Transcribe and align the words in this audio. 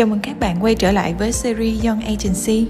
Chào 0.00 0.06
mừng 0.06 0.18
các 0.22 0.40
bạn 0.40 0.56
quay 0.60 0.74
trở 0.74 0.92
lại 0.92 1.14
với 1.18 1.32
series 1.32 1.84
Young 1.86 2.00
Agency. 2.00 2.66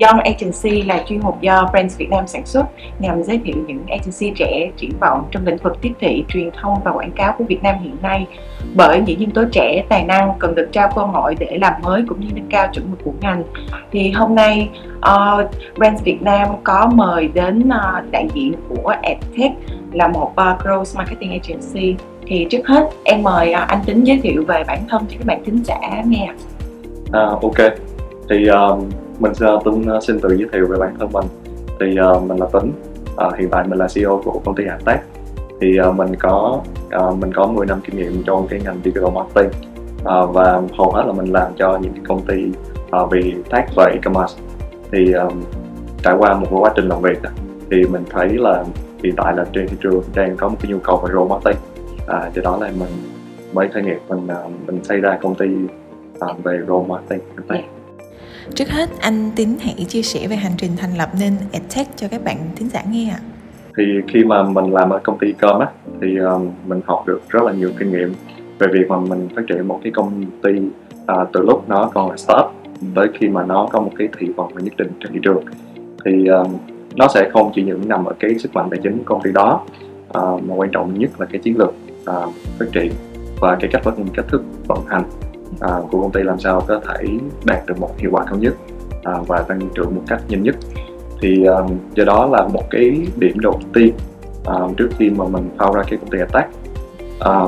Young 0.00 0.20
Agency 0.20 0.82
là 0.82 1.04
chuyên 1.08 1.20
mục 1.20 1.40
do 1.40 1.68
Brands 1.72 1.98
Việt 1.98 2.10
Nam 2.10 2.26
sản 2.26 2.46
xuất 2.46 2.64
nhằm 2.98 3.22
giới 3.22 3.40
thiệu 3.44 3.56
những 3.66 3.86
agency 3.86 4.32
trẻ 4.36 4.70
triển 4.76 4.90
vọng 5.00 5.28
trong 5.30 5.46
lĩnh 5.46 5.56
vực 5.56 5.72
tiếp 5.80 5.92
thị, 6.00 6.24
truyền 6.28 6.50
thông 6.62 6.80
và 6.84 6.92
quảng 6.92 7.12
cáo 7.16 7.34
của 7.38 7.44
Việt 7.44 7.62
Nam 7.62 7.74
hiện 7.82 7.96
nay. 8.02 8.26
Bởi 8.74 9.00
những 9.06 9.20
nhân 9.20 9.30
tố 9.30 9.44
trẻ 9.52 9.84
tài 9.88 10.04
năng 10.04 10.32
cần 10.38 10.54
được 10.54 10.68
trao 10.72 10.90
cơ 10.96 11.02
hội 11.02 11.34
để 11.38 11.58
làm 11.60 11.72
mới 11.82 12.02
cũng 12.08 12.20
như 12.20 12.28
nâng 12.34 12.48
cao 12.50 12.68
chuẩn 12.72 12.90
mực 12.90 12.98
của 13.04 13.12
ngành. 13.20 13.42
Thì 13.92 14.10
hôm 14.10 14.34
nay 14.34 14.70
ờ, 15.00 15.44
uh, 15.44 15.76
Brands 15.78 16.02
Việt 16.04 16.22
Nam 16.22 16.48
có 16.64 16.90
mời 16.94 17.28
đến 17.28 17.68
uh, 17.68 18.10
đại 18.10 18.28
diện 18.34 18.54
của 18.68 18.94
EdTech 19.02 19.52
là 19.92 20.08
một 20.08 20.32
uh, 20.32 20.62
growth 20.62 20.96
marketing 20.96 21.30
agency. 21.30 21.96
Thì 22.26 22.46
trước 22.50 22.66
hết 22.66 22.88
em 23.04 23.22
mời 23.22 23.52
à, 23.52 23.60
anh 23.60 23.80
Tính 23.86 24.04
giới 24.06 24.20
thiệu 24.22 24.44
về 24.46 24.64
bản 24.66 24.84
thân 24.88 25.02
cho 25.08 25.16
các 25.18 25.26
bạn 25.26 25.44
thính 25.44 25.62
giả 25.64 26.02
nghe. 26.06 26.32
À, 27.12 27.26
ok. 27.26 27.72
Thì 28.30 28.46
um, 28.46 28.90
mình 29.18 29.34
sẽ 29.34 29.46
à, 29.46 29.52
Tuấn 29.64 30.00
xin 30.02 30.20
tự 30.20 30.36
giới 30.36 30.48
thiệu 30.52 30.66
về 30.66 30.76
bản 30.80 30.94
thân 30.98 31.12
mình. 31.12 31.24
Thì 31.80 31.96
uh, 32.16 32.22
mình 32.22 32.38
là 32.38 32.46
Tính 32.52 32.72
uh, 33.26 33.38
hiện 33.38 33.48
tại 33.50 33.64
mình 33.68 33.78
là 33.78 33.88
CEO 33.94 34.22
của 34.24 34.40
công 34.44 34.54
ty 34.54 34.64
Tech 34.84 35.00
thì 35.60 35.80
uh, 35.88 35.96
mình 35.96 36.16
có 36.16 36.60
uh, 36.96 37.18
mình 37.18 37.32
có 37.32 37.46
10 37.46 37.66
năm 37.66 37.80
kinh 37.84 37.96
nghiệm 37.96 38.22
trong 38.26 38.46
cái 38.48 38.60
ngành 38.64 38.80
digital 38.84 39.10
marketing. 39.14 39.50
Uh, 40.00 40.34
và 40.34 40.62
hầu 40.78 40.90
hết 40.90 41.02
là 41.06 41.12
mình 41.12 41.32
làm 41.32 41.52
cho 41.56 41.78
những 41.82 41.92
cái 41.92 42.02
công 42.08 42.20
ty 42.20 42.44
uh, 43.02 43.10
về 43.10 43.32
tech 43.50 43.64
và 43.76 43.84
e-commerce. 43.84 44.34
Thì 44.92 45.12
um, 45.12 45.42
trải 46.02 46.14
qua 46.18 46.34
một 46.34 46.46
quá 46.50 46.72
trình 46.76 46.88
làm 46.88 47.02
việc 47.02 47.18
thì 47.70 47.84
mình 47.84 48.04
thấy 48.10 48.28
là 48.28 48.64
hiện 49.02 49.14
tại 49.16 49.36
là 49.36 49.44
trên 49.52 49.68
thị 49.68 49.76
trường 49.80 50.02
đang 50.14 50.36
có 50.36 50.48
một 50.48 50.56
cái 50.60 50.72
nhu 50.72 50.78
cầu 50.78 50.96
về 50.96 51.12
role 51.12 51.28
marketing 51.28 51.71
à, 52.12 52.30
do 52.34 52.42
đó 52.42 52.58
là 52.60 52.70
mình 52.78 52.88
mới 53.52 53.68
khởi 53.68 53.82
nghiệp 53.82 53.98
mình 54.08 54.24
uh, 54.24 54.66
mình 54.66 54.84
xây 54.84 55.00
ra 55.00 55.18
công 55.22 55.34
ty 55.34 55.46
uh, 56.30 56.44
về 56.44 56.60
role 56.68 56.88
marketing 56.88 57.20
yeah. 57.48 57.64
Trước 58.54 58.68
hết, 58.68 58.88
anh 59.00 59.30
Tín 59.36 59.48
hãy 59.60 59.84
chia 59.88 60.02
sẻ 60.02 60.28
về 60.28 60.36
hành 60.36 60.52
trình 60.56 60.70
thành 60.76 60.96
lập 60.98 61.08
nên 61.20 61.32
EdTech 61.52 61.96
cho 61.96 62.08
các 62.08 62.24
bạn 62.24 62.36
thính 62.56 62.68
giả 62.68 62.82
nghe 62.90 63.10
ạ. 63.10 63.20
Thì 63.76 63.82
khi 64.08 64.24
mà 64.24 64.42
mình 64.42 64.72
làm 64.72 64.90
ở 64.90 64.98
công 64.98 65.18
ty 65.18 65.32
com 65.32 65.60
á, 65.60 65.66
thì 66.00 66.18
um, 66.18 66.50
mình 66.66 66.80
học 66.84 67.04
được 67.06 67.20
rất 67.28 67.42
là 67.42 67.52
nhiều 67.52 67.70
kinh 67.78 67.92
nghiệm 67.92 68.14
về 68.58 68.66
việc 68.72 68.88
mà 68.88 69.00
mình 69.00 69.28
phát 69.36 69.42
triển 69.48 69.68
một 69.68 69.80
cái 69.82 69.92
công 69.92 70.24
ty 70.42 70.50
uh, 70.58 71.28
từ 71.32 71.40
lúc 71.42 71.68
nó 71.68 71.90
còn 71.94 72.10
là 72.10 72.16
startup 72.16 72.52
tới 72.94 73.08
khi 73.18 73.28
mà 73.28 73.44
nó 73.44 73.68
có 73.72 73.80
một 73.80 73.90
cái 73.98 74.08
thị 74.18 74.28
vọng 74.36 74.52
nhất 74.56 74.74
định 74.78 74.88
trên 75.00 75.12
thị 75.12 75.18
trường 75.22 75.44
thì 76.04 76.26
um, 76.26 76.56
nó 76.96 77.08
sẽ 77.08 77.30
không 77.32 77.50
chỉ 77.54 77.62
những 77.62 77.88
nằm 77.88 78.04
ở 78.04 78.12
cái 78.20 78.38
sức 78.38 78.54
mạnh 78.54 78.68
tài 78.70 78.80
chính 78.82 78.98
của 78.98 79.04
công 79.04 79.22
ty 79.22 79.32
đó 79.32 79.62
uh, 80.18 80.42
mà 80.44 80.54
quan 80.54 80.70
trọng 80.70 80.98
nhất 80.98 81.10
là 81.20 81.26
cái 81.26 81.40
chiến 81.40 81.58
lược 81.58 81.74
à, 82.06 82.14
phát 82.58 82.66
triển 82.72 82.92
và 83.40 83.56
cái 83.60 83.70
cách 83.72 83.94
cách 84.14 84.28
thức 84.28 84.42
vận 84.66 84.86
hành 84.86 85.04
à, 85.60 85.80
của 85.90 86.02
công 86.02 86.12
ty 86.12 86.22
làm 86.22 86.38
sao 86.38 86.64
có 86.68 86.80
thể 86.80 87.04
đạt 87.44 87.66
được 87.66 87.80
một 87.80 87.90
hiệu 87.98 88.10
quả 88.12 88.24
cao 88.24 88.36
nhất 88.36 88.54
à, 89.02 89.12
và 89.26 89.42
tăng 89.42 89.60
trưởng 89.74 89.94
một 89.94 90.02
cách 90.08 90.22
nhanh 90.28 90.42
nhất. 90.42 90.56
Thì 91.20 91.44
à, 91.44 91.56
do 91.94 92.04
đó 92.04 92.26
là 92.26 92.48
một 92.48 92.62
cái 92.70 93.06
điểm 93.16 93.40
đầu 93.40 93.60
tiên 93.74 93.94
à, 94.44 94.54
trước 94.76 94.88
khi 94.98 95.10
mà 95.10 95.24
mình 95.24 95.50
phao 95.58 95.74
ra 95.74 95.82
cái 95.82 95.98
công 95.98 96.10
ty 96.10 96.18
hợp 96.18 96.32
tác 96.32 96.46
à, 97.20 97.40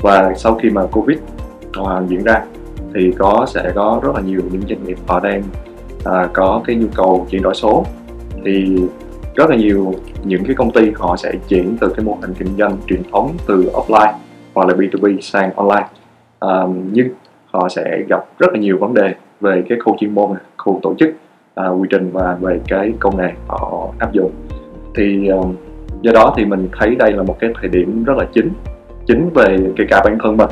và 0.00 0.34
sau 0.36 0.54
khi 0.54 0.70
mà 0.70 0.86
covid 0.86 1.18
à, 1.72 2.02
diễn 2.08 2.24
ra 2.24 2.44
thì 2.94 3.12
có 3.18 3.46
sẽ 3.48 3.72
có 3.74 4.00
rất 4.02 4.14
là 4.14 4.20
nhiều 4.20 4.40
những 4.52 4.62
doanh 4.68 4.84
nghiệp 4.84 4.98
họ 5.06 5.20
đang 5.20 5.42
à, 6.04 6.28
có 6.34 6.62
cái 6.66 6.76
nhu 6.76 6.86
cầu 6.94 7.26
chuyển 7.30 7.42
đổi 7.42 7.54
số. 7.54 7.84
Thì 8.44 8.82
rất 9.34 9.50
là 9.50 9.56
nhiều 9.56 9.94
những 10.24 10.44
cái 10.44 10.54
công 10.54 10.70
ty 10.70 10.90
họ 10.96 11.16
sẽ 11.16 11.32
chuyển 11.48 11.76
từ 11.80 11.92
cái 11.96 12.04
mô 12.04 12.18
hình 12.20 12.34
kinh 12.34 12.56
doanh 12.58 12.76
truyền 12.86 13.02
thống 13.12 13.36
từ 13.46 13.70
offline 13.72 14.12
hoặc 14.54 14.68
là 14.68 14.74
B2B 14.74 15.20
sang 15.20 15.52
online. 15.54 15.86
Um, 16.40 16.92
nhưng 16.92 17.08
họ 17.46 17.68
sẽ 17.68 18.02
gặp 18.08 18.24
rất 18.38 18.52
là 18.52 18.58
nhiều 18.58 18.78
vấn 18.78 18.94
đề 18.94 19.14
về 19.40 19.62
cái 19.68 19.78
khâu 19.84 19.96
chuyên 20.00 20.14
môn 20.14 20.30
khâu 20.56 20.80
tổ 20.82 20.94
chức 20.98 21.10
à, 21.54 21.68
quy 21.68 21.88
trình 21.90 22.10
và 22.12 22.36
về 22.40 22.60
cái 22.68 22.92
công 22.98 23.16
nghệ 23.16 23.32
họ 23.46 23.88
áp 23.98 24.12
dụng. 24.12 24.30
Thì 24.94 25.28
um, 25.28 25.54
do 26.02 26.12
đó 26.12 26.34
thì 26.36 26.44
mình 26.44 26.68
thấy 26.78 26.94
đây 26.94 27.12
là 27.12 27.22
một 27.22 27.36
cái 27.40 27.50
thời 27.60 27.68
điểm 27.68 28.04
rất 28.04 28.16
là 28.16 28.26
chính 28.34 28.50
chính 29.06 29.30
về 29.34 29.58
kể 29.76 29.84
cả 29.88 30.02
bản 30.04 30.18
thân 30.22 30.36
mình 30.36 30.50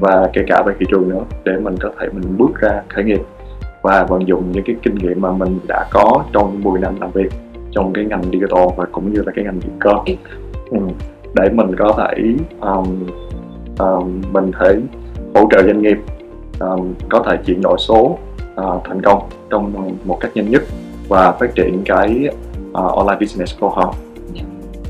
và 0.00 0.30
kể 0.32 0.42
cả 0.46 0.62
về 0.66 0.74
thị 0.78 0.86
trường 0.90 1.08
nữa 1.08 1.22
để 1.44 1.52
mình 1.62 1.76
có 1.80 1.90
thể 2.00 2.08
mình 2.12 2.38
bước 2.38 2.60
ra 2.60 2.82
khởi 2.88 3.04
nghiệp 3.04 3.20
và 3.82 4.04
vận 4.04 4.28
dụng 4.28 4.52
những 4.52 4.64
cái 4.64 4.76
kinh 4.82 4.94
nghiệm 4.94 5.20
mà 5.20 5.32
mình 5.32 5.58
đã 5.68 5.86
có 5.90 6.24
trong 6.32 6.62
10 6.62 6.80
năm 6.80 7.00
làm 7.00 7.10
việc 7.10 7.28
trong 7.74 7.92
cái 7.92 8.04
ngành 8.04 8.22
digital 8.22 8.66
và 8.76 8.84
cũng 8.92 9.12
như 9.12 9.22
là 9.26 9.32
cái 9.36 9.44
ngành 9.44 9.60
Vietcom 9.60 10.04
ừ. 10.70 10.78
để 11.34 11.48
mình 11.48 11.76
có 11.78 11.94
thể 11.98 12.34
um, 12.60 13.06
um, 13.78 14.22
mình 14.32 14.50
thể 14.60 14.76
hỗ 15.34 15.48
trợ 15.50 15.62
doanh 15.62 15.82
nghiệp 15.82 15.98
um, 16.60 16.94
có 17.08 17.24
thể 17.26 17.36
chuyển 17.46 17.60
đổi 17.62 17.78
số 17.78 18.18
uh, 18.60 18.84
thành 18.84 19.02
công 19.02 19.22
trong 19.50 19.96
một 20.04 20.18
cách 20.20 20.30
nhanh 20.34 20.50
nhất 20.50 20.62
và 21.08 21.32
phát 21.32 21.54
triển 21.54 21.82
cái 21.84 22.28
uh, 22.70 22.74
online 22.74 23.16
business 23.20 23.60
của 23.60 23.68
họ. 23.68 23.94
Dạ. 24.34 24.42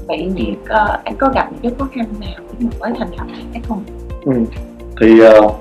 Vậy 0.08 0.32
thì 0.36 0.56
uh, 0.62 1.04
anh 1.04 1.16
có 1.18 1.30
gặp 1.34 1.48
những 1.52 1.60
cái 1.62 1.72
khó 1.78 1.88
khăn 1.94 2.06
nào 2.20 2.40
khi 2.58 2.66
mới 2.80 2.92
thành 2.98 3.08
lập 3.16 3.26
hay 3.52 3.62
không? 3.68 3.84
Ừ. 4.24 4.32
Thì 5.00 5.20
uh, 5.44 5.54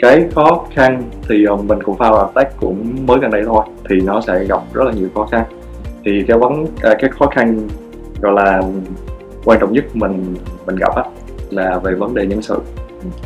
cái 0.00 0.28
khó 0.34 0.64
khăn 0.74 1.02
thì 1.28 1.46
uh, 1.48 1.64
mình 1.64 1.82
cũng 1.82 1.96
vào 1.96 2.32
tech 2.34 2.56
cũng 2.60 2.96
mới 3.06 3.18
gần 3.18 3.30
đây 3.30 3.42
thôi 3.46 3.64
thì 3.88 4.00
nó 4.00 4.20
sẽ 4.20 4.44
gặp 4.44 4.62
rất 4.72 4.84
là 4.84 4.92
nhiều 4.92 5.08
khó 5.14 5.26
khăn 5.26 5.44
thì 6.04 6.24
cái 6.28 6.38
vấn 6.38 6.66
à, 6.82 6.94
cái 6.98 7.10
khó 7.10 7.26
khăn 7.26 7.68
gọi 8.20 8.32
là 8.32 8.62
quan 9.44 9.58
trọng 9.60 9.72
nhất 9.72 9.84
mình 9.94 10.34
mình 10.66 10.76
gặp 10.76 10.96
á 10.96 11.02
là 11.50 11.78
về 11.78 11.94
vấn 11.94 12.14
đề 12.14 12.26
nhân 12.26 12.42
sự. 12.42 12.58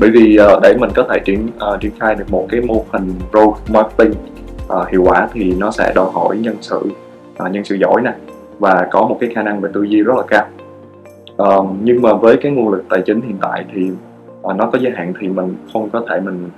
Bởi 0.00 0.10
vì 0.10 0.38
uh, 0.56 0.62
để 0.62 0.74
mình 0.80 0.90
có 0.94 1.06
thể 1.10 1.18
triển 1.24 1.48
uh, 1.74 1.80
triển 1.80 1.92
khai 2.00 2.14
được 2.14 2.24
một 2.30 2.46
cái 2.48 2.60
mô 2.60 2.84
hình 2.92 3.12
growth 3.32 3.54
marketing 3.72 4.10
uh, 4.10 4.68
ờ, 4.68 4.86
hiệu 4.90 5.02
quả 5.02 5.28
thì 5.32 5.54
nó 5.58 5.70
sẽ 5.70 5.92
đòi 5.94 6.10
hỏi 6.12 6.38
nhân 6.38 6.56
sự 6.60 6.80
uh, 7.44 7.50
nhân 7.52 7.64
sự 7.64 7.74
giỏi 7.74 8.02
nè 8.02 8.14
và 8.58 8.88
có 8.90 9.06
một 9.06 9.16
cái 9.20 9.30
khả 9.34 9.42
năng 9.42 9.60
về 9.60 9.70
tư 9.74 9.82
duy 9.82 10.02
rất 10.02 10.14
là 10.16 10.22
cao. 10.28 10.46
Uh, 11.42 11.66
nhưng 11.82 12.02
mà 12.02 12.14
với 12.14 12.36
cái 12.36 12.52
nguồn 12.52 12.72
lực 12.72 12.84
tài 12.88 13.02
chính 13.06 13.20
hiện 13.20 13.36
tại 13.40 13.64
thì 13.74 13.90
uh, 14.40 14.56
nó 14.56 14.70
có 14.72 14.78
giới 14.78 14.92
hạn 14.96 15.12
thì 15.20 15.28
mình 15.28 15.56
không 15.72 15.90
có 15.90 16.04
thể 16.08 16.20
mình 16.20 16.48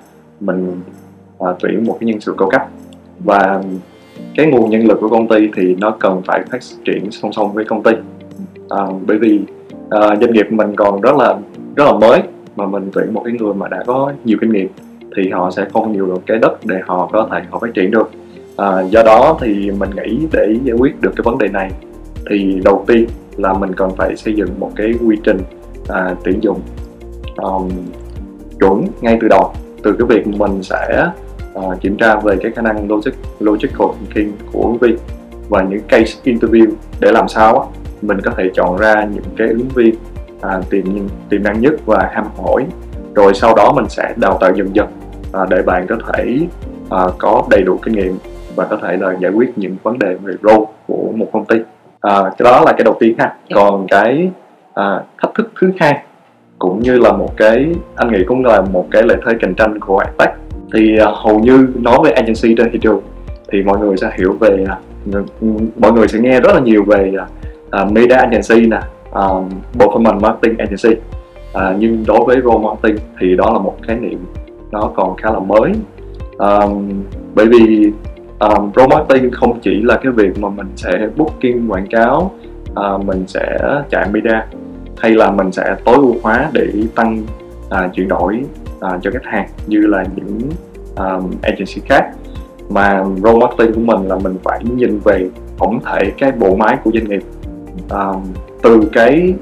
mình 0.40 0.80
uh, 1.38 1.56
tuyển 1.60 1.84
một 1.84 1.96
cái 2.00 2.06
nhân 2.06 2.20
sự 2.20 2.34
cao 2.38 2.50
cấp. 2.50 2.62
Và 3.24 3.62
cái 4.36 4.46
nguồn 4.46 4.70
nhân 4.70 4.86
lực 4.86 4.98
của 5.00 5.08
công 5.08 5.28
ty 5.28 5.48
thì 5.56 5.74
nó 5.74 5.90
cần 5.90 6.22
phải 6.26 6.42
phát 6.52 6.58
triển 6.84 7.10
song 7.10 7.32
song 7.32 7.52
với 7.52 7.64
công 7.64 7.82
ty. 7.82 7.92
À, 8.68 8.86
bởi 9.06 9.18
vì 9.18 9.40
à, 9.90 10.00
doanh 10.00 10.32
nghiệp 10.32 10.46
mình 10.50 10.76
còn 10.76 11.00
rất 11.00 11.16
là 11.16 11.36
rất 11.76 11.84
là 11.84 11.92
mới 11.92 12.20
mà 12.56 12.66
mình 12.66 12.90
tuyển 12.92 13.14
một 13.14 13.22
cái 13.24 13.34
người 13.38 13.54
mà 13.54 13.68
đã 13.68 13.82
có 13.86 14.12
nhiều 14.24 14.38
kinh 14.40 14.52
nghiệm 14.52 14.68
thì 15.16 15.30
họ 15.30 15.50
sẽ 15.50 15.66
không 15.72 15.92
nhiều 15.92 16.06
được 16.06 16.20
cái 16.26 16.38
đất 16.38 16.66
để 16.66 16.76
họ 16.86 17.10
có 17.12 17.28
thể 17.30 17.40
họ 17.50 17.58
phát 17.58 17.74
triển 17.74 17.90
được. 17.90 18.10
À, 18.56 18.82
do 18.82 19.02
đó 19.02 19.38
thì 19.40 19.70
mình 19.70 19.90
nghĩ 19.90 20.26
để 20.32 20.56
giải 20.64 20.76
quyết 20.78 21.00
được 21.00 21.12
cái 21.16 21.22
vấn 21.24 21.38
đề 21.38 21.48
này 21.48 21.70
thì 22.30 22.60
đầu 22.64 22.84
tiên 22.86 23.06
là 23.36 23.52
mình 23.52 23.74
cần 23.74 23.90
phải 23.96 24.16
xây 24.16 24.34
dựng 24.34 24.48
một 24.58 24.70
cái 24.76 24.94
quy 25.06 25.16
trình 25.24 25.38
à, 25.88 26.14
tuyển 26.24 26.42
dụng 26.42 26.60
um, 27.36 27.68
chuẩn 28.60 28.84
ngay 29.00 29.18
từ 29.20 29.28
đầu. 29.28 29.52
Từ 29.82 29.92
cái 29.98 30.06
việc 30.06 30.26
mình 30.26 30.62
sẽ 30.62 31.10
uh, 31.54 31.80
kiểm 31.80 31.96
tra 31.96 32.16
về 32.16 32.36
cái 32.42 32.52
khả 32.52 32.62
năng 32.62 32.90
logic 32.90 33.10
logical 33.40 33.88
thinking 33.98 34.32
của 34.52 34.62
ứng 34.62 34.78
viên 34.78 34.96
và 35.48 35.62
những 35.62 35.80
case 35.88 36.20
interview 36.24 36.66
để 37.00 37.12
làm 37.12 37.28
sao 37.28 37.72
mình 38.02 38.20
có 38.20 38.30
thể 38.36 38.50
chọn 38.54 38.76
ra 38.76 39.08
những 39.14 39.24
cái 39.36 39.48
ứng 39.48 39.68
viên 39.68 39.94
à, 40.40 40.60
tiềm 40.70 40.84
tiềm 41.28 41.42
năng 41.42 41.60
nhất 41.60 41.74
và 41.86 42.10
ham 42.12 42.26
hỏi. 42.36 42.66
Rồi 43.14 43.34
sau 43.34 43.54
đó 43.54 43.72
mình 43.76 43.88
sẽ 43.88 44.14
đào 44.16 44.38
tạo 44.40 44.52
dần 44.54 44.76
dần 44.76 44.86
à, 45.32 45.40
để 45.50 45.62
bạn 45.62 45.86
có 45.88 45.96
thể 46.06 46.38
à, 46.90 46.98
có 47.18 47.42
đầy 47.50 47.62
đủ 47.62 47.78
kinh 47.82 47.94
nghiệm 47.94 48.18
và 48.56 48.64
có 48.64 48.78
thể 48.82 48.96
là 48.96 49.16
giải 49.20 49.32
quyết 49.32 49.58
những 49.58 49.76
vấn 49.82 49.98
đề 49.98 50.14
về 50.14 50.32
role 50.42 50.64
của 50.86 51.12
một 51.14 51.26
công 51.32 51.44
ty. 51.44 51.56
À, 52.00 52.22
cái 52.38 52.52
đó 52.52 52.62
là 52.66 52.72
cái 52.72 52.84
đầu 52.84 52.96
tiên 53.00 53.14
ha. 53.18 53.34
Còn 53.54 53.86
cái 53.88 54.30
à, 54.74 55.02
thách 55.22 55.34
thức 55.34 55.52
thứ 55.60 55.70
hai 55.78 56.02
cũng 56.58 56.80
như 56.80 56.98
là 56.98 57.12
một 57.12 57.36
cái 57.36 57.74
anh 57.96 58.12
nghĩ 58.12 58.24
cũng 58.26 58.44
là 58.44 58.60
một 58.60 58.86
cái 58.90 59.02
lợi 59.02 59.16
thế 59.26 59.32
cạnh 59.40 59.54
tranh 59.54 59.80
của 59.80 59.98
Adtech 59.98 60.30
thì 60.74 60.96
à, 60.98 61.06
hầu 61.14 61.38
như 61.38 61.68
nói 61.74 61.98
về 62.04 62.10
agency 62.10 62.54
trên 62.56 62.72
thị 62.72 62.78
trường 62.82 63.00
thì 63.52 63.62
mọi 63.62 63.78
người 63.78 63.96
sẽ 63.96 64.10
hiểu 64.18 64.36
về 64.40 64.64
à, 64.68 64.78
mọi 65.76 65.92
người 65.92 66.08
sẽ 66.08 66.18
nghe 66.18 66.40
rất 66.40 66.54
là 66.54 66.60
nhiều 66.60 66.84
về 66.84 67.12
à, 67.18 67.26
uh, 67.82 67.92
media 67.92 68.14
agency 68.14 68.66
nè 68.66 68.80
um, 69.12 69.48
performance 69.78 70.20
marketing 70.20 70.58
agency. 70.58 71.00
Uh, 71.54 71.78
nhưng 71.78 72.04
đối 72.06 72.24
với 72.24 72.40
role 72.44 72.58
marketing 72.58 72.96
thì 73.20 73.36
đó 73.36 73.50
là 73.52 73.58
một 73.58 73.76
khái 73.82 73.96
niệm 73.96 74.18
nó 74.70 74.90
còn 74.94 75.16
khá 75.16 75.30
là 75.30 75.38
mới. 75.38 75.72
Um, 76.38 77.02
bởi 77.34 77.46
vì 77.46 77.92
um, 78.38 78.70
role 78.76 78.96
marketing 78.96 79.30
không 79.30 79.60
chỉ 79.60 79.82
là 79.82 79.98
cái 80.02 80.12
việc 80.12 80.38
mà 80.38 80.48
mình 80.48 80.66
sẽ 80.76 81.08
booking 81.16 81.68
quảng 81.68 81.86
cáo 81.90 82.32
uh, 82.72 83.04
mình 83.04 83.24
sẽ 83.26 83.58
chạy 83.90 84.08
media 84.12 84.40
hay 84.98 85.10
là 85.10 85.30
mình 85.30 85.52
sẽ 85.52 85.76
tối 85.84 85.94
ưu 85.94 86.16
hóa 86.22 86.50
để 86.52 86.72
tăng 86.94 87.22
uh, 87.66 87.94
chuyển 87.94 88.08
đổi 88.08 88.42
uh, 88.86 89.02
cho 89.02 89.10
khách 89.10 89.24
hàng 89.24 89.48
như 89.66 89.80
là 89.80 90.04
những 90.16 90.38
um, 90.96 91.30
agency 91.42 91.80
khác. 91.88 92.10
Mà 92.68 93.04
role 93.22 93.38
marketing 93.38 93.74
của 93.74 93.80
mình 93.80 94.08
là 94.08 94.16
mình 94.16 94.36
phải 94.44 94.60
nhìn 94.76 95.00
về 95.04 95.28
tổng 95.58 95.80
thể 95.84 96.12
cái 96.18 96.32
bộ 96.32 96.56
máy 96.56 96.76
của 96.84 96.90
doanh 96.94 97.08
nghiệp. 97.08 97.22
Um, 97.90 98.22
từ 98.62 98.80
cái 98.92 99.34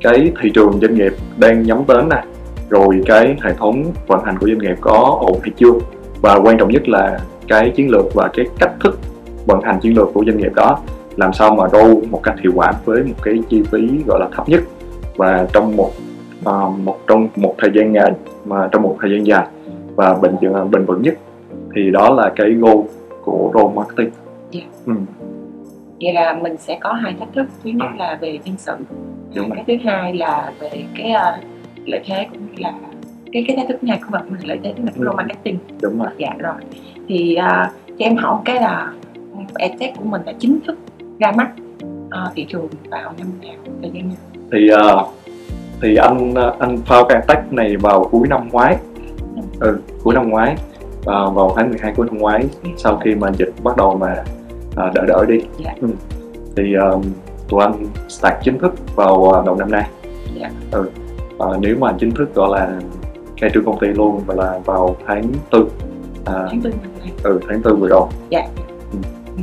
cái 0.00 0.32
thị 0.42 0.50
trường 0.54 0.78
doanh 0.80 0.94
nghiệp 0.94 1.12
đang 1.36 1.62
nhắm 1.62 1.78
đến 1.88 2.08
này 2.08 2.24
rồi 2.70 3.02
cái 3.06 3.36
hệ 3.42 3.52
thống 3.58 3.84
vận 4.06 4.24
hành 4.24 4.38
của 4.38 4.46
doanh 4.46 4.58
nghiệp 4.58 4.76
có 4.80 5.18
ổn 5.20 5.38
hay 5.42 5.50
chưa. 5.56 5.72
Và 6.20 6.34
quan 6.34 6.58
trọng 6.58 6.68
nhất 6.68 6.88
là 6.88 7.18
cái 7.48 7.72
chiến 7.76 7.90
lược 7.90 8.14
và 8.14 8.30
cái 8.36 8.46
cách 8.58 8.72
thức 8.80 8.98
vận 9.46 9.60
hành 9.62 9.80
chiến 9.80 9.96
lược 9.96 10.08
của 10.14 10.24
doanh 10.26 10.38
nghiệp 10.38 10.52
đó 10.54 10.78
làm 11.16 11.32
sao 11.32 11.54
mà 11.54 11.68
roll 11.72 12.04
một 12.10 12.20
cách 12.22 12.34
hiệu 12.40 12.52
quả 12.54 12.72
với 12.84 13.02
một 13.02 13.14
cái 13.22 13.34
chi 13.48 13.62
phí 13.70 13.88
gọi 14.06 14.20
là 14.20 14.28
thấp 14.36 14.48
nhất. 14.48 14.60
Và 15.16 15.46
trong 15.52 15.76
một 15.76 15.90
uh, 16.40 16.78
một 16.78 16.98
trong 17.06 17.28
một 17.36 17.54
thời 17.58 17.70
gian 17.74 17.94
dài 17.94 18.12
mà 18.44 18.68
trong 18.72 18.82
một 18.82 18.96
thời 19.00 19.10
gian 19.10 19.26
dài 19.26 19.46
và 19.96 20.14
bền 20.22 20.36
bền 20.70 20.84
vững 20.84 21.02
nhất 21.02 21.14
thì 21.74 21.90
đó 21.90 22.14
là 22.14 22.32
cái 22.36 22.50
goal 22.50 22.76
của 23.24 23.50
role 23.54 23.74
marketing. 23.74 24.10
Yeah. 24.52 24.66
Ừ. 24.86 24.92
Vậy 26.00 26.12
là 26.12 26.38
mình 26.42 26.56
sẽ 26.56 26.78
có 26.80 26.92
hai 26.92 27.14
thách 27.18 27.32
thức. 27.34 27.46
Thứ 27.64 27.70
nhất 27.70 27.88
là 27.98 28.18
về 28.20 28.38
nhân 28.44 28.54
sự 28.58 28.72
Đúng 29.34 29.50
cái 29.50 29.64
thứ 29.66 29.74
hai 29.84 30.14
là 30.14 30.52
về 30.60 30.84
cái 30.96 31.12
uh, 31.12 31.44
lợi 31.86 32.00
thế 32.06 32.26
cũng 32.30 32.46
như 32.46 32.52
là 32.58 32.72
cái 33.32 33.44
cái 33.48 33.56
thách 33.56 33.68
thức 33.68 33.84
này 33.84 34.00
của 34.10 34.18
mình 34.28 34.40
lợi 34.44 34.58
thế 34.62 34.72
của 34.76 34.82
mình 34.82 34.94
role 34.94 35.16
marketing. 35.16 35.58
Đúng 35.82 35.98
rồi. 35.98 36.10
Dạ 36.18 36.34
rồi. 36.38 36.54
Thì 37.08 37.36
uh, 37.38 37.72
cho 37.86 38.04
em 38.04 38.16
hỏi 38.16 38.38
cái 38.44 38.60
là 38.60 38.92
edtech 39.58 39.96
của 39.96 40.04
mình 40.04 40.22
đã 40.26 40.32
chính 40.38 40.58
thức 40.66 40.78
ra 41.18 41.32
mắt 41.32 41.50
uh, 42.06 42.34
thị 42.34 42.46
trường 42.48 42.68
vào 42.90 43.14
năm 43.18 43.26
nào 43.42 43.54
thời 43.82 43.90
gian 43.94 44.08
nào? 44.08 44.16
Thì 44.52 44.70
uh, 44.72 45.25
thì 45.82 45.96
anh 45.96 46.34
anh 46.58 46.78
phao 46.86 47.04
cái 47.04 47.22
tech 47.28 47.52
này 47.52 47.76
vào 47.76 48.04
cuối 48.04 48.28
năm 48.28 48.48
ngoái 48.52 48.76
ừ, 49.36 49.42
ừ 49.60 49.78
cuối 50.02 50.14
năm 50.14 50.30
ngoái 50.30 50.56
uh, 51.00 51.34
vào 51.34 51.52
tháng 51.56 51.68
12 51.68 51.92
cuối 51.96 52.06
năm 52.06 52.18
ngoái 52.18 52.44
ừ. 52.62 52.70
sau 52.76 53.00
khi 53.04 53.14
mà 53.14 53.32
dịch 53.32 53.52
bắt 53.62 53.76
đầu 53.76 53.96
mà 53.96 54.24
uh, 54.70 54.94
đỡ 54.94 55.04
đỡ 55.06 55.24
đi 55.28 55.38
yeah. 55.38 55.50
Dạ. 55.58 55.72
ừ. 55.80 55.88
thì 56.56 56.74
um, 56.74 57.02
tụi 57.48 57.62
anh 57.62 57.86
start 58.08 58.34
chính 58.42 58.58
thức 58.58 58.74
vào 58.96 59.14
uh, 59.14 59.46
đầu 59.46 59.56
năm 59.56 59.70
nay 59.70 59.84
yeah. 60.40 60.52
Dạ. 60.72 60.78
ừ. 60.78 60.90
uh, 61.36 61.60
nếu 61.60 61.76
mà 61.78 61.92
chính 61.98 62.10
thức 62.10 62.34
gọi 62.34 62.60
là 62.60 62.80
khai 63.36 63.50
trương 63.54 63.64
công 63.64 63.78
ty 63.78 63.86
luôn 63.86 64.20
và 64.26 64.34
là 64.34 64.58
vào 64.64 64.96
tháng 65.06 65.22
tư 65.50 65.60
uh, 65.60 65.70
tháng 66.24 66.60
tư 66.62 66.70
ừ 67.22 67.40
tháng 67.48 67.62
tư 67.62 67.76
vừa 67.76 67.88
rồi 67.88 68.06
yeah. 68.30 68.44
Dạ. 68.46 68.64
ừ. 68.92 68.98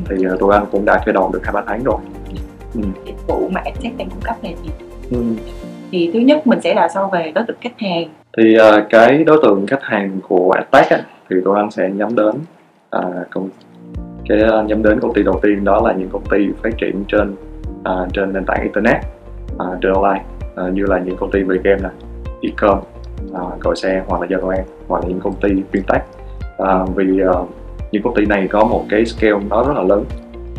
thì 0.09 0.27
uh, 0.33 0.39
tụi 0.39 0.53
anh 0.53 0.65
cũng 0.71 0.85
đã 0.85 1.01
khởi 1.06 1.13
động 1.13 1.31
được 1.31 1.39
hai 1.44 1.53
ba 1.53 1.63
tháng 1.68 1.83
rồi 1.83 1.97
ừ. 2.75 2.81
dịch 3.06 3.27
vụ 3.27 3.50
mà 3.50 3.62
Adtech 3.65 3.97
đang 3.97 4.09
cung 4.09 4.21
cấp 4.21 4.35
là 4.44 4.50
gì 4.50 4.69
ừ 5.12 5.24
thì 5.94 6.10
thứ 6.13 6.19
nhất 6.19 6.48
mình 6.48 6.62
sẽ 6.62 6.74
là 6.74 6.88
sâu 6.88 7.10
về 7.13 7.31
đối 7.36 7.44
tượng 7.48 7.57
khách 7.62 7.80
hàng. 7.80 8.07
Thì 8.38 8.57
uh, 8.57 8.84
cái 8.90 9.24
đối 9.24 9.40
tượng 9.44 9.68
khách 9.68 9.84
hàng 9.84 10.19
của 10.28 10.51
Attack 10.51 10.90
á, 10.90 11.00
thì 11.30 11.36
tụi 11.45 11.56
anh 11.56 11.72
sẽ 11.72 11.90
nhắm 11.90 12.16
đến 12.16 12.36
uh, 12.98 13.30
công 13.30 13.50
cái 14.30 14.38
uh, 14.60 14.66
nhắm 14.66 14.84
đến 14.84 15.00
công 15.00 15.13
ty 15.13 15.24
đầu 15.24 15.40
tiên 15.44 15.63
đó 15.63 15.81
là 15.86 15.94
những 15.94 16.10
công 16.10 16.24
ty 16.31 16.48
phát 16.63 16.78
triển 16.78 17.04
trên 17.07 17.36
uh, 17.80 18.13
trên 18.13 18.34
nền 18.34 18.45
tảng 18.45 18.63
internet 18.63 18.98
uh, 19.56 19.81
trên 19.81 19.94
online 19.94 20.24
uh, 20.68 20.74
như 20.74 20.86
là 20.86 21.00
những 21.00 21.18
công 21.18 21.31
ty 21.31 21.44
về 21.44 21.57
game 21.63 21.81
nè 21.84 21.90
e-com 22.42 22.78
uh, 23.31 23.60
gọi 23.60 23.75
xe 23.75 24.04
hoặc 24.07 24.22
là 24.22 24.28
giao 24.30 24.50
an 24.50 24.63
hoặc 24.88 25.04
là 25.04 25.10
những 25.10 25.19
công 25.19 25.36
ty 25.42 25.50
fintech. 25.72 26.01
Uh, 26.63 26.95
vì 26.95 27.24
uh, 27.24 27.50
những 27.92 28.04
công 28.04 28.16
ty 28.16 28.25
này 28.25 28.48
có 28.48 28.66
một 28.66 28.86
cái 28.90 29.06
scale 29.06 29.40
nó 29.50 29.63
rất 29.63 29.74
là 29.75 29.84
lớn 29.84 30.04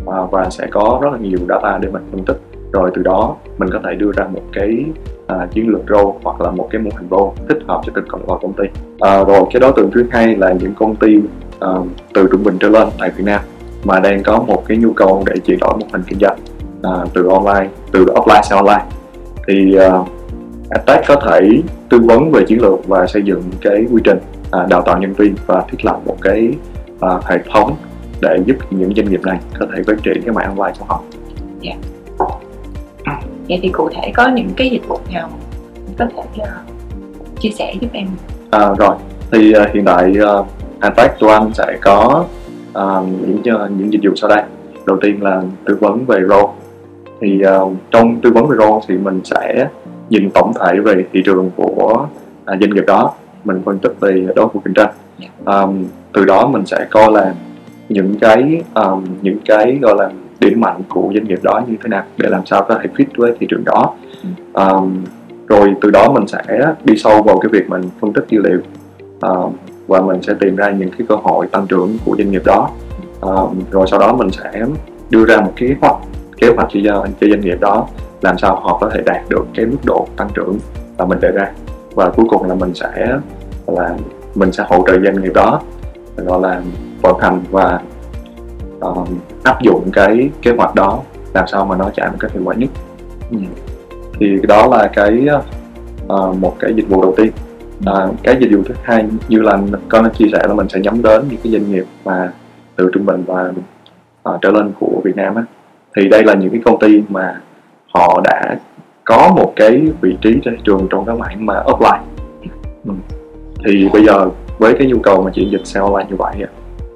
uh, 0.05 0.31
và 0.31 0.49
sẽ 0.49 0.67
có 0.71 0.99
rất 1.03 1.09
là 1.11 1.17
nhiều 1.17 1.39
data 1.49 1.79
để 1.81 1.89
mình 1.89 2.03
phân 2.11 2.25
tích. 2.25 2.37
Rồi 2.71 2.91
từ 2.95 3.01
đó 3.03 3.35
mình 3.57 3.69
có 3.73 3.79
thể 3.83 3.95
đưa 3.95 4.11
ra 4.11 4.27
một 4.27 4.41
cái 4.53 4.85
uh, 5.33 5.51
chiến 5.51 5.69
lược 5.69 5.81
role 5.89 6.17
hoặc 6.23 6.41
là 6.41 6.51
một 6.51 6.67
cái 6.71 6.81
mô 6.81 6.89
hình 6.97 7.07
role 7.11 7.31
thích 7.49 7.59
hợp 7.67 7.81
cho 7.85 7.91
từng 7.95 8.27
loại 8.27 8.39
công 8.41 8.53
ty 8.53 8.63
uh, 8.93 9.27
rồi 9.27 9.43
cái 9.53 9.59
đối 9.59 9.71
tượng 9.75 9.91
thứ 9.91 10.05
hai 10.11 10.35
là 10.35 10.53
những 10.53 10.73
công 10.73 10.95
ty 10.95 11.17
uh, 11.17 11.87
từ 12.13 12.27
trung 12.31 12.43
bình 12.43 12.57
trở 12.59 12.69
lên 12.69 12.87
tại 12.99 13.11
Việt 13.17 13.23
Nam 13.25 13.41
mà 13.83 13.99
đang 13.99 14.23
có 14.23 14.39
một 14.39 14.63
cái 14.67 14.77
nhu 14.77 14.93
cầu 14.93 15.23
để 15.25 15.35
chuyển 15.45 15.59
đổi 15.59 15.73
mô 15.79 15.87
hình 15.91 16.03
kinh 16.07 16.19
doanh 16.19 16.37
uh, 16.79 17.13
từ 17.13 17.27
online 17.27 17.69
từ 17.91 18.05
offline 18.05 18.41
sang 18.41 18.65
online 18.65 18.85
thì 19.47 19.77
uh, 19.87 20.07
Attack 20.69 21.07
có 21.07 21.15
thể 21.15 21.61
tư 21.89 21.99
vấn 21.99 22.31
về 22.31 22.43
chiến 22.47 22.61
lược 22.61 22.87
và 22.87 23.07
xây 23.07 23.21
dựng 23.23 23.41
cái 23.61 23.85
quy 23.91 24.01
trình 24.03 24.17
uh, 24.47 24.69
đào 24.69 24.81
tạo 24.81 24.97
nhân 24.97 25.13
viên 25.13 25.35
và 25.45 25.63
thiết 25.71 25.85
lập 25.85 25.99
một 26.05 26.17
cái 26.21 26.53
uh, 26.93 27.23
hệ 27.25 27.37
thống 27.53 27.75
để 28.21 28.37
giúp 28.45 28.55
những 28.69 28.93
doanh 28.95 29.09
nghiệp 29.09 29.21
này 29.23 29.39
có 29.59 29.65
thể 29.75 29.83
phát 29.87 30.03
triển 30.03 30.21
cái 30.25 30.33
mạng 30.33 30.55
online 30.57 30.73
của 30.79 30.85
họ. 30.85 31.01
Yeah. 31.63 31.77
Vậy 33.49 33.59
thì 33.61 33.69
cụ 33.69 33.89
thể 33.93 34.11
có 34.15 34.27
những 34.27 34.49
cái 34.57 34.69
dịch 34.69 34.87
vụ 34.87 34.97
nào 35.13 35.29
có 35.99 36.05
thể 36.15 36.23
uh, 36.37 37.39
chia 37.39 37.49
sẻ 37.49 37.73
giúp 37.81 37.89
em? 37.93 38.07
À, 38.51 38.69
rồi. 38.77 38.95
Thì 39.31 39.53
uh, 39.61 39.73
hiện 39.73 39.85
tại 39.85 40.13
uh, 40.39 40.45
Attack 40.79 41.19
của 41.19 41.29
anh 41.29 41.53
sẽ 41.53 41.77
có 41.81 42.25
uh, 42.77 43.07
những 43.31 43.43
những 43.77 43.93
dịch 43.93 44.01
vụ 44.03 44.15
sau 44.15 44.29
đây. 44.29 44.43
Đầu 44.85 44.97
tiên 45.01 45.23
là 45.23 45.41
tư 45.65 45.77
vấn 45.79 46.05
về 46.05 46.19
role. 46.29 46.53
Thì 47.21 47.41
uh, 47.63 47.73
trong 47.91 48.21
tư 48.21 48.31
vấn 48.31 48.47
về 48.47 48.57
role 48.59 48.79
thì 48.87 48.97
mình 48.97 49.21
sẽ 49.23 49.67
nhìn 50.09 50.29
tổng 50.31 50.51
thể 50.59 50.79
về 50.79 51.05
thị 51.13 51.21
trường 51.25 51.51
của 51.55 52.07
uh, 52.41 52.47
doanh 52.47 52.69
nghiệp 52.69 52.83
đó. 52.87 53.13
Mình 53.43 53.61
phân 53.65 53.79
tích 53.79 53.91
về 53.99 54.27
đối 54.35 54.47
thủ 54.53 54.61
cạnh 54.65 54.73
tranh 54.73 54.91
um, 55.45 55.85
từ 56.13 56.25
đó 56.25 56.47
mình 56.47 56.65
sẽ 56.65 56.87
coi 56.91 57.11
là 57.11 57.33
những 57.89 58.15
cái 58.19 58.63
um, 58.73 59.05
những 59.21 59.37
cái 59.45 59.77
gọi 59.81 59.95
là 59.97 60.09
điểm 60.39 60.61
mạnh 60.61 60.81
của 60.89 61.11
doanh 61.13 61.27
nghiệp 61.27 61.39
đó 61.43 61.61
như 61.67 61.75
thế 61.83 61.89
nào 61.89 62.03
để 62.17 62.29
làm 62.29 62.45
sao 62.45 62.65
có 62.69 62.79
thể 62.83 62.89
fit 62.95 63.05
với 63.17 63.33
thị 63.39 63.47
trường 63.49 63.63
đó. 63.65 63.93
Um, 64.53 65.03
rồi 65.47 65.75
từ 65.81 65.91
đó 65.91 66.11
mình 66.11 66.27
sẽ 66.27 66.73
đi 66.83 66.97
sâu 66.97 67.23
vào 67.23 67.39
cái 67.39 67.49
việc 67.51 67.69
mình 67.69 67.81
phân 68.01 68.13
tích 68.13 68.25
dữ 68.29 68.41
liệu 68.41 68.59
um, 69.21 69.53
và 69.87 70.01
mình 70.01 70.21
sẽ 70.21 70.33
tìm 70.39 70.55
ra 70.55 70.69
những 70.69 70.89
cái 70.89 71.07
cơ 71.09 71.15
hội 71.15 71.47
tăng 71.47 71.67
trưởng 71.67 71.97
của 72.05 72.15
doanh 72.17 72.31
nghiệp 72.31 72.41
đó. 72.45 72.69
Um, 73.21 73.59
rồi 73.71 73.87
sau 73.91 73.99
đó 73.99 74.13
mình 74.13 74.31
sẽ 74.31 74.65
đưa 75.09 75.25
ra 75.25 75.41
một 75.41 75.51
kế 75.55 75.75
hoạch 75.81 75.95
kế 76.37 76.47
hoạch 76.55 76.67
cho, 76.73 77.05
cho 77.21 77.27
doanh 77.27 77.41
nghiệp 77.41 77.57
đó 77.61 77.87
làm 78.21 78.37
sao 78.37 78.55
họ 78.55 78.77
có 78.81 78.89
thể 78.89 79.01
đạt 79.05 79.21
được 79.29 79.45
cái 79.53 79.65
mức 79.65 79.77
độ 79.85 80.07
tăng 80.17 80.29
trưởng 80.33 80.57
mà 80.97 81.05
mình 81.05 81.19
đề 81.19 81.31
ra. 81.31 81.51
Và 81.95 82.09
cuối 82.09 82.25
cùng 82.29 82.43
là 82.43 82.55
mình 82.55 82.73
sẽ 82.73 83.17
là 83.67 83.95
mình 84.35 84.51
sẽ 84.51 84.63
hỗ 84.69 84.83
trợ 84.87 84.99
doanh 85.03 85.23
nghiệp 85.23 85.33
đó 85.33 85.61
gọi 86.17 86.41
là 86.41 86.61
vận 87.01 87.19
hành 87.19 87.43
và 87.51 87.81
uh, 88.79 89.07
áp 89.43 89.61
dụng 89.61 89.89
cái 89.93 90.29
kế 90.41 90.51
hoạch 90.57 90.75
đó 90.75 91.01
làm 91.33 91.47
sao 91.47 91.65
mà 91.65 91.77
nó 91.77 91.89
chạy 91.93 92.09
một 92.09 92.17
cách 92.19 92.31
hiệu 92.31 92.41
quả 92.45 92.55
nhất 92.55 92.69
ừ. 93.31 93.37
thì 94.19 94.39
đó 94.47 94.67
là 94.67 94.89
cái 94.93 95.27
uh, 96.05 96.37
một 96.37 96.55
cái 96.59 96.73
dịch 96.75 96.89
vụ 96.89 97.01
đầu 97.01 97.13
tiên 97.17 97.31
uh, 97.89 98.15
cái 98.23 98.37
dịch 98.39 98.49
vụ 98.51 98.63
thứ 98.65 98.73
hai 98.83 99.05
như 99.27 99.41
là 99.41 99.59
con 99.89 100.09
chia 100.13 100.25
sẻ 100.31 100.39
là 100.47 100.53
mình 100.53 100.69
sẽ 100.69 100.79
nhắm 100.79 101.01
đến 101.01 101.23
những 101.29 101.39
cái 101.43 101.51
doanh 101.51 101.71
nghiệp 101.71 101.85
mà 102.05 102.31
từ 102.75 102.89
trung 102.93 103.05
bình 103.05 103.23
và 103.27 103.51
uh, 104.29 104.41
trở 104.41 104.51
lên 104.51 104.71
của 104.79 105.01
Việt 105.03 105.15
Nam 105.15 105.35
á 105.35 105.43
thì 105.97 106.07
đây 106.09 106.23
là 106.23 106.33
những 106.33 106.49
cái 106.49 106.61
công 106.65 106.79
ty 106.79 107.03
mà 107.09 107.41
họ 107.93 108.21
đã 108.23 108.57
có 109.03 109.33
một 109.35 109.53
cái 109.55 109.81
vị 110.01 110.17
trí 110.21 110.39
trên 110.43 110.55
thị 110.55 110.61
trường 110.63 110.87
trong 110.89 111.05
cái 111.05 111.15
mảng 111.15 111.45
mà 111.45 111.53
offline 111.53 111.99
ừ. 112.85 112.93
thì 113.65 113.89
bây 113.93 114.05
giờ 114.05 114.29
với 114.57 114.75
cái 114.79 114.87
nhu 114.87 114.99
cầu 114.99 115.21
mà 115.23 115.31
chuyển 115.31 115.51
dịch 115.51 115.65
sang 115.65 115.83
online 115.83 116.09
như 116.09 116.15
vậy 116.15 116.33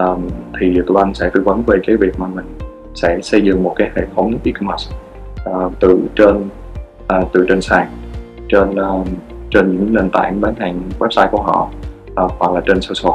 um, 0.03 0.27
thì 0.59 0.81
tụi 0.87 0.97
anh 0.97 1.13
sẽ 1.13 1.29
tư 1.33 1.41
vấn 1.45 1.63
về 1.67 1.77
cái 1.87 1.95
việc 1.97 2.19
mà 2.19 2.27
mình 2.27 2.45
sẽ 2.95 3.19
xây 3.21 3.41
dựng 3.41 3.63
một 3.63 3.73
cái 3.75 3.91
hệ 3.95 4.01
thống 4.15 4.33
e-commerce 4.43 4.95
uh, 5.49 5.73
từ 5.79 5.99
trên 6.15 6.49
uh, 7.17 7.29
từ 7.33 7.45
trên 7.49 7.61
sàn 7.61 7.87
trên 8.49 8.69
uh, 8.69 9.07
trên 9.51 9.71
những 9.71 9.93
nền 9.93 10.09
tảng 10.09 10.41
bán 10.41 10.55
hàng 10.55 10.81
website 10.99 11.29
của 11.29 11.41
họ 11.41 11.69
uh, 12.25 12.31
hoặc 12.39 12.51
là 12.51 12.61
trên 12.65 12.81
social. 12.81 13.13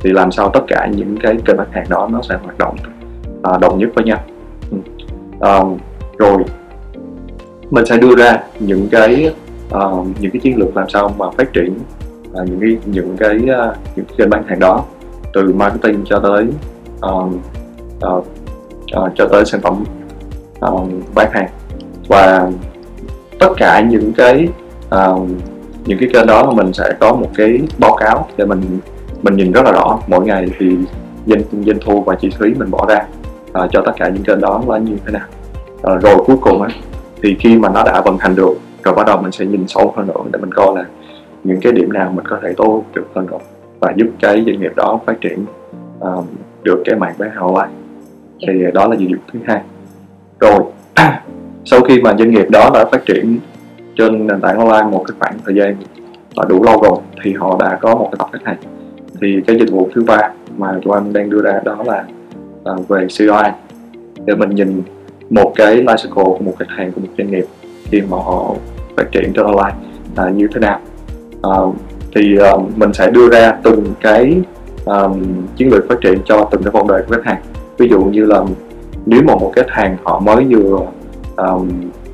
Thì 0.00 0.10
làm 0.10 0.32
sao 0.32 0.50
tất 0.50 0.60
cả 0.68 0.88
những 0.96 1.16
cái 1.22 1.36
kênh 1.44 1.56
bán 1.56 1.68
hàng 1.70 1.86
đó 1.88 2.08
nó 2.12 2.22
sẽ 2.22 2.38
hoạt 2.42 2.58
động 2.58 2.76
uh, 3.48 3.60
đồng 3.60 3.78
nhất 3.78 3.88
với 3.94 4.04
nhau. 4.04 4.18
Um, 5.40 5.78
rồi 6.18 6.44
mình 7.70 7.86
sẽ 7.86 7.98
đưa 7.98 8.16
ra 8.16 8.42
những 8.60 8.88
cái 8.90 9.34
uh, 9.74 10.06
những 10.20 10.30
cái 10.30 10.40
chiến 10.40 10.58
lược 10.58 10.76
làm 10.76 10.88
sao 10.88 11.14
mà 11.18 11.30
phát 11.30 11.52
triển 11.52 11.74
uh, 12.30 12.48
những 12.48 12.60
cái 12.60 12.78
những 12.86 13.16
cái 13.16 13.36
uh, 13.36 13.76
những 13.96 14.06
cái 14.06 14.14
kênh 14.18 14.30
bán 14.30 14.42
hàng 14.46 14.58
đó 14.58 14.84
từ 15.32 15.52
marketing 15.52 16.04
cho 16.04 16.18
tới 16.18 16.46
uh, 17.06 17.32
uh, 18.06 18.26
uh, 18.96 19.12
cho 19.14 19.28
tới 19.30 19.44
sản 19.44 19.60
phẩm 19.60 19.84
uh, 20.72 20.88
bán 21.14 21.30
hàng. 21.32 21.48
Và 22.08 22.50
tất 23.38 23.48
cả 23.56 23.80
những 23.80 24.12
cái 24.16 24.48
uh, 24.94 25.28
những 25.84 25.98
cái 25.98 26.08
kênh 26.12 26.26
đó 26.26 26.50
mình 26.50 26.72
sẽ 26.72 26.92
có 27.00 27.12
một 27.12 27.28
cái 27.36 27.60
báo 27.78 27.96
cáo 27.96 28.28
để 28.36 28.44
mình 28.44 28.62
mình 29.22 29.36
nhìn 29.36 29.52
rất 29.52 29.64
là 29.64 29.72
rõ. 29.72 29.98
Mỗi 30.06 30.24
ngày 30.24 30.46
thì 30.58 30.76
doanh 31.26 31.42
doanh 31.66 31.78
thu 31.80 32.00
và 32.00 32.14
chi 32.14 32.30
phí 32.38 32.54
mình 32.54 32.70
bỏ 32.70 32.86
ra 32.88 33.06
uh, 33.64 33.70
cho 33.72 33.82
tất 33.86 33.92
cả 33.96 34.08
những 34.08 34.24
kênh 34.24 34.40
đó 34.40 34.62
là 34.66 34.78
như 34.78 34.96
thế 35.06 35.12
nào. 35.12 35.26
Uh, 35.74 36.02
rồi 36.02 36.16
cuối 36.26 36.36
cùng 36.40 36.62
á 36.62 36.68
thì 37.22 37.36
khi 37.40 37.58
mà 37.58 37.68
nó 37.68 37.82
đã 37.84 38.00
vận 38.04 38.18
hành 38.18 38.34
được 38.36 38.54
rồi 38.84 38.94
bắt 38.94 39.06
đầu 39.06 39.22
mình 39.22 39.32
sẽ 39.32 39.44
nhìn 39.46 39.68
sâu 39.68 39.94
hơn 39.96 40.06
nữa 40.06 40.22
để 40.32 40.38
mình 40.40 40.52
coi 40.54 40.76
là 40.76 40.84
những 41.44 41.60
cái 41.60 41.72
điểm 41.72 41.92
nào 41.92 42.12
mình 42.14 42.26
có 42.28 42.38
thể 42.42 42.48
tốt 42.56 42.82
được 42.94 43.06
hơn 43.14 43.26
nữa 43.26 43.38
và 43.82 43.92
giúp 43.96 44.06
cái 44.20 44.44
doanh 44.46 44.60
nghiệp 44.60 44.72
đó 44.76 45.00
phát 45.06 45.20
triển 45.20 45.44
uh, 45.98 46.24
được 46.62 46.82
cái 46.84 46.96
mạng 46.98 47.14
bán 47.18 47.30
hàng 47.30 47.54
online. 47.54 47.72
Thì 48.46 48.52
đó 48.74 48.88
là 48.88 48.96
dịch 48.96 49.08
vụ 49.08 49.16
thứ 49.32 49.38
hai. 49.46 49.60
Rồi 50.40 50.60
sau 51.64 51.80
khi 51.80 52.00
mà 52.00 52.14
doanh 52.18 52.30
nghiệp 52.30 52.50
đó 52.50 52.70
đã 52.74 52.84
phát 52.92 53.06
triển 53.06 53.38
trên 53.96 54.26
nền 54.26 54.40
tảng 54.40 54.58
online 54.58 54.90
một 54.90 55.04
cái 55.08 55.16
khoảng 55.20 55.38
thời 55.44 55.54
gian 55.54 55.76
đủ 56.48 56.62
lâu 56.62 56.82
rồi 56.82 56.98
thì 57.22 57.32
họ 57.32 57.56
đã 57.60 57.78
có 57.82 57.94
một 57.94 58.08
cái 58.12 58.16
tập 58.18 58.28
khách 58.32 58.44
hàng 58.44 58.56
thì 59.20 59.40
cái 59.46 59.56
dịch 59.58 59.70
vụ 59.70 59.88
thứ 59.94 60.04
ba 60.06 60.30
mà 60.56 60.80
tụi 60.84 60.94
anh 60.94 61.12
đang 61.12 61.30
đưa 61.30 61.42
ra 61.42 61.60
đó 61.64 61.78
là 61.86 62.04
uh, 62.72 62.88
về 62.88 63.06
CRI 63.06 63.50
để 64.24 64.34
mình 64.34 64.50
nhìn 64.50 64.82
một 65.30 65.52
cái 65.54 65.76
life 65.76 65.96
cycle 65.96 66.24
của 66.24 66.38
một 66.44 66.54
khách 66.58 66.68
hàng 66.68 66.92
của 66.92 67.00
một 67.00 67.08
doanh 67.18 67.30
nghiệp 67.30 67.44
khi 67.84 68.00
mà 68.00 68.16
họ 68.16 68.54
phát 68.96 69.12
triển 69.12 69.32
trên 69.34 69.44
online 69.44 69.74
là 70.16 70.30
như 70.30 70.48
thế 70.54 70.60
nào. 70.60 70.80
À, 71.42 71.50
thì 72.14 72.38
uh, 72.54 72.78
mình 72.78 72.92
sẽ 72.92 73.10
đưa 73.10 73.28
ra 73.28 73.52
từng 73.62 73.84
cái 74.00 74.42
um, 74.84 75.22
chiến 75.56 75.72
lược 75.72 75.88
phát 75.88 76.00
triển 76.00 76.18
cho 76.24 76.48
từng 76.50 76.62
cái 76.62 76.70
vòng 76.70 76.88
đời 76.88 77.02
của 77.08 77.14
khách 77.14 77.24
hàng. 77.24 77.42
Ví 77.78 77.88
dụ 77.88 78.04
như 78.04 78.24
là 78.24 78.44
nếu 79.06 79.22
mà 79.22 79.34
một 79.34 79.52
khách 79.56 79.70
hàng 79.70 79.96
họ 80.04 80.20
mới 80.20 80.44
vừa 80.44 80.78
um, 81.36 81.68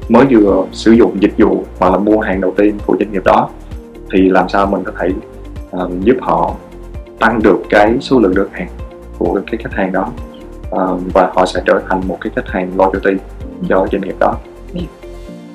mới 0.09 0.27
vừa 0.31 0.65
sử 0.73 0.93
dụng 0.93 1.17
dịch 1.21 1.35
vụ 1.39 1.65
hoặc 1.79 1.93
là 1.93 1.99
mua 1.99 2.21
hàng 2.21 2.41
đầu 2.41 2.55
tiên 2.57 2.79
của 2.87 2.97
doanh 2.99 3.13
nghiệp 3.13 3.25
đó 3.25 3.49
thì 4.13 4.29
làm 4.29 4.49
sao 4.49 4.67
mình 4.67 4.85
có 4.85 4.93
thể 4.99 5.09
um, 5.71 6.01
giúp 6.01 6.17
họ 6.21 6.55
tăng 7.19 7.43
được 7.43 7.59
cái 7.71 7.97
số 8.01 8.21
lượng 8.21 8.35
đơn 8.35 8.49
hàng 8.53 8.69
của 9.19 9.41
cái 9.47 9.61
khách 9.63 9.73
hàng 9.73 9.93
đó 9.93 10.09
um, 10.71 11.09
và 11.15 11.31
họ 11.35 11.47
sẽ 11.47 11.63
trở 11.67 11.81
thành 11.89 12.01
một 12.07 12.19
cái 12.21 12.33
khách 12.37 12.49
hàng 12.49 12.71
loyalty 12.77 13.11
cho 13.69 13.87
doanh 13.93 14.03
nghiệp 14.03 14.17
đó. 14.21 14.35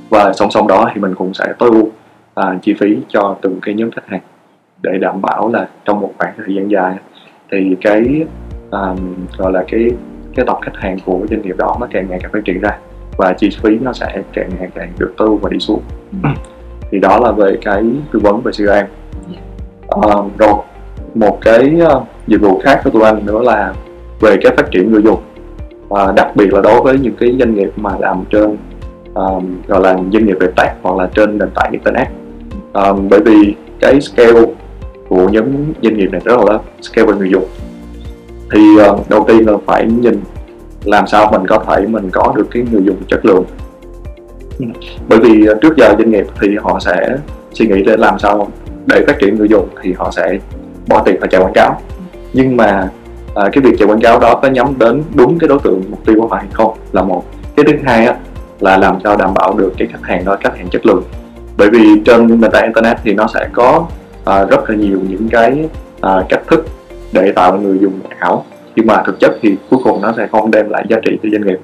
Và 0.09 0.33
song 0.33 0.51
song 0.51 0.67
đó 0.67 0.91
thì 0.93 1.01
mình 1.01 1.15
cũng 1.15 1.33
sẽ 1.33 1.53
tối 1.59 1.69
ưu 1.69 1.83
uh, 1.83 2.61
chi 2.61 2.75
phí 2.79 2.97
cho 3.07 3.35
từng 3.41 3.59
cái 3.61 3.75
nhóm 3.75 3.91
khách 3.91 4.07
hàng 4.07 4.21
để 4.83 4.97
đảm 5.01 5.21
bảo 5.21 5.49
là 5.53 5.67
trong 5.85 5.99
một 5.99 6.13
khoảng 6.17 6.33
thời 6.37 6.55
gian 6.55 6.71
dài. 6.71 6.95
Thì 7.51 7.75
cái 7.81 8.25
um, 8.71 8.97
gọi 9.37 9.51
là 9.51 9.63
cái 9.67 9.89
cái 10.35 10.45
tập 10.45 10.57
khách 10.61 10.75
hàng 10.75 10.97
của 11.05 11.19
doanh 11.29 11.41
nghiệp 11.41 11.57
đó 11.57 11.77
nó 11.79 11.87
càng 11.91 12.07
ngày 12.09 12.19
càng 12.21 12.31
phát 12.31 12.39
triển 12.45 12.61
ra 12.61 12.77
và 13.17 13.33
chi 13.33 13.49
phí 13.61 13.79
nó 13.81 13.93
sẽ 13.93 14.21
càng 14.33 14.49
ngày 14.59 14.69
càng 14.75 14.91
được 14.99 15.13
tối 15.17 15.27
ưu 15.27 15.37
và 15.37 15.49
đi 15.49 15.59
xuống. 15.59 15.81
Ừ. 16.23 16.29
thì 16.91 16.99
đó 16.99 17.19
là 17.19 17.31
về 17.31 17.57
cái 17.61 17.83
tư 18.11 18.19
vấn 18.19 18.41
về 18.41 18.51
CRM 18.51 18.69
yeah. 18.71 18.87
uh, 19.95 20.37
rồi 20.37 20.53
một 21.15 21.37
cái 21.41 21.75
uh, 21.95 22.03
dịch 22.27 22.41
vụ 22.41 22.59
khác 22.63 22.81
của 22.83 22.89
tụi 22.89 23.03
anh 23.03 23.25
nữa 23.25 23.41
là 23.41 23.73
về 24.21 24.37
cái 24.41 24.53
phát 24.57 24.71
triển 24.71 24.91
người 24.91 25.01
dùng. 25.01 25.19
Và 25.87 26.13
đặc 26.15 26.35
biệt 26.35 26.53
là 26.53 26.61
đối 26.61 26.81
với 26.81 26.99
những 26.99 27.15
cái 27.19 27.35
doanh 27.39 27.55
nghiệp 27.55 27.69
mà 27.75 27.91
làm 27.99 28.23
trên 28.29 28.57
um, 29.13 29.61
gọi 29.67 29.81
là 29.81 29.93
doanh 29.93 30.25
nghiệp 30.25 30.37
về 30.39 30.47
tech 30.55 30.71
hoặc 30.81 30.97
là 30.97 31.09
trên 31.15 31.37
nền 31.37 31.49
tảng 31.55 31.71
internet. 31.71 32.07
Um, 32.73 33.09
bởi 33.09 33.19
vì 33.25 33.55
cái 33.79 34.01
scale 34.01 34.45
của 35.13 35.29
nhóm 35.29 35.45
doanh 35.81 35.97
nghiệp 35.97 36.11
này 36.11 36.21
rất 36.25 36.37
là 36.37 36.53
lớn 36.53 36.61
scale 36.81 37.11
về 37.11 37.17
người 37.17 37.29
dùng. 37.29 37.45
Thì 38.51 38.59
uh, 38.89 39.09
đầu 39.09 39.25
tiên 39.27 39.47
là 39.47 39.53
phải 39.65 39.85
nhìn 39.85 40.21
làm 40.83 41.07
sao 41.07 41.31
mình 41.31 41.47
có 41.47 41.63
thể 41.67 41.87
mình 41.87 42.09
có 42.09 42.33
được 42.35 42.47
cái 42.51 42.63
người 42.71 42.83
dùng 42.83 42.97
chất 43.07 43.25
lượng. 43.25 43.43
Bởi 45.09 45.19
vì 45.19 45.45
ờ, 45.45 45.57
trước 45.61 45.77
giờ 45.77 45.95
doanh 45.97 46.11
nghiệp 46.11 46.25
thì 46.41 46.47
họ 46.61 46.79
sẽ 46.79 47.17
suy 47.53 47.67
nghĩ 47.67 47.83
để 47.83 47.97
làm 47.97 48.19
sao 48.19 48.47
để 48.85 49.03
phát 49.07 49.15
triển 49.19 49.35
người 49.35 49.47
dùng 49.47 49.67
thì 49.81 49.93
họ 49.93 50.11
sẽ 50.11 50.37
bỏ 50.87 51.03
tiền 51.05 51.19
vào 51.19 51.27
chạy 51.27 51.41
quảng 51.41 51.53
cáo. 51.53 51.81
Nhưng 52.33 52.57
mà 52.57 52.89
à, 53.35 53.49
cái 53.51 53.63
việc 53.63 53.75
chạy 53.79 53.87
quảng 53.87 54.01
cáo 54.01 54.19
đó 54.19 54.39
có 54.41 54.47
nhắm 54.47 54.73
đến 54.77 55.03
đúng 55.15 55.39
cái 55.39 55.47
đối 55.47 55.59
tượng 55.59 55.81
mục 55.89 56.05
tiêu 56.05 56.15
của 56.21 56.27
họ 56.27 56.35
hay 56.35 56.47
không 56.53 56.77
là 56.91 57.03
một. 57.03 57.25
Cái 57.55 57.65
thứ 57.67 57.73
hai 57.85 58.05
á, 58.05 58.15
là 58.59 58.77
làm 58.77 58.97
sao 59.03 59.17
đảm 59.17 59.33
bảo 59.33 59.53
được 59.57 59.73
cái 59.77 59.87
khách 59.91 60.03
hàng 60.03 60.25
đó 60.25 60.37
khách 60.43 60.57
hàng 60.57 60.69
chất 60.69 60.85
lượng. 60.85 61.03
Bởi 61.57 61.69
vì 61.69 61.79
trên 62.05 62.41
nền 62.41 62.51
tảng 62.51 62.63
internet 62.63 62.97
thì 63.03 63.13
nó 63.13 63.27
sẽ 63.33 63.49
có 63.53 63.87
à, 64.25 64.45
rất 64.45 64.69
là 64.69 64.75
nhiều 64.75 64.99
những 65.09 65.29
cái 65.31 65.69
à, 66.01 66.23
cách 66.29 66.41
thức 66.47 66.65
để 67.11 67.31
tạo 67.31 67.59
người 67.59 67.79
dùng 67.79 67.99
ảo. 68.19 68.45
Nhưng 68.75 68.87
mà 68.87 69.03
thực 69.05 69.19
chất 69.19 69.31
thì 69.41 69.55
cuối 69.69 69.79
cùng 69.83 70.01
nó 70.01 70.13
sẽ 70.17 70.27
không 70.31 70.51
đem 70.51 70.69
lại 70.69 70.85
giá 70.89 70.97
trị 71.03 71.19
cho 71.23 71.29
doanh 71.29 71.47
nghiệp. 71.47 71.59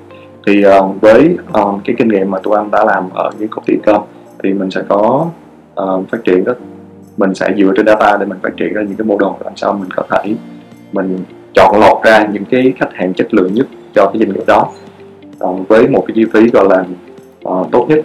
Thì 0.48 0.66
uh, 0.66 1.02
với 1.02 1.38
uh, 1.62 1.82
cái 1.86 1.96
kinh 2.00 2.08
nghiệm 2.08 2.32
mà 2.32 2.40
tụi 2.40 2.58
anh 2.58 2.72
đã 2.72 2.86
làm 2.86 3.10
ở 3.14 3.30
những 3.40 3.50
công 3.50 3.64
ty 3.66 3.74
cơm 3.86 4.02
thì 4.44 4.54
mình 4.54 4.72
sẽ 4.72 4.82
có 4.90 5.26
uh, 5.82 6.10
phát 6.12 6.18
triển 6.24 6.44
đó 6.44 6.54
mình 7.18 7.36
sẽ 7.36 7.50
dựa 7.58 7.72
trên 7.76 7.88
data 7.88 8.18
để 8.18 8.26
mình 8.26 8.38
phát 8.44 8.50
triển 8.58 8.74
ra 8.74 8.82
những 8.82 8.96
cái 8.96 9.06
mô 9.06 9.18
đồ 9.18 9.38
làm 9.46 9.56
sao 9.56 9.74
mình 9.74 9.90
có 9.96 10.04
thể 10.10 10.36
mình 10.92 11.18
chọn 11.54 11.80
lọc 11.80 12.04
ra 12.04 12.28
những 12.32 12.46
cái 12.46 12.74
khách 12.80 12.94
hàng 12.94 13.14
chất 13.14 13.34
lượng 13.34 13.54
nhất 13.54 13.68
cho 13.96 14.06
cái 14.06 14.20
doanh 14.20 14.34
nghiệp 14.34 14.44
đó. 14.48 14.70
Uh, 15.44 15.68
với 15.68 15.88
một 15.88 16.04
cái 16.08 16.16
chi 16.16 16.26
phí 16.34 16.50
gọi 16.50 16.66
là 16.70 16.86
uh, 17.50 17.72
tốt 17.72 17.86
nhất 17.90 18.00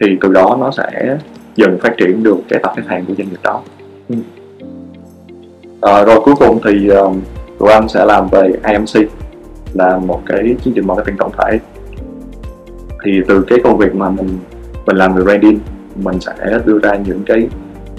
thì 0.00 0.18
từ 0.20 0.32
đó 0.32 0.56
nó 0.60 0.70
sẽ 0.70 1.18
dần 1.56 1.78
phát 1.82 1.94
triển 1.96 2.22
được 2.22 2.36
cái 2.48 2.60
tập 2.62 2.72
khách 2.76 2.86
hàng 2.86 3.04
của 3.06 3.14
doanh 3.18 3.28
nghiệp 3.28 3.40
đó. 3.42 3.62
À, 5.80 6.04
rồi 6.04 6.20
cuối 6.24 6.34
cùng 6.38 6.58
thì 6.64 6.90
uh, 6.90 7.16
tụi 7.58 7.72
anh 7.72 7.88
sẽ 7.88 8.04
làm 8.04 8.28
về 8.28 8.52
IMC 8.68 9.10
là 9.74 9.98
một 9.98 10.20
cái 10.26 10.56
chương 10.64 10.74
trình 10.74 10.86
marketing 10.86 11.16
tổng 11.16 11.32
thể 11.38 11.58
thì 13.04 13.20
từ 13.28 13.44
cái 13.48 13.58
công 13.64 13.78
việc 13.78 13.94
mà 13.94 14.10
mình 14.10 14.38
mình 14.86 14.96
làm 14.96 15.14
về 15.14 15.22
branding 15.22 15.58
mình 15.94 16.20
sẽ 16.20 16.34
đưa 16.64 16.78
ra 16.78 16.94
những 16.94 17.22
cái 17.26 17.48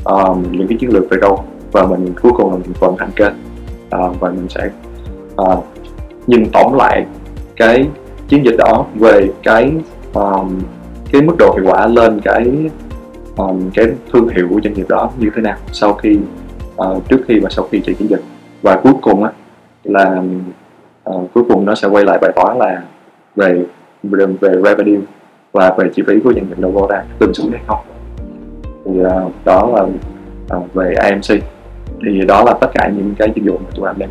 um, 0.03 0.43
những 0.51 0.67
cái 0.67 0.77
chiến 0.77 0.93
lược 0.93 1.09
về 1.09 1.17
đâu 1.21 1.43
và 1.71 1.85
mình 1.85 2.13
cuối 2.21 2.31
cùng 2.37 2.51
là 2.51 2.57
mình 2.57 2.73
vận 2.79 2.95
hành 2.97 3.11
kênh. 3.15 3.33
Uh, 3.95 4.19
và 4.19 4.29
mình 4.29 4.49
sẽ 4.49 4.69
uh, 5.41 5.65
nhìn 6.27 6.45
tổng 6.53 6.75
lại 6.75 7.05
cái 7.55 7.87
chiến 8.27 8.45
dịch 8.45 8.55
đó 8.57 8.85
về 8.95 9.27
cái 9.43 9.71
um, 10.13 10.61
cái 11.11 11.21
mức 11.21 11.35
độ 11.37 11.55
hiệu 11.55 11.71
quả 11.71 11.87
lên 11.87 12.21
cái 12.23 12.51
um, 13.37 13.69
cái 13.73 13.85
thương 14.13 14.27
hiệu 14.27 14.47
của 14.49 14.59
doanh 14.63 14.73
nghiệp 14.73 14.89
đó 14.89 15.11
như 15.17 15.29
thế 15.35 15.41
nào 15.41 15.57
sau 15.71 15.93
khi 15.93 16.17
uh, 16.77 17.09
trước 17.09 17.21
khi 17.27 17.39
và 17.39 17.49
sau 17.49 17.67
khi 17.71 17.81
chạy 17.85 17.95
chiến 17.95 18.09
dịch? 18.09 18.21
Và 18.61 18.79
cuối 18.83 18.93
cùng 19.01 19.23
á 19.23 19.31
là 19.83 20.23
uh, 21.09 21.33
cuối 21.33 21.43
cùng 21.49 21.65
nó 21.65 21.75
sẽ 21.75 21.87
quay 21.87 22.05
lại 22.05 22.17
bài 22.21 22.31
toán 22.35 22.57
là 22.57 22.83
về 23.35 23.65
về, 24.03 24.25
về 24.25 24.49
revenue 24.63 25.01
và 25.51 25.75
về 25.77 25.89
chi 25.95 26.03
phí 26.07 26.13
của 26.23 26.33
doanh 26.33 26.49
nghiệp 26.49 26.59
đầu 26.59 26.71
vào 26.71 26.87
ra. 26.87 27.03
Tương 27.19 27.33
xứng 27.33 27.51
hay 27.51 27.61
không? 27.67 27.79
Thì 28.85 28.91
uh, 29.01 29.31
đó 29.45 29.71
là 29.75 29.81
uh, 30.57 30.73
về 30.73 30.93
AMC 30.93 31.43
thì 32.05 32.25
đó 32.27 32.43
là 32.43 32.53
tất 32.61 32.67
cả 32.73 32.91
những 32.97 33.13
cái 33.17 33.31
dịch 33.35 33.43
vụ 33.45 33.57
mà 33.57 33.69
tụi 33.75 33.87
em 33.87 33.95
đang 33.99 34.09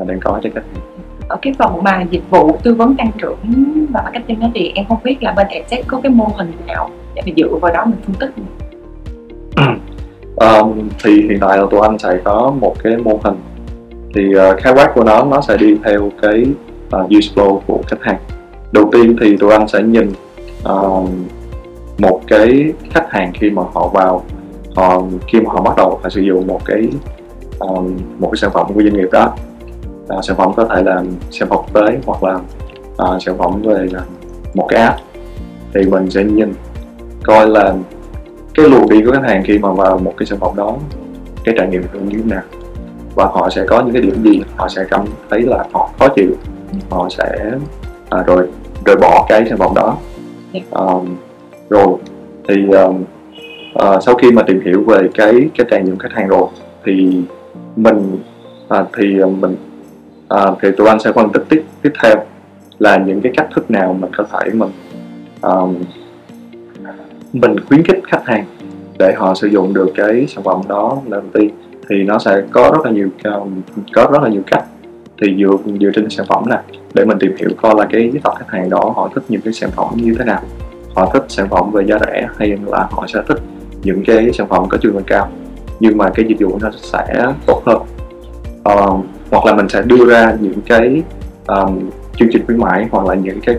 uh, 0.00 0.08
đang 0.08 0.20
có 0.20 0.40
cho 0.42 0.50
khách 0.54 0.64
hàng. 0.74 0.82
Ở 1.28 1.36
cái 1.42 1.54
phần 1.58 1.82
mà 1.82 2.04
dịch 2.10 2.30
vụ 2.30 2.56
tư 2.62 2.74
vấn 2.74 2.96
tăng 2.96 3.10
trưởng 3.18 3.38
và 3.92 4.02
marketing 4.02 4.40
đó 4.40 4.46
thì 4.54 4.72
em 4.74 4.84
không 4.88 4.98
biết 5.04 5.22
là 5.22 5.32
bên 5.36 5.46
Edtech 5.48 5.86
có 5.86 6.00
cái 6.02 6.12
mô 6.12 6.28
hình 6.36 6.52
nào 6.66 6.90
để 7.14 7.22
mình 7.26 7.34
dựa 7.36 7.48
vào 7.60 7.72
đó 7.72 7.84
mình 7.84 7.98
phân 8.06 8.14
tích 8.14 8.30
um, 10.36 10.88
thì 11.04 11.22
hiện 11.22 11.38
tại 11.40 11.58
là 11.58 11.64
tụi 11.70 11.80
anh 11.80 11.98
sẽ 11.98 12.18
có 12.24 12.54
một 12.60 12.74
cái 12.84 12.96
mô 12.96 13.20
hình. 13.24 13.34
Thì 14.14 14.28
uh, 14.36 14.62
khái 14.62 14.72
quát 14.74 14.92
của 14.94 15.04
nó 15.04 15.24
nó 15.24 15.40
sẽ 15.40 15.56
đi 15.56 15.76
theo 15.84 16.10
cái 16.22 16.44
ờ, 16.90 17.00
uh, 17.00 17.10
use 17.10 17.34
flow 17.34 17.60
của 17.66 17.80
khách 17.86 18.02
hàng. 18.02 18.18
Đầu 18.72 18.88
tiên 18.92 19.16
thì 19.20 19.36
tụi 19.36 19.52
anh 19.52 19.68
sẽ 19.68 19.82
nhìn 19.82 20.12
uh, 20.68 21.08
một 21.98 22.20
cái 22.26 22.72
khách 22.90 23.06
hàng 23.10 23.32
khi 23.34 23.50
mà 23.50 23.62
họ 23.72 23.88
vào 23.88 24.24
họ 24.74 25.02
khi 25.28 25.40
mà 25.40 25.52
họ 25.52 25.60
bắt 25.60 25.76
đầu 25.76 25.98
phải 26.02 26.10
sử 26.10 26.20
dụng 26.20 26.46
một 26.46 26.60
cái 26.64 26.88
um, 27.58 27.96
một 28.18 28.28
cái 28.32 28.36
sản 28.36 28.50
phẩm 28.54 28.66
của 28.74 28.82
doanh 28.82 28.94
nghiệp 28.94 29.08
đó. 29.12 29.34
Uh, 30.16 30.24
sản 30.24 30.36
phẩm 30.36 30.52
có 30.56 30.64
thể 30.64 30.82
là 30.82 31.02
sản 31.30 31.48
phẩm 31.48 31.58
quốc 31.58 31.74
tế 31.74 31.98
hoặc 32.06 32.22
là 32.22 32.34
uh, 33.14 33.22
sản 33.22 33.38
phẩm 33.38 33.62
về 33.62 33.86
là 33.92 34.00
một 34.54 34.66
cái 34.68 34.82
app. 34.82 35.00
Thì 35.74 35.80
mình 35.90 36.10
sẽ 36.10 36.24
nhìn 36.24 36.52
coi 37.24 37.48
là 37.48 37.74
cái 38.54 38.68
luồng 38.68 38.88
đi 38.88 39.02
của 39.02 39.12
khách 39.12 39.28
hàng 39.28 39.42
khi 39.44 39.58
mà 39.58 39.72
vào 39.72 39.98
một 39.98 40.14
cái 40.16 40.26
sản 40.26 40.38
phẩm 40.40 40.56
đó 40.56 40.76
cái 41.44 41.54
trải 41.58 41.68
nghiệm 41.68 41.82
như 41.92 42.18
thế 42.18 42.30
nào? 42.30 42.42
Và 43.14 43.24
họ 43.24 43.50
sẽ 43.50 43.64
có 43.68 43.82
những 43.82 43.92
cái 43.92 44.02
điểm 44.02 44.22
gì? 44.22 44.42
Họ 44.56 44.68
sẽ 44.68 44.84
cảm 44.90 45.04
thấy 45.30 45.42
là 45.42 45.64
họ 45.72 45.90
khó 45.98 46.08
chịu. 46.08 46.30
Họ 46.90 47.08
sẽ 47.08 47.52
à, 48.10 48.22
rồi 48.26 48.48
rồi 48.84 48.96
bỏ 48.96 49.26
cái 49.28 49.44
sản 49.48 49.58
phẩm 49.58 49.72
đó. 49.74 49.96
Um, 50.70 51.16
rồi 51.68 51.96
thì 52.48 52.54
um, 52.70 53.04
uh, 53.78 54.02
sau 54.02 54.14
khi 54.14 54.30
mà 54.30 54.42
tìm 54.42 54.60
hiểu 54.64 54.84
về 54.86 55.08
cái 55.14 55.50
cái 55.58 55.66
trải 55.70 55.82
nghiệm 55.82 55.98
khách 55.98 56.12
hàng 56.12 56.28
rồi 56.28 56.48
thì 56.84 57.22
mình 57.76 58.18
à, 58.68 58.84
thì 58.96 59.18
ờ, 59.18 59.26
mình 59.26 59.56
à, 60.28 60.44
thì 60.62 60.68
tụi 60.76 60.88
anh 60.88 61.00
sẽ 61.00 61.12
phân 61.12 61.32
tích 61.32 61.42
tiếp 61.48 61.64
tiếp 61.82 61.92
theo 62.02 62.14
là 62.78 62.96
những 62.96 63.20
cái 63.20 63.32
cách 63.36 63.48
thức 63.54 63.70
nào 63.70 63.96
mình 64.00 64.10
có 64.16 64.24
thể 64.32 64.50
mình 64.52 64.70
um, 65.42 65.74
mình 67.34 67.56
khuyến 67.68 67.82
khích 67.82 67.98
khách 68.06 68.26
hàng 68.26 68.44
để 68.98 69.14
họ 69.16 69.34
sử 69.34 69.46
dụng 69.46 69.74
được 69.74 69.92
cái 69.96 70.26
sản 70.28 70.44
phẩm 70.44 70.60
đó 70.68 70.98
lần 71.06 71.20
đầu 71.20 71.30
tiên 71.34 71.50
thì 71.88 72.02
nó 72.02 72.18
sẽ 72.18 72.42
có 72.50 72.70
rất 72.74 72.84
là 72.84 72.90
nhiều 72.90 73.08
um, 73.24 73.60
có 73.92 74.08
rất 74.12 74.22
là 74.22 74.28
nhiều 74.28 74.42
cách 74.46 74.64
thì 75.22 75.36
dựa 75.38 75.72
dựa 75.80 75.90
trên 75.94 76.10
sản 76.10 76.26
phẩm 76.28 76.48
này 76.48 76.62
để 76.94 77.04
mình 77.04 77.18
tìm 77.20 77.36
hiểu 77.38 77.50
coi 77.62 77.74
là 77.78 77.86
cái 77.90 78.12
tập 78.22 78.34
khách 78.38 78.48
hàng 78.48 78.70
đó 78.70 78.92
họ 78.96 79.10
thích 79.14 79.24
những 79.28 79.40
cái 79.40 79.52
sản 79.52 79.70
phẩm 79.76 79.88
như 79.94 80.14
thế 80.18 80.24
nào 80.24 80.42
họ 80.94 81.10
thích 81.12 81.24
sản 81.28 81.48
phẩm 81.48 81.70
về 81.72 81.84
giá 81.86 81.98
rẻ 82.06 82.28
hay 82.38 82.58
là 82.66 82.88
họ 82.90 83.06
sẽ 83.06 83.22
thích 83.28 83.38
những 83.82 84.02
cái 84.06 84.30
sản 84.32 84.48
phẩm 84.48 84.64
có 84.68 84.78
chất 84.78 84.92
lượng 84.94 85.04
cao 85.06 85.28
nhưng 85.80 85.98
mà 85.98 86.10
cái 86.10 86.24
dịch 86.28 86.40
vụ 86.40 86.58
nó 86.60 86.70
sẽ 86.82 87.26
tốt 87.46 87.62
hơn. 87.66 87.82
Uh, 88.72 89.04
hoặc 89.30 89.44
là 89.46 89.54
mình 89.54 89.68
sẽ 89.68 89.82
đưa 89.82 90.06
ra 90.10 90.36
những 90.40 90.60
cái 90.66 91.02
um, 91.46 91.90
chương 92.16 92.28
trình 92.32 92.46
khuyến 92.46 92.58
mãi 92.58 92.86
hoặc 92.90 93.06
là 93.06 93.14
những 93.14 93.40
cái 93.40 93.56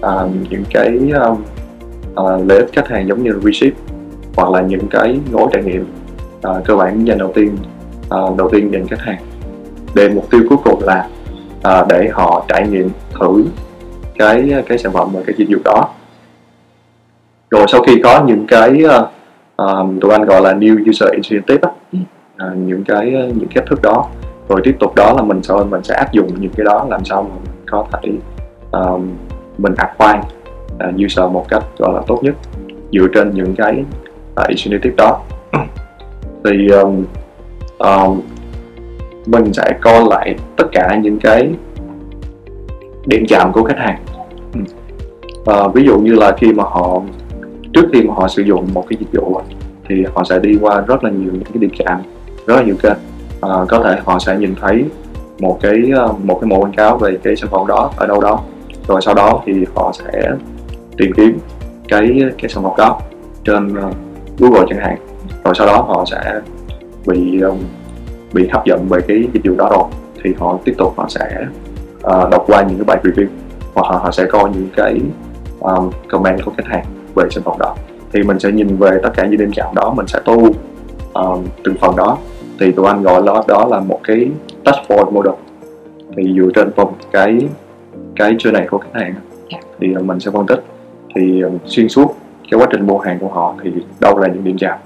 um, 0.00 0.30
những 0.50 0.64
cái 0.70 0.98
um, 1.10 1.42
uh, 2.22 2.48
lợi 2.48 2.58
ích 2.58 2.72
khách 2.72 2.88
hàng 2.88 3.08
giống 3.08 3.22
như 3.22 3.32
là 3.32 3.38
receipt 3.44 3.74
hoặc 4.36 4.50
là 4.50 4.60
những 4.60 4.88
cái 4.90 5.20
gói 5.32 5.46
trải 5.52 5.62
nghiệm 5.62 5.86
uh, 6.36 6.64
cơ 6.64 6.76
bản 6.76 7.04
dành 7.06 7.18
đầu 7.18 7.32
tiên 7.34 7.56
uh, 8.14 8.36
đầu 8.36 8.48
tiên 8.52 8.72
dành 8.72 8.86
khách 8.86 9.00
hàng. 9.00 9.22
Để 9.94 10.08
mục 10.08 10.30
tiêu 10.30 10.40
cuối 10.48 10.58
cùng 10.64 10.82
là 10.82 11.08
uh, 11.58 11.88
để 11.88 12.08
họ 12.12 12.44
trải 12.48 12.68
nghiệm 12.68 12.90
thử 13.20 13.44
cái 14.18 14.54
cái 14.68 14.78
sản 14.78 14.92
phẩm 14.92 15.08
và 15.12 15.20
cái 15.26 15.34
dịch 15.38 15.48
vụ 15.50 15.58
đó. 15.64 15.88
Rồi 17.50 17.66
sau 17.68 17.82
khi 17.82 18.00
có 18.04 18.24
những 18.26 18.46
cái 18.46 18.82
uh, 18.84 19.08
um, 19.56 20.00
tụi 20.00 20.12
anh 20.12 20.24
gọi 20.24 20.40
là 20.40 20.52
new 20.52 20.90
user 20.90 21.10
initiative 21.10 21.68
uh, 21.68 22.56
những 22.56 22.84
cái 22.84 23.10
những 23.10 23.48
cách 23.54 23.64
thức 23.66 23.82
đó. 23.82 24.08
Rồi 24.48 24.60
tiếp 24.64 24.76
tục 24.80 24.94
đó 24.94 25.12
là 25.16 25.22
mình 25.22 25.42
sau 25.42 25.64
mình 25.64 25.82
sẽ 25.84 25.94
áp 25.94 26.12
dụng 26.12 26.28
những 26.40 26.52
cái 26.56 26.64
đó 26.64 26.86
làm 26.90 27.04
sao 27.04 27.22
mà 27.22 27.28
mình 27.28 27.66
có 27.66 27.86
thể 27.92 28.12
um, 28.70 29.08
mình 29.58 29.74
acquire 29.76 30.20
uh, 30.88 30.94
user 31.04 31.30
một 31.32 31.44
cách 31.48 31.64
gọi 31.78 31.94
là 31.94 32.00
tốt 32.06 32.18
nhất 32.22 32.34
dựa 32.92 33.06
trên 33.14 33.30
những 33.34 33.54
cái 33.56 33.84
uh, 34.40 34.48
initiative 34.48 34.94
đó. 34.96 35.20
Thì 36.44 36.68
um, 36.68 37.04
um, 37.78 38.20
mình 39.26 39.52
sẽ 39.52 39.78
coi 39.80 40.04
lại 40.04 40.36
tất 40.56 40.64
cả 40.72 40.96
những 41.02 41.18
cái 41.18 41.50
điểm 43.06 43.26
chạm 43.28 43.52
của 43.52 43.64
khách 43.64 43.78
hàng. 43.78 43.98
Uh, 45.38 45.74
ví 45.74 45.84
dụ 45.84 45.98
như 45.98 46.14
là 46.14 46.36
khi 46.36 46.52
mà 46.52 46.64
họ 46.64 47.02
trước 47.72 47.88
khi 47.92 48.02
mà 48.02 48.14
họ 48.14 48.28
sử 48.28 48.42
dụng 48.42 48.66
một 48.74 48.84
cái 48.88 48.96
dịch 49.00 49.20
vụ 49.20 49.40
thì 49.88 50.04
họ 50.14 50.24
sẽ 50.24 50.38
đi 50.38 50.58
qua 50.60 50.80
rất 50.80 51.04
là 51.04 51.10
nhiều 51.10 51.30
những 51.32 51.44
cái 51.44 51.54
điểm 51.58 51.70
chạm 51.78 52.02
rất 52.46 52.56
là 52.56 52.62
nhiều 52.62 52.76
kênh. 52.82 52.96
Uh, 53.36 53.68
có 53.68 53.82
thể 53.84 54.00
họ 54.04 54.18
sẽ 54.18 54.36
nhìn 54.36 54.54
thấy 54.60 54.84
một 55.38 55.58
cái 55.62 55.82
một 56.22 56.38
cái 56.40 56.48
mẫu 56.48 56.60
quảng 56.60 56.72
cáo 56.72 56.98
về 56.98 57.18
cái 57.22 57.36
sản 57.36 57.50
phẩm 57.50 57.66
đó 57.66 57.90
ở 57.96 58.06
đâu 58.06 58.20
đó. 58.20 58.40
Rồi 58.88 59.00
sau 59.02 59.14
đó 59.14 59.42
thì 59.46 59.64
họ 59.74 59.92
sẽ 59.94 60.30
tìm 60.98 61.12
kiếm 61.16 61.38
cái 61.88 62.20
cái 62.38 62.48
sản 62.48 62.64
phẩm 62.64 62.72
đó 62.78 63.00
trên 63.44 63.68
uh, 63.68 63.94
Google 64.38 64.66
chẳng 64.68 64.78
hạn. 64.78 64.98
Rồi 65.44 65.54
sau 65.54 65.66
đó 65.66 65.80
họ 65.80 66.04
sẽ 66.10 66.40
bị 67.06 67.40
um, 67.40 67.58
bị 68.32 68.48
hấp 68.52 68.64
dẫn 68.64 68.86
bởi 68.88 69.00
cái 69.08 69.28
dịch 69.32 69.40
vụ 69.44 69.54
đó 69.56 69.68
rồi. 69.70 69.84
Thì 70.22 70.34
họ 70.38 70.58
tiếp 70.64 70.74
tục 70.78 70.94
họ 70.96 71.08
sẽ 71.08 71.46
uh, 71.98 72.30
đọc 72.30 72.44
qua 72.46 72.62
những 72.62 72.78
cái 72.78 72.84
bài 72.84 72.98
review 73.02 73.26
hoặc 73.74 73.92
là 73.92 73.98
họ 73.98 74.10
sẽ 74.10 74.26
coi 74.26 74.50
những 74.50 74.68
cái 74.76 75.00
um, 75.60 75.90
comment 76.08 76.44
của 76.44 76.52
khách 76.56 76.66
hàng 76.66 76.84
về 77.14 77.24
sản 77.30 77.44
phẩm 77.44 77.56
đó. 77.58 77.74
Thì 78.12 78.22
mình 78.22 78.38
sẽ 78.38 78.52
nhìn 78.52 78.76
về 78.76 78.90
tất 79.02 79.10
cả 79.14 79.26
những 79.26 79.38
điểm 79.38 79.52
chạm 79.52 79.74
đó 79.74 79.94
mình 79.96 80.06
sẽ 80.06 80.20
tu 80.24 80.52
um, 81.12 81.44
từng 81.64 81.76
phần 81.80 81.96
đó. 81.96 82.18
Thì 82.60 82.72
tụi 82.72 82.86
anh 82.86 83.02
gọi 83.02 83.22
đó 83.26 83.44
đó 83.48 83.66
là 83.70 83.80
một 83.80 84.00
cái 84.04 84.30
dashboard 84.64 85.12
model. 85.12 85.34
Thì 86.16 86.34
dựa 86.36 86.48
trên 86.54 86.72
phần 86.76 86.88
cái 87.12 87.38
cái 88.16 88.34
journey 88.34 88.68
của 88.70 88.78
khách 88.78 89.00
hàng. 89.00 89.14
Thì 89.80 89.94
mình 89.94 90.20
sẽ 90.20 90.30
phân 90.30 90.46
tích 90.46 90.64
thì 91.18 91.40
um, 91.40 91.58
xuyên 91.66 91.88
suốt 91.88 92.14
cái 92.50 92.60
quá 92.60 92.66
trình 92.72 92.86
mua 92.86 92.98
hàng 92.98 93.18
của 93.18 93.28
họ 93.28 93.54
thì 93.62 93.70
đâu 94.00 94.18
là 94.18 94.28
những 94.28 94.44
điểm 94.44 94.56
chạm. 94.58 94.78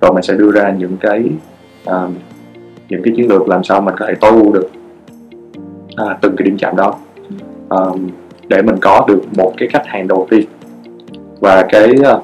Rồi 0.00 0.12
mình 0.12 0.22
sẽ 0.22 0.34
đưa 0.34 0.52
ra 0.52 0.74
những 0.78 0.96
cái 1.00 1.24
uh, 1.90 2.10
những 2.88 3.02
cái 3.04 3.14
chiến 3.16 3.28
lược 3.28 3.48
làm 3.48 3.64
sao 3.64 3.80
mình 3.80 3.94
có 3.98 4.06
thể 4.06 4.14
tối 4.20 4.30
ưu 4.30 4.52
được 4.52 4.70
uh, 6.02 6.20
từng 6.20 6.36
cái 6.36 6.44
điểm 6.44 6.56
chạm 6.58 6.76
đó. 6.76 6.94
Uh, 7.74 8.00
để 8.48 8.62
mình 8.62 8.76
có 8.80 9.04
được 9.08 9.20
một 9.36 9.52
cái 9.56 9.68
khách 9.68 9.86
hàng 9.86 10.08
đầu 10.08 10.26
tiên. 10.30 10.48
Và 11.40 11.66
cái 11.68 11.92
uh, 12.00 12.22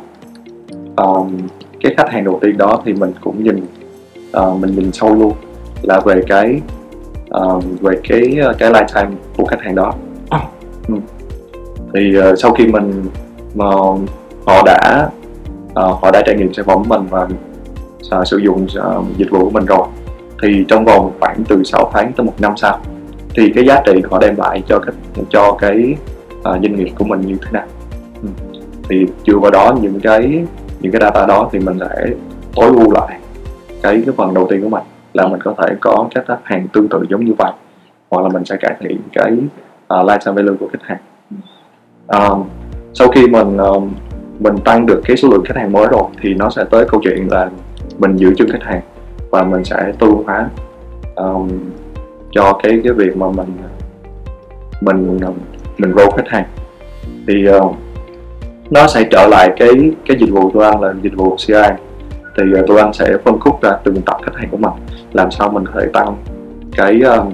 um, 0.97 1.38
cái 1.80 1.94
khách 1.97 2.11
hàng 2.11 2.25
đầu 2.25 2.38
tiên 2.42 2.59
đó 2.59 2.83
thì 2.85 2.92
mình 2.92 3.12
cũng 3.21 3.44
nhìn 3.44 3.66
uh, 4.37 4.61
mình 4.61 4.75
nhìn 4.76 4.92
sâu 4.92 5.14
luôn 5.14 5.33
là 5.83 6.00
về 6.00 6.23
cái 6.28 6.61
uh, 7.37 7.64
về 7.80 8.00
cái 8.09 8.38
cái 8.59 8.73
lifetime 8.73 9.11
của 9.37 9.44
khách 9.44 9.61
hàng 9.61 9.75
đó. 9.75 9.94
Ừ. 10.88 10.94
thì 11.94 12.18
uh, 12.18 12.38
sau 12.38 12.52
khi 12.52 12.66
mình 12.66 13.02
mà 13.54 13.66
họ 14.46 14.62
đã 14.64 15.08
uh, 15.66 15.75
họ 15.75 16.11
đã 16.12 16.23
trải 16.26 16.34
nghiệm 16.34 16.52
sản 16.52 16.64
phẩm 16.64 16.78
của 16.78 16.88
mình 16.88 17.06
và 17.11 17.28
uh, 18.20 18.26
sử 18.26 18.38
dụng 18.38 18.66
uh, 18.99 19.16
dịch 19.16 19.30
vụ 19.30 19.44
của 19.44 19.50
mình 19.50 19.64
rồi. 19.64 19.87
Thì 20.42 20.64
trong 20.68 20.84
vòng 20.84 21.12
khoảng 21.20 21.44
từ 21.49 21.64
6 21.64 21.90
tháng 21.92 22.12
tới 22.12 22.26
một 22.26 22.34
năm 22.38 22.52
sau 22.56 22.78
thì 23.34 23.52
cái 23.54 23.66
giá 23.66 23.82
trị 23.87 23.92
họ 24.11 24.18
đem 24.18 24.37
lại 24.37 24.62
cho 24.68 24.78
cái 24.78 24.94
cho 25.30 25.56
cái 25.61 25.94
uh, 26.38 26.44
doanh 26.44 26.76
nghiệp 26.76 26.90
của 26.99 27.04
mình 27.04 27.20
như 27.20 27.37
thế 27.42 27.50
nào. 27.52 27.66
Ừ. 28.23 28.28
thì 28.88 29.06
dựa 29.26 29.38
vào 29.38 29.50
đó 29.50 29.76
những 29.80 30.00
cái 30.00 30.44
những 30.80 30.92
cái 30.92 31.00
data 31.00 31.26
đó 31.26 31.49
thì 31.52 31.58
mình 31.58 31.78
sẽ 31.80 32.06
tối 32.56 32.68
ưu 32.68 32.92
lại 32.92 33.18
cái 33.82 34.02
cái 34.06 34.14
phần 34.16 34.34
đầu 34.34 34.46
tiên 34.50 34.62
của 34.62 34.68
mình 34.68 34.82
là 35.14 35.28
mình 35.28 35.40
có 35.40 35.54
thể 35.58 35.75
có 35.80 36.08
các 36.14 36.25
khách 36.28 36.40
hàng 36.44 36.68
tương 36.73 36.88
tự 36.88 37.04
giống 37.11 37.25
như 37.25 37.32
vậy 37.38 37.52
hoặc 38.11 38.23
là 38.23 38.28
mình 38.28 38.44
sẽ 38.44 38.56
cải 38.61 38.75
thiện 38.80 39.00
cái 39.12 39.32
uh, 39.32 40.06
lifetime 40.06 40.34
value 40.34 40.56
của 40.61 40.68
khách 40.73 40.82
hàng. 40.82 41.00
Uh, 42.32 42.46
sau 42.94 43.08
khi 43.08 43.26
mình 43.26 43.56
um, 43.56 43.90
mình 44.40 44.58
tăng 44.64 44.86
được 44.86 45.00
cái 45.04 45.16
số 45.16 45.28
lượng 45.28 45.44
khách 45.44 45.56
hàng 45.56 45.72
mới 45.72 45.86
rồi 45.86 46.02
thì 46.22 46.34
nó 46.34 46.50
sẽ 46.50 46.64
tới 46.70 46.85
câu 46.88 47.00
chuyện 47.04 47.28
là 47.30 47.50
mình 47.98 48.16
giữ 48.16 48.35
chân 48.37 48.48
khách 48.50 48.62
hàng 48.62 48.80
và 49.30 49.42
mình 49.42 49.64
sẽ 49.64 49.92
tư 49.98 50.07
hóa 50.26 50.48
um, 51.14 51.48
cho 52.30 52.59
cái 52.62 52.80
cái 52.85 52.92
việc 52.92 53.16
mà 53.16 53.30
mình 53.30 53.48
mình 54.80 55.18
mình 55.78 55.94
roll 55.96 56.11
khách 56.16 56.28
hàng. 56.28 56.44
Thì 57.26 57.48
uh, 57.48 57.76
nó 58.70 58.87
sẽ 58.87 59.04
trở 59.11 59.26
lại 59.26 59.52
cái 59.57 59.70
cái 60.07 60.16
dịch 60.20 60.30
vụ 60.30 60.50
tôi 60.54 60.64
anh 60.64 60.80
là 60.80 60.94
dịch 61.02 61.16
vụ 61.16 61.37
CI 61.46 61.54
thì 62.37 62.42
ờ, 62.54 62.61
uh, 62.61 62.66
tôi 62.68 62.80
anh 62.80 62.92
sẽ 62.92 63.18
phân 63.24 63.40
khúc 63.40 63.62
ra 63.62 63.70
từng 63.85 64.02
tập 64.02 64.16
khách 64.22 64.35
hàng 64.35 64.48
của 64.50 64.57
mình 64.57 64.72
làm 65.12 65.30
sao 65.30 65.50
mình 65.50 65.66
có 65.66 65.80
thể 65.80 65.87
tăng 65.92 66.16
cái 66.76 67.00
uh, 67.18 67.33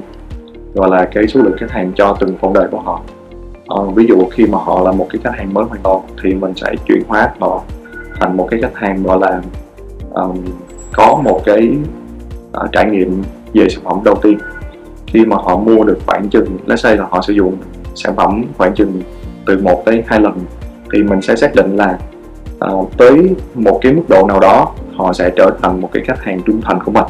gọi 0.75 0.91
là 0.91 1.09
cái 1.15 1.29
số 1.29 1.41
lượng 1.41 1.57
khách 1.59 1.71
hàng 1.71 1.93
cho 1.95 2.17
từng 2.21 2.37
phong 2.41 2.53
đời 2.53 2.69
của 2.71 2.81
họ. 2.81 3.03
Ờ, 3.71 3.87
ví 3.87 4.07
dụ 4.09 4.25
khi 4.31 4.47
mà 4.47 4.59
họ 4.59 4.81
là 4.83 4.93
một 4.93 5.07
cái 5.11 5.21
khách 5.25 5.35
hàng 5.35 5.55
mới 5.55 5.65
hoàn 5.65 5.81
toàn 5.83 6.01
thì 6.23 6.35
mình 6.35 6.53
sẽ 6.57 6.75
chuyển 6.89 7.03
hóa 7.09 7.31
họ 7.41 7.63
thành 8.21 8.37
một 8.37 8.49
cái 8.51 8.61
khách 8.63 8.75
hàng 8.75 9.03
gọi 9.03 9.19
là 9.21 9.43
um, 10.11 10.45
có 10.93 11.21
một 11.25 11.41
cái 11.45 11.69
uh, 12.65 12.73
trải 12.73 12.91
nghiệm 12.91 13.23
về 13.55 13.69
sản 13.69 13.85
phẩm 13.85 14.01
đầu 14.05 14.15
tiên. 14.23 14.39
Khi 15.07 15.25
mà 15.25 15.37
họ 15.37 15.57
mua 15.57 15.85
được 15.85 15.99
khoảng 16.07 16.29
chừng 16.29 16.59
let's 16.67 16.77
say 16.77 16.97
là 16.97 17.07
họ 17.11 17.23
sử 17.23 17.33
dụng 17.33 17.57
sản 17.95 18.17
phẩm 18.17 18.45
khoảng 18.59 18.75
chừng 18.75 19.03
từ 19.47 19.59
1 19.63 19.83
tới 19.87 20.03
2 20.07 20.21
lần 20.21 20.39
thì 20.93 21.03
mình 21.03 21.23
sẽ 21.23 21.37
xác 21.37 21.55
định 21.55 21.77
là 21.77 21.99
uh, 22.73 22.91
tới 22.97 23.35
một 23.55 23.79
cái 23.83 23.93
mức 23.93 24.03
độ 24.09 24.27
nào 24.27 24.41
đó 24.41 24.73
họ 24.97 25.13
sẽ 25.13 25.31
trở 25.37 25.51
thành 25.63 25.81
một 25.81 25.91
cái 25.93 26.03
khách 26.07 26.25
hàng 26.25 26.41
trung 26.47 26.61
thành 26.65 26.79
của 26.85 26.93
mình. 26.93 27.07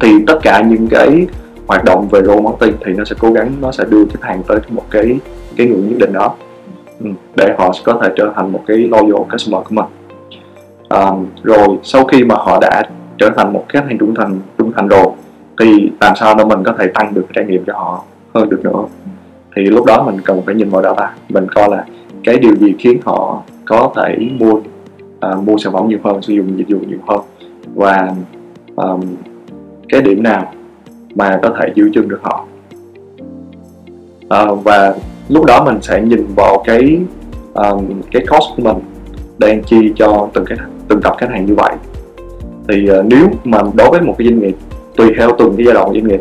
Thì 0.00 0.24
tất 0.26 0.38
cả 0.42 0.62
những 0.62 0.88
cái 0.88 1.26
hoạt 1.68 1.84
động 1.84 2.08
về 2.08 2.22
role 2.22 2.40
marketing 2.40 2.76
thì 2.84 2.92
nó 2.92 3.04
sẽ 3.04 3.16
cố 3.20 3.32
gắng 3.32 3.52
nó 3.60 3.72
sẽ 3.72 3.84
đưa 3.90 4.04
khách 4.04 4.22
hàng 4.22 4.42
tới 4.46 4.58
một 4.68 4.84
cái 4.90 5.18
cái 5.56 5.66
người 5.66 5.82
nhất 5.82 5.98
định 5.98 6.12
đó. 6.12 6.34
Ừ, 7.00 7.06
để 7.36 7.54
họ 7.58 7.72
có 7.84 8.00
thể 8.02 8.08
trở 8.16 8.32
thành 8.36 8.52
một 8.52 8.62
cái 8.66 8.76
loyal 8.76 9.22
customer 9.32 9.64
của 9.64 9.74
mình. 9.74 9.84
Um, 10.88 11.26
rồi 11.42 11.78
sau 11.82 12.04
khi 12.04 12.24
mà 12.24 12.34
họ 12.34 12.58
đã 12.60 12.82
trở 13.18 13.30
thành 13.36 13.52
một 13.52 13.64
khách 13.68 13.84
hàng 13.84 13.98
trung 13.98 14.14
thành 14.14 14.40
trung 14.58 14.72
thành 14.76 14.88
rồi 14.88 15.06
thì 15.60 15.90
làm 16.00 16.16
sao 16.16 16.34
để 16.38 16.44
mình 16.44 16.64
có 16.64 16.74
thể 16.78 16.86
tăng 16.86 17.14
được 17.14 17.26
trải 17.34 17.44
nghiệm 17.44 17.64
cho 17.66 17.72
họ 17.72 18.04
hơn 18.34 18.48
được 18.48 18.64
nữa? 18.64 18.84
Thì 19.56 19.62
lúc 19.62 19.86
đó 19.86 20.02
mình 20.02 20.20
cần 20.24 20.42
phải 20.46 20.54
nhìn 20.54 20.70
vào 20.70 20.82
data. 20.82 21.14
Mình 21.28 21.46
coi 21.54 21.70
là 21.70 21.84
cái 22.24 22.38
điều 22.38 22.56
gì 22.56 22.74
khiến 22.78 23.00
họ 23.04 23.42
có 23.64 23.92
thể 23.96 24.16
mua 24.38 24.60
à, 25.20 25.34
mua 25.46 25.58
sản 25.58 25.72
phẩm 25.72 25.88
nhiều 25.88 25.98
hơn 26.04 26.22
sử 26.22 26.32
dụng 26.32 26.58
dịch 26.58 26.68
vụ 26.68 26.78
nhiều 26.88 26.98
hơn. 27.08 27.20
Và 27.74 28.12
um, 28.76 29.00
cái 29.88 30.02
điểm 30.02 30.22
nào 30.22 30.52
mà 31.18 31.38
có 31.42 31.50
thể 31.60 31.68
giữ 31.74 31.90
chân 31.94 32.08
được 32.08 32.20
họ. 32.22 32.44
À, 34.28 34.46
và 34.64 34.94
lúc 35.28 35.44
đó 35.44 35.64
mình 35.64 35.78
sẽ 35.82 36.02
nhìn 36.02 36.26
vào 36.36 36.62
cái 36.66 36.98
um, 37.54 38.00
cái 38.12 38.26
cost 38.26 38.44
của 38.56 38.62
mình 38.62 38.76
đang 39.38 39.62
chi 39.62 39.92
cho 39.96 40.28
từng 40.34 40.44
cái 40.44 40.58
từng 40.88 41.00
tập 41.02 41.14
khách 41.18 41.30
hàng 41.30 41.46
như 41.46 41.54
vậy. 41.54 41.72
Thì 42.68 42.90
uh, 42.90 43.06
nếu 43.06 43.28
mà 43.44 43.58
đối 43.74 43.90
với 43.90 44.00
một 44.00 44.14
cái 44.18 44.28
doanh 44.28 44.40
nghiệp 44.40 44.56
tùy 44.96 45.12
theo 45.18 45.30
từng 45.38 45.56
cái 45.56 45.66
giai 45.66 45.74
đoạn 45.74 45.92
doanh 45.92 46.08
nghiệp 46.08 46.20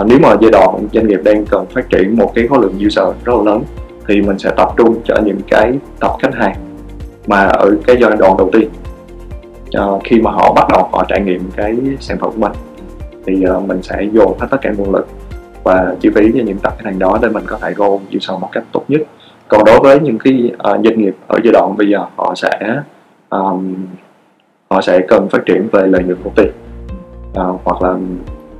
uh, 0.00 0.06
nếu 0.06 0.18
mà 0.18 0.36
giai 0.40 0.50
đoạn 0.50 0.88
doanh 0.92 1.08
nghiệp 1.08 1.20
đang 1.24 1.46
cần 1.46 1.66
phát 1.74 1.90
triển 1.90 2.16
một 2.16 2.32
cái 2.34 2.46
khối 2.46 2.58
lượng 2.62 2.74
user 2.86 3.06
rất 3.24 3.32
là 3.36 3.42
lớn 3.42 3.62
thì 4.08 4.22
mình 4.22 4.38
sẽ 4.38 4.50
tập 4.56 4.68
trung 4.76 5.00
cho 5.04 5.16
những 5.24 5.40
cái 5.50 5.72
tập 6.00 6.12
khách 6.22 6.34
hàng 6.34 6.56
mà 7.26 7.44
ở 7.44 7.76
cái 7.86 7.96
giai 8.00 8.10
đoạn 8.16 8.36
đầu 8.36 8.50
tiên 8.52 8.68
uh, 9.78 10.02
khi 10.04 10.20
mà 10.20 10.30
họ 10.30 10.52
bắt 10.52 10.68
đầu 10.72 10.88
họ 10.92 11.04
trải 11.08 11.20
nghiệm 11.20 11.50
cái 11.56 11.76
sản 12.00 12.18
phẩm 12.20 12.30
của 12.32 12.40
mình 12.40 12.52
thì 13.26 13.44
uh, 13.56 13.68
mình 13.68 13.82
sẽ 13.82 14.08
dồn 14.12 14.38
hết 14.38 14.46
tất 14.50 14.58
cả 14.62 14.72
nguồn 14.76 14.94
lực 14.94 15.06
và 15.62 15.94
chi 16.00 16.10
phí 16.14 16.32
cho 16.32 16.40
những 16.44 16.58
tập 16.58 16.74
khách 16.78 16.84
hàng 16.84 16.98
đó 16.98 17.18
để 17.22 17.28
mình 17.28 17.44
có 17.46 17.58
thể 17.58 17.72
go 17.76 17.86
user 17.86 18.40
một 18.40 18.48
cách 18.52 18.64
tốt 18.72 18.84
nhất. 18.88 19.00
Còn 19.48 19.64
đối 19.66 19.80
với 19.80 20.00
những 20.00 20.18
cái 20.18 20.52
uh, 20.54 20.84
doanh 20.84 20.98
nghiệp 20.98 21.16
ở 21.26 21.38
giai 21.44 21.52
đoạn 21.52 21.76
bây 21.76 21.88
giờ 21.88 21.98
họ 22.16 22.34
sẽ 22.36 22.82
um, 23.30 23.74
họ 24.70 24.80
sẽ 24.80 25.00
cần 25.08 25.28
phát 25.28 25.42
triển 25.46 25.68
về 25.72 25.86
lợi 25.86 26.02
nhuận 26.04 26.18
công 26.24 26.34
ty 26.34 26.44
uh, 26.44 27.60
hoặc 27.64 27.82
là 27.82 27.96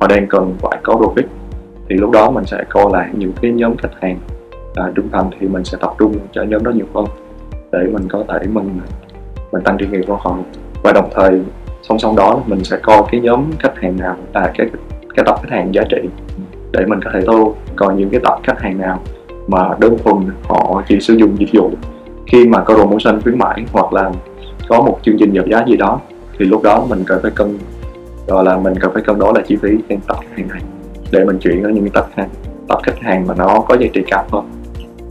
họ 0.00 0.06
đang 0.06 0.26
cần 0.26 0.54
phải 0.58 0.78
có 0.82 0.94
profit. 0.94 1.26
Thì 1.88 1.96
lúc 1.96 2.10
đó 2.10 2.30
mình 2.30 2.44
sẽ 2.44 2.64
coi 2.68 2.84
lại 2.92 3.08
những 3.12 3.32
cái 3.42 3.50
nhóm 3.50 3.76
khách 3.76 3.92
hàng 4.00 4.18
uh, 4.70 4.94
trung 4.94 5.08
thành 5.12 5.30
thì 5.40 5.46
mình 5.48 5.64
sẽ 5.64 5.78
tập 5.80 5.92
trung 5.98 6.14
cho 6.32 6.42
nhóm 6.42 6.64
đó 6.64 6.70
nhiều 6.70 6.86
hơn 6.94 7.04
để 7.72 7.78
mình 7.92 8.08
có 8.08 8.24
thể 8.28 8.38
mình 8.52 8.80
mình 9.52 9.62
tăng 9.62 9.78
trải 9.78 9.88
nghiệm 9.88 10.02
của 10.06 10.16
họ. 10.16 10.36
Và 10.82 10.92
đồng 10.92 11.08
thời 11.14 11.40
song 11.82 11.98
song 11.98 12.16
đó 12.16 12.40
mình 12.46 12.64
sẽ 12.64 12.76
coi 12.82 13.02
cái 13.12 13.20
nhóm 13.20 13.44
khách 13.58 13.73
hàng 13.84 13.96
nào 13.96 14.16
là 14.34 14.52
cái 14.58 14.66
cái 15.16 15.24
tập 15.26 15.38
khách 15.42 15.50
hàng 15.50 15.74
giá 15.74 15.82
trị 15.90 15.98
để 16.72 16.84
mình 16.86 17.00
có 17.04 17.10
thể 17.14 17.20
thu 17.26 17.54
còn 17.76 17.96
những 17.96 18.10
cái 18.10 18.20
tập 18.24 18.38
khách 18.42 18.60
hàng 18.60 18.78
nào 18.78 19.00
mà 19.48 19.58
đơn 19.78 19.96
thuần 20.04 20.16
họ 20.48 20.82
chỉ 20.88 21.00
sử 21.00 21.14
dụng 21.14 21.36
dịch 21.38 21.50
vụ 21.52 21.70
khi 22.26 22.46
mà 22.46 22.60
có 22.64 22.74
promotion 22.74 23.20
khuyến 23.22 23.38
mãi 23.38 23.64
hoặc 23.72 23.92
là 23.92 24.10
có 24.68 24.82
một 24.82 24.98
chương 25.02 25.16
trình 25.18 25.34
giảm 25.34 25.50
giá 25.50 25.64
gì 25.66 25.76
đó 25.76 26.00
thì 26.38 26.44
lúc 26.44 26.62
đó 26.62 26.86
mình 26.88 27.04
cần 27.06 27.18
phải 27.22 27.30
cân 27.30 27.58
gọi 28.26 28.44
là 28.44 28.56
mình 28.56 28.74
cần 28.80 28.90
phải 28.94 29.02
cân 29.02 29.18
đối 29.18 29.32
lại 29.34 29.44
chi 29.46 29.56
phí 29.62 29.68
trên 29.88 30.00
tập 30.08 30.16
khách 30.20 30.36
hàng 30.36 30.48
này 30.48 30.60
để 31.10 31.24
mình 31.24 31.38
chuyển 31.38 31.62
đến 31.62 31.74
những 31.74 31.90
tập 31.90 32.06
hàng 32.16 32.28
tập 32.68 32.78
khách 32.82 33.00
hàng 33.00 33.26
mà 33.26 33.34
nó 33.34 33.60
có 33.68 33.76
giá 33.76 33.86
trị 33.92 34.02
cao 34.06 34.24
hơn. 34.32 34.44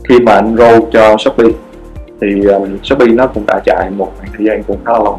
Khi 0.08 0.20
mà 0.20 0.32
anh 0.32 0.56
roll 0.56 0.84
cho 0.92 1.16
shopee 1.16 1.50
thì 2.20 2.44
um, 2.44 2.78
shopee 2.82 3.08
nó 3.08 3.26
cũng 3.26 3.46
đã 3.46 3.60
chạy 3.64 3.90
một 3.90 4.12
khoảng 4.18 4.30
thời 4.36 4.46
gian 4.46 4.62
cũng 4.62 4.78
khá 4.84 4.92
là 4.92 4.98
lâu 4.98 5.18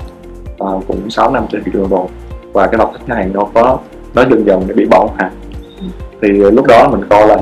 uh, 0.64 0.88
cũng 0.88 1.10
6 1.10 1.32
năm 1.32 1.46
trên 1.52 1.64
thị 1.64 1.72
trường 1.74 1.90
rồi 1.90 2.08
và 2.56 2.68
cái 2.68 2.78
đọc 2.78 2.92
khách 2.94 3.16
hàng 3.16 3.34
nó 3.34 3.42
có 3.54 3.80
nó 4.14 4.22
dần 4.30 4.46
dần 4.46 4.64
để 4.68 4.74
bị 4.74 4.86
bỏ 4.86 5.10
hả? 5.18 5.32
thì 6.22 6.28
lúc 6.28 6.66
đó 6.68 6.90
mình 6.92 7.02
coi 7.10 7.28
là 7.28 7.38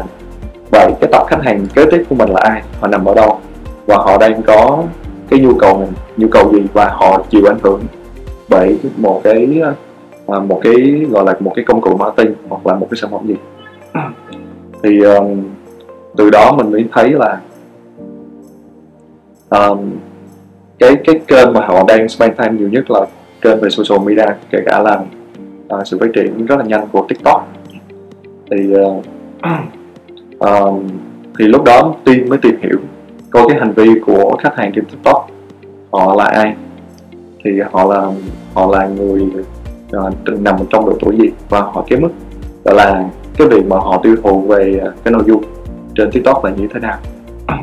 vậy 0.71 0.91
cái 1.01 1.09
tập 1.11 1.23
khách 1.27 1.43
hàng 1.43 1.65
kế 1.73 1.85
tiếp 1.91 2.03
của 2.09 2.15
mình 2.15 2.29
là 2.29 2.41
ai? 2.43 2.61
Họ 2.79 2.87
nằm 2.87 3.05
ở 3.05 3.13
đâu? 3.13 3.39
Và 3.85 3.97
họ 3.97 4.17
đang 4.17 4.41
có 4.43 4.83
cái 5.29 5.39
nhu 5.39 5.57
cầu 5.57 5.87
nhu 6.17 6.27
cầu 6.27 6.53
gì? 6.53 6.61
Và 6.73 6.89
họ 6.89 7.21
chịu 7.29 7.45
ảnh 7.45 7.57
hưởng 7.63 7.81
bởi 8.49 8.79
một 8.97 9.21
cái 9.23 9.61
à, 10.27 10.39
một 10.39 10.59
cái 10.63 11.05
gọi 11.11 11.25
là 11.25 11.33
một 11.39 11.51
cái 11.55 11.65
công 11.65 11.81
cụ 11.81 11.97
marketing 11.97 12.35
hoặc 12.49 12.67
là 12.67 12.75
một 12.75 12.87
cái 12.91 12.97
sản 13.01 13.11
phẩm 13.11 13.27
gì? 13.27 13.35
Thì 14.83 15.01
um, 15.01 15.43
từ 16.17 16.29
đó 16.29 16.51
mình 16.57 16.71
mới 16.71 16.85
thấy 16.93 17.09
là 17.11 17.41
um, 19.49 19.91
cái 20.79 20.95
cái 21.05 21.15
kênh 21.27 21.53
mà 21.53 21.65
họ 21.65 21.83
đang 21.87 22.09
spend 22.09 22.37
time 22.37 22.51
nhiều 22.51 22.69
nhất 22.69 22.91
là 22.91 23.05
kênh 23.43 23.59
về 23.59 23.69
social 23.69 24.07
media 24.07 24.25
kể 24.49 24.59
cả 24.65 24.79
là 24.79 25.03
uh, 25.75 25.87
sự 25.87 25.97
phát 25.99 26.09
triển 26.15 26.45
rất 26.45 26.55
là 26.59 26.65
nhanh 26.65 26.87
của 26.91 27.05
tiktok. 27.09 27.47
Thì 28.51 28.73
uh, 28.75 29.03
uh, 30.49 30.83
thì 31.39 31.45
lúc 31.47 31.63
đó 31.63 31.95
team 32.05 32.19
mới 32.29 32.37
tìm 32.37 32.55
hiểu 32.61 32.77
coi 33.29 33.43
cái 33.49 33.59
hành 33.59 33.73
vi 33.73 33.89
của 34.05 34.37
khách 34.43 34.55
hàng 34.55 34.71
trên 34.75 34.85
tiktok 34.85 35.27
họ 35.91 36.15
là 36.15 36.25
ai. 36.25 36.55
Thì 37.43 37.51
họ 37.71 37.93
là 37.93 38.11
họ 38.53 38.71
là 38.71 38.87
người 38.87 39.21
uh, 39.97 40.39
nằm 40.39 40.55
trong 40.69 40.85
độ 40.85 40.97
tuổi 40.99 41.17
gì 41.19 41.29
và 41.49 41.61
họ 41.61 41.85
cái 41.89 41.99
mức 41.99 42.09
đó 42.65 42.73
là 42.73 43.09
cái 43.37 43.47
việc 43.47 43.65
mà 43.67 43.75
họ 43.75 43.99
tiêu 44.03 44.15
thụ 44.23 44.41
về 44.41 44.81
cái 45.03 45.11
nội 45.11 45.23
dung 45.27 45.43
trên 45.95 46.11
tiktok 46.11 46.45
là 46.45 46.51
như 46.51 46.67
thế 46.73 46.79
nào. 46.79 46.97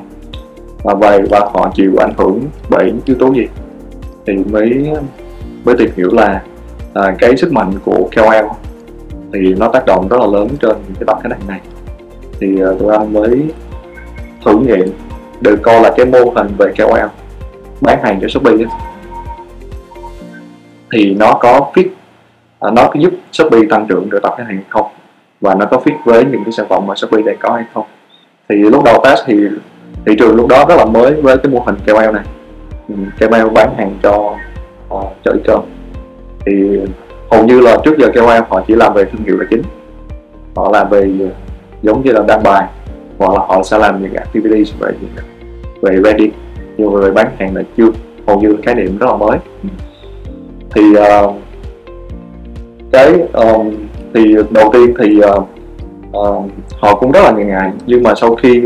Và 0.85 0.95
về 0.95 1.23
và 1.31 1.41
họ 1.55 1.73
chịu 1.75 1.93
ảnh 1.99 2.15
hưởng 2.17 2.41
bởi 2.71 2.85
những 2.87 3.01
yếu 3.05 3.17
tố 3.17 3.33
gì? 3.33 3.47
Thì 4.27 4.35
mới 4.53 4.93
mới 5.65 5.77
tìm 5.79 5.91
hiểu 5.97 6.11
là 6.13 6.43
à, 6.95 7.15
cái 7.19 7.37
sức 7.37 7.53
mạnh 7.53 7.73
của 7.85 8.09
KOL 8.17 8.47
thì 9.33 9.55
nó 9.55 9.69
tác 9.69 9.87
động 9.87 10.09
rất 10.09 10.21
là 10.21 10.27
lớn 10.27 10.49
trên 10.61 10.77
cái 10.87 11.05
tập 11.07 11.19
khách 11.23 11.31
hàng 11.31 11.49
này. 11.49 11.61
Thì 12.41 12.61
à, 12.61 12.71
tụi 12.79 12.93
anh 12.93 13.13
mới 13.13 13.51
thử 14.45 14.59
nghiệm 14.59 14.89
được 15.41 15.59
coi 15.63 15.81
là 15.81 15.93
cái 15.97 16.07
mô 16.07 16.33
hình 16.37 16.49
về 16.59 16.73
KOL 16.79 17.09
bán 17.81 18.03
hàng 18.03 18.19
cho 18.21 18.29
Shopee 18.29 18.53
ấy. 18.53 18.67
thì 20.93 21.15
nó 21.15 21.33
có 21.41 21.71
fit 21.75 21.89
à, 22.61 22.71
nó 22.71 22.83
có 22.83 23.01
giúp 23.01 23.13
Shopee 23.33 23.61
tăng 23.71 23.87
trưởng 23.89 24.11
được 24.11 24.19
tập 24.23 24.35
khách 24.37 24.45
hàng 24.47 24.57
hay 24.57 24.65
không? 24.69 24.87
Và 25.41 25.55
nó 25.55 25.67
có 25.67 25.83
fit 25.85 25.97
với 26.05 26.25
những 26.25 26.45
cái 26.45 26.53
sản 26.53 26.67
phẩm 26.69 26.87
mà 26.87 26.95
Shopee 26.95 27.23
đang 27.23 27.37
có 27.41 27.53
hay 27.53 27.65
không? 27.75 27.87
Thì 28.49 28.57
lúc 28.57 28.85
đầu 28.85 29.01
test 29.05 29.21
thì 29.27 29.49
thị 30.07 30.17
trường 30.19 30.37
lúc 30.37 30.49
đó 30.49 30.65
rất 30.69 30.75
là 30.77 30.85
mới 30.85 31.23
với 31.23 31.37
cái 31.37 31.53
mô 31.53 31.61
hình 31.67 31.77
KOL 31.87 32.13
này. 32.15 32.25
Ừ, 32.89 32.95
KOL 33.21 33.51
bán 33.55 33.75
hàng 33.77 33.99
cho 34.03 34.37
uh, 34.95 35.05
cho. 35.45 35.63
Thì 36.47 36.81
hầu 37.31 37.45
như 37.45 37.61
là 37.61 37.79
trước 37.85 37.99
giờ 37.99 38.09
KOL 38.15 38.43
họ 38.49 38.63
chỉ 38.69 38.75
làm 38.75 38.95
về 38.95 39.05
thương 39.05 39.25
hiệu 39.25 39.37
là 39.37 39.45
chính. 39.51 39.63
Họ 40.57 40.71
làm 40.73 40.91
về 40.91 41.01
ờ, 41.21 41.27
giống 41.83 42.05
như 42.05 42.13
là 42.13 42.23
đăng 42.29 42.43
bài 42.43 42.67
hoặc 43.19 43.33
là 43.33 43.39
họ 43.47 43.63
sẽ 43.63 43.79
làm 43.79 44.03
những 44.03 44.15
activities 44.15 44.73
về 44.79 44.93
về 45.83 46.01
branding 46.01 46.33
nhưng 46.77 46.93
mà 46.93 47.01
về 47.01 47.11
bán 47.11 47.27
hàng 47.39 47.57
là 47.57 47.63
chưa 47.77 47.89
hầu 48.27 48.41
như 48.41 48.57
khái 48.63 48.75
niệm 48.75 48.99
rất 48.99 49.07
là 49.07 49.17
mới. 49.17 49.39
Thì 50.75 50.83
uh, 50.93 51.35
cái 52.93 53.21
um, 53.33 53.71
thì 54.15 54.35
đầu 54.51 54.71
tiên 54.73 54.95
thì 54.99 55.21
uh, 55.21 55.49
uh, 56.19 56.51
họ 56.81 56.95
cũng 56.95 57.13
rất 57.13 57.21
là 57.23 57.31
ngại 57.31 57.45
ngại 57.45 57.71
nhưng 57.87 58.03
mà 58.03 58.15
sau 58.15 58.35
khi 58.35 58.63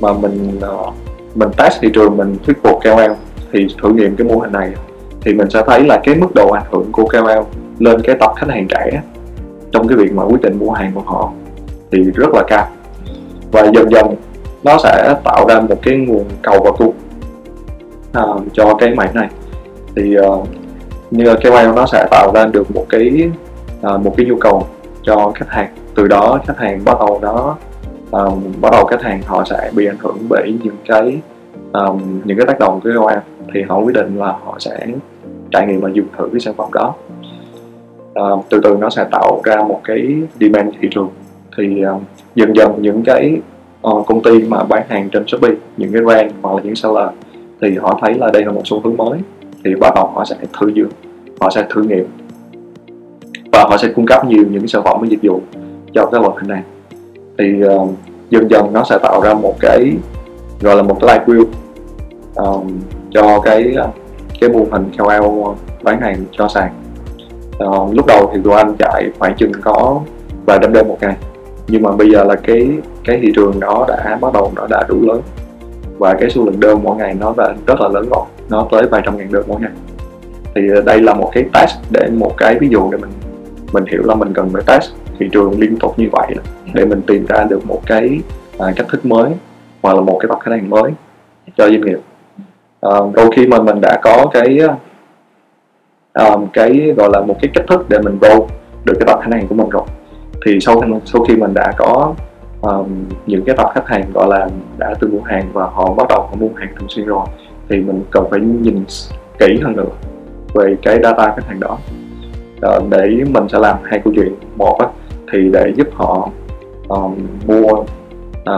mà 0.00 0.12
mình 0.12 0.50
uh, 0.58 0.94
mình 1.34 1.48
test 1.56 1.80
thị 1.80 1.88
trường 1.94 2.16
mình 2.16 2.36
thuyết 2.46 2.56
phục 2.62 2.80
KOL 2.84 3.12
thì 3.52 3.66
thử 3.82 3.88
nghiệm 3.88 4.16
cái 4.16 4.26
mô 4.26 4.38
hình 4.38 4.52
này 4.52 4.72
thì 5.26 5.34
mình 5.34 5.50
sẽ 5.50 5.62
thấy 5.66 5.84
là 5.84 6.00
cái 6.04 6.14
mức 6.14 6.34
độ 6.34 6.48
ảnh 6.48 6.66
hưởng 6.70 6.92
của 6.92 7.04
KOL 7.04 7.56
lên 7.78 8.02
cái 8.02 8.16
tập 8.20 8.32
khách 8.36 8.48
hàng 8.48 8.66
trẻ 8.68 9.02
trong 9.72 9.88
cái 9.88 9.98
việc 9.98 10.12
mà 10.12 10.24
quyết 10.24 10.40
định 10.42 10.58
mua 10.58 10.72
hàng 10.72 10.92
của 10.94 11.00
họ 11.00 11.32
thì 11.92 12.02
rất 12.02 12.28
là 12.34 12.42
cao. 12.48 12.66
Và 13.52 13.62
dần 13.74 13.90
dần 13.90 14.14
nó 14.64 14.78
sẽ 14.78 15.14
tạo 15.24 15.46
ra 15.48 15.60
một 15.60 15.76
cái 15.82 15.96
nguồn 15.96 16.24
cầu 16.42 16.60
và 16.64 16.70
cung 16.70 16.88
uh, 16.88 16.94
à, 18.12 18.22
cho 18.52 18.74
cái 18.74 18.94
mảng 18.94 19.14
này. 19.14 19.28
Thì 19.96 20.16
uh, 20.18 20.48
như 21.10 21.34
KOL 21.42 21.72
nó 21.76 21.86
sẽ 21.86 22.06
tạo 22.10 22.32
ra 22.34 22.46
được 22.46 22.70
một 22.70 22.86
cái 22.88 23.30
uh, 23.86 24.00
một 24.00 24.14
cái 24.16 24.26
nhu 24.26 24.36
cầu 24.36 24.66
cho 25.02 25.32
khách 25.34 25.48
hàng. 25.48 25.68
Từ 25.94 26.08
đó 26.08 26.40
khách 26.46 26.58
hàng 26.58 26.84
bắt 26.84 26.96
đầu 26.98 27.18
đó 27.22 27.56
um, 28.10 28.20
ờ, 28.20 28.30
bắt 28.60 28.72
đầu 28.72 28.84
khách 28.86 29.02
hàng 29.02 29.22
họ 29.26 29.44
sẽ 29.44 29.70
bị 29.74 29.86
ảnh 29.86 29.98
hưởng 29.98 30.18
bởi 30.28 30.58
những 30.62 30.76
cái 30.86 31.20
um, 31.72 32.20
những 32.24 32.36
cái 32.36 32.46
tác 32.46 32.58
động 32.58 32.80
của 32.84 32.90
KOL 32.94 33.18
thì 33.54 33.62
họ 33.62 33.78
quyết 33.78 33.94
định 33.94 34.18
là 34.18 34.26
họ 34.44 34.56
sẽ 34.58 34.86
trải 35.50 35.66
nghiệm 35.66 35.80
và 35.80 35.90
dùng 35.92 36.06
thử 36.18 36.28
cái 36.32 36.40
sản 36.40 36.54
phẩm 36.54 36.72
đó. 36.72 36.94
À, 38.14 38.24
từ 38.50 38.60
từ 38.62 38.76
nó 38.80 38.90
sẽ 38.90 39.04
tạo 39.10 39.40
ra 39.44 39.56
một 39.56 39.80
cái 39.84 40.06
demand 40.40 40.74
thị 40.80 40.88
trường. 40.90 41.08
Thì 41.56 41.82
à, 41.82 41.92
dần 42.34 42.56
dần 42.56 42.72
những 42.82 43.02
cái 43.02 43.40
uh, 43.88 44.06
công 44.06 44.22
ty 44.22 44.42
mà 44.48 44.64
bán 44.64 44.82
hàng 44.88 45.08
trên 45.10 45.26
Shopee 45.26 45.54
những 45.76 45.92
cái 45.92 46.02
brand 46.02 46.32
hoặc 46.42 46.54
là 46.54 46.62
những 46.62 46.76
seller 46.76 47.08
thì 47.60 47.76
họ 47.76 47.98
thấy 48.02 48.14
là 48.14 48.30
đây 48.32 48.44
là 48.44 48.52
một 48.52 48.62
xu 48.64 48.80
hướng 48.80 48.96
mới 48.96 49.18
thì 49.64 49.74
bắt 49.74 49.92
đầu 49.94 50.06
họ 50.06 50.24
sẽ 50.24 50.36
thử 50.60 50.68
dùng 50.68 50.90
họ 51.40 51.50
sẽ 51.50 51.66
thử 51.70 51.82
nghiệm 51.82 52.06
và 53.52 53.64
họ 53.68 53.76
sẽ 53.76 53.88
cung 53.88 54.06
cấp 54.06 54.24
nhiều 54.26 54.44
những 54.50 54.68
sản 54.68 54.82
phẩm 54.84 54.98
và 55.00 55.06
dịch 55.06 55.22
vụ 55.22 55.40
cho 55.94 56.06
cái 56.06 56.20
loại 56.20 56.34
hình 56.40 56.48
này. 56.48 56.62
Thì 57.38 57.64
uh, 57.64 57.90
dần 58.30 58.50
dần 58.50 58.72
nó 58.72 58.84
sẽ 58.84 58.98
tạo 59.02 59.20
ra 59.20 59.34
một 59.34 59.54
cái 59.60 59.92
gọi 60.60 60.76
là 60.76 60.82
một 60.82 60.98
cái 61.00 61.18
live 61.18 61.24
view 61.26 61.44
um, 62.34 62.80
cho 63.10 63.40
cái 63.40 63.74
cái 64.40 64.50
mô 64.50 64.66
hình 64.70 64.90
KOL 64.98 65.54
bán 65.82 66.00
hàng 66.00 66.24
cho 66.32 66.48
sàn. 66.48 66.72
Uh, 67.64 67.94
lúc 67.94 68.06
đầu 68.06 68.30
thì 68.34 68.40
tụi 68.44 68.54
anh 68.54 68.74
chạy 68.78 69.10
khoảng 69.18 69.36
chừng 69.36 69.52
có 69.62 70.00
vài 70.46 70.58
trăm 70.62 70.72
đơn 70.72 70.88
một 70.88 70.98
ngày. 71.00 71.16
Nhưng 71.68 71.82
mà 71.82 71.92
bây 71.92 72.10
giờ 72.10 72.24
là 72.24 72.34
cái 72.34 72.70
cái 73.04 73.18
thị 73.22 73.32
trường 73.36 73.60
đó 73.60 73.84
đã 73.88 74.18
bắt 74.20 74.32
đầu 74.34 74.52
nó 74.56 74.66
đã 74.70 74.84
đủ 74.88 74.96
lớn. 75.02 75.22
Và 75.98 76.14
cái 76.14 76.30
số 76.30 76.44
lượng 76.44 76.60
đơn 76.60 76.80
mỗi 76.82 76.96
ngày 76.96 77.14
nó 77.20 77.34
đã 77.36 77.54
rất 77.66 77.80
là 77.80 77.88
lớn 77.88 78.08
rồi 78.10 78.24
nó 78.50 78.66
tới 78.70 78.82
vài 78.90 79.02
trăm 79.04 79.16
ngàn 79.16 79.32
đơn 79.32 79.44
mỗi 79.48 79.60
ngày. 79.60 79.70
Thì 80.54 80.62
đây 80.84 81.00
là 81.00 81.14
một 81.14 81.30
cái 81.32 81.44
test 81.52 81.76
để 81.90 82.08
một 82.12 82.32
cái 82.36 82.58
ví 82.58 82.68
dụ 82.68 82.90
để 82.92 82.98
mình 82.98 83.10
mình 83.72 83.84
hiểu 83.92 84.02
là 84.04 84.14
mình 84.14 84.34
cần 84.34 84.50
phải 84.52 84.62
test 84.66 84.90
thị 85.18 85.28
trường 85.32 85.60
liên 85.60 85.76
tục 85.76 85.98
như 85.98 86.08
vậy 86.12 86.34
để 86.74 86.84
mình 86.84 87.02
tìm 87.06 87.26
ra 87.26 87.44
được 87.50 87.66
một 87.66 87.80
cái 87.86 88.20
à, 88.58 88.72
cách 88.76 88.86
thức 88.88 89.06
mới 89.06 89.32
hoặc 89.82 89.94
là 89.94 90.00
một 90.00 90.18
cái 90.22 90.28
tập 90.28 90.38
khách 90.42 90.50
hàng 90.50 90.70
mới 90.70 90.92
cho 91.56 91.68
doanh 91.68 91.80
nghiệp 91.80 91.98
à, 92.90 93.00
đôi 93.14 93.30
khi 93.36 93.46
mà 93.46 93.60
mình 93.60 93.80
đã 93.80 94.00
có 94.02 94.26
cái 94.32 94.58
um, 96.14 96.46
cái 96.52 96.94
gọi 96.96 97.10
là 97.12 97.20
một 97.20 97.36
cái 97.42 97.50
cách 97.54 97.64
thức 97.68 97.86
để 97.88 97.98
mình 97.98 98.18
vô 98.20 98.46
được 98.84 98.94
cái 99.00 99.06
tập 99.06 99.18
khách 99.22 99.32
hàng 99.32 99.46
của 99.48 99.54
mình 99.54 99.68
rồi. 99.68 99.82
Thì 100.46 100.58
sau 100.60 100.82
sau 101.04 101.24
khi 101.24 101.36
mình 101.36 101.54
đã 101.54 101.72
có 101.76 102.14
um, 102.60 102.86
những 103.26 103.44
cái 103.44 103.56
tập 103.56 103.70
khách 103.74 103.86
hàng 103.88 104.12
gọi 104.14 104.26
là 104.28 104.48
đã 104.78 104.94
từng 105.00 105.12
mua 105.12 105.22
hàng 105.24 105.48
và 105.52 105.66
họ 105.66 105.94
bắt 105.94 106.06
đầu 106.08 106.20
họ 106.20 106.34
mua 106.38 106.48
hàng 106.56 106.74
thường 106.78 106.88
xuyên 106.88 107.06
rồi 107.06 107.26
thì 107.68 107.76
mình 107.76 108.02
cần 108.10 108.24
phải 108.30 108.40
nhìn 108.40 108.84
kỹ 109.38 109.60
hơn 109.64 109.76
nữa 109.76 109.90
về 110.54 110.76
cái 110.82 111.00
data 111.02 111.32
khách 111.36 111.46
hàng 111.46 111.60
đó. 111.60 111.78
Uh, 112.76 112.90
để 112.90 113.24
mình 113.30 113.48
sẽ 113.48 113.58
làm 113.58 113.76
hai 113.84 114.00
câu 114.04 114.12
chuyện. 114.16 114.34
Một 114.56 114.78
á, 114.78 114.86
thì 115.32 115.50
để 115.52 115.72
giúp 115.76 115.88
họ 115.94 116.28
um, 116.88 117.16
mua 117.46 117.72
uh, 117.72 117.86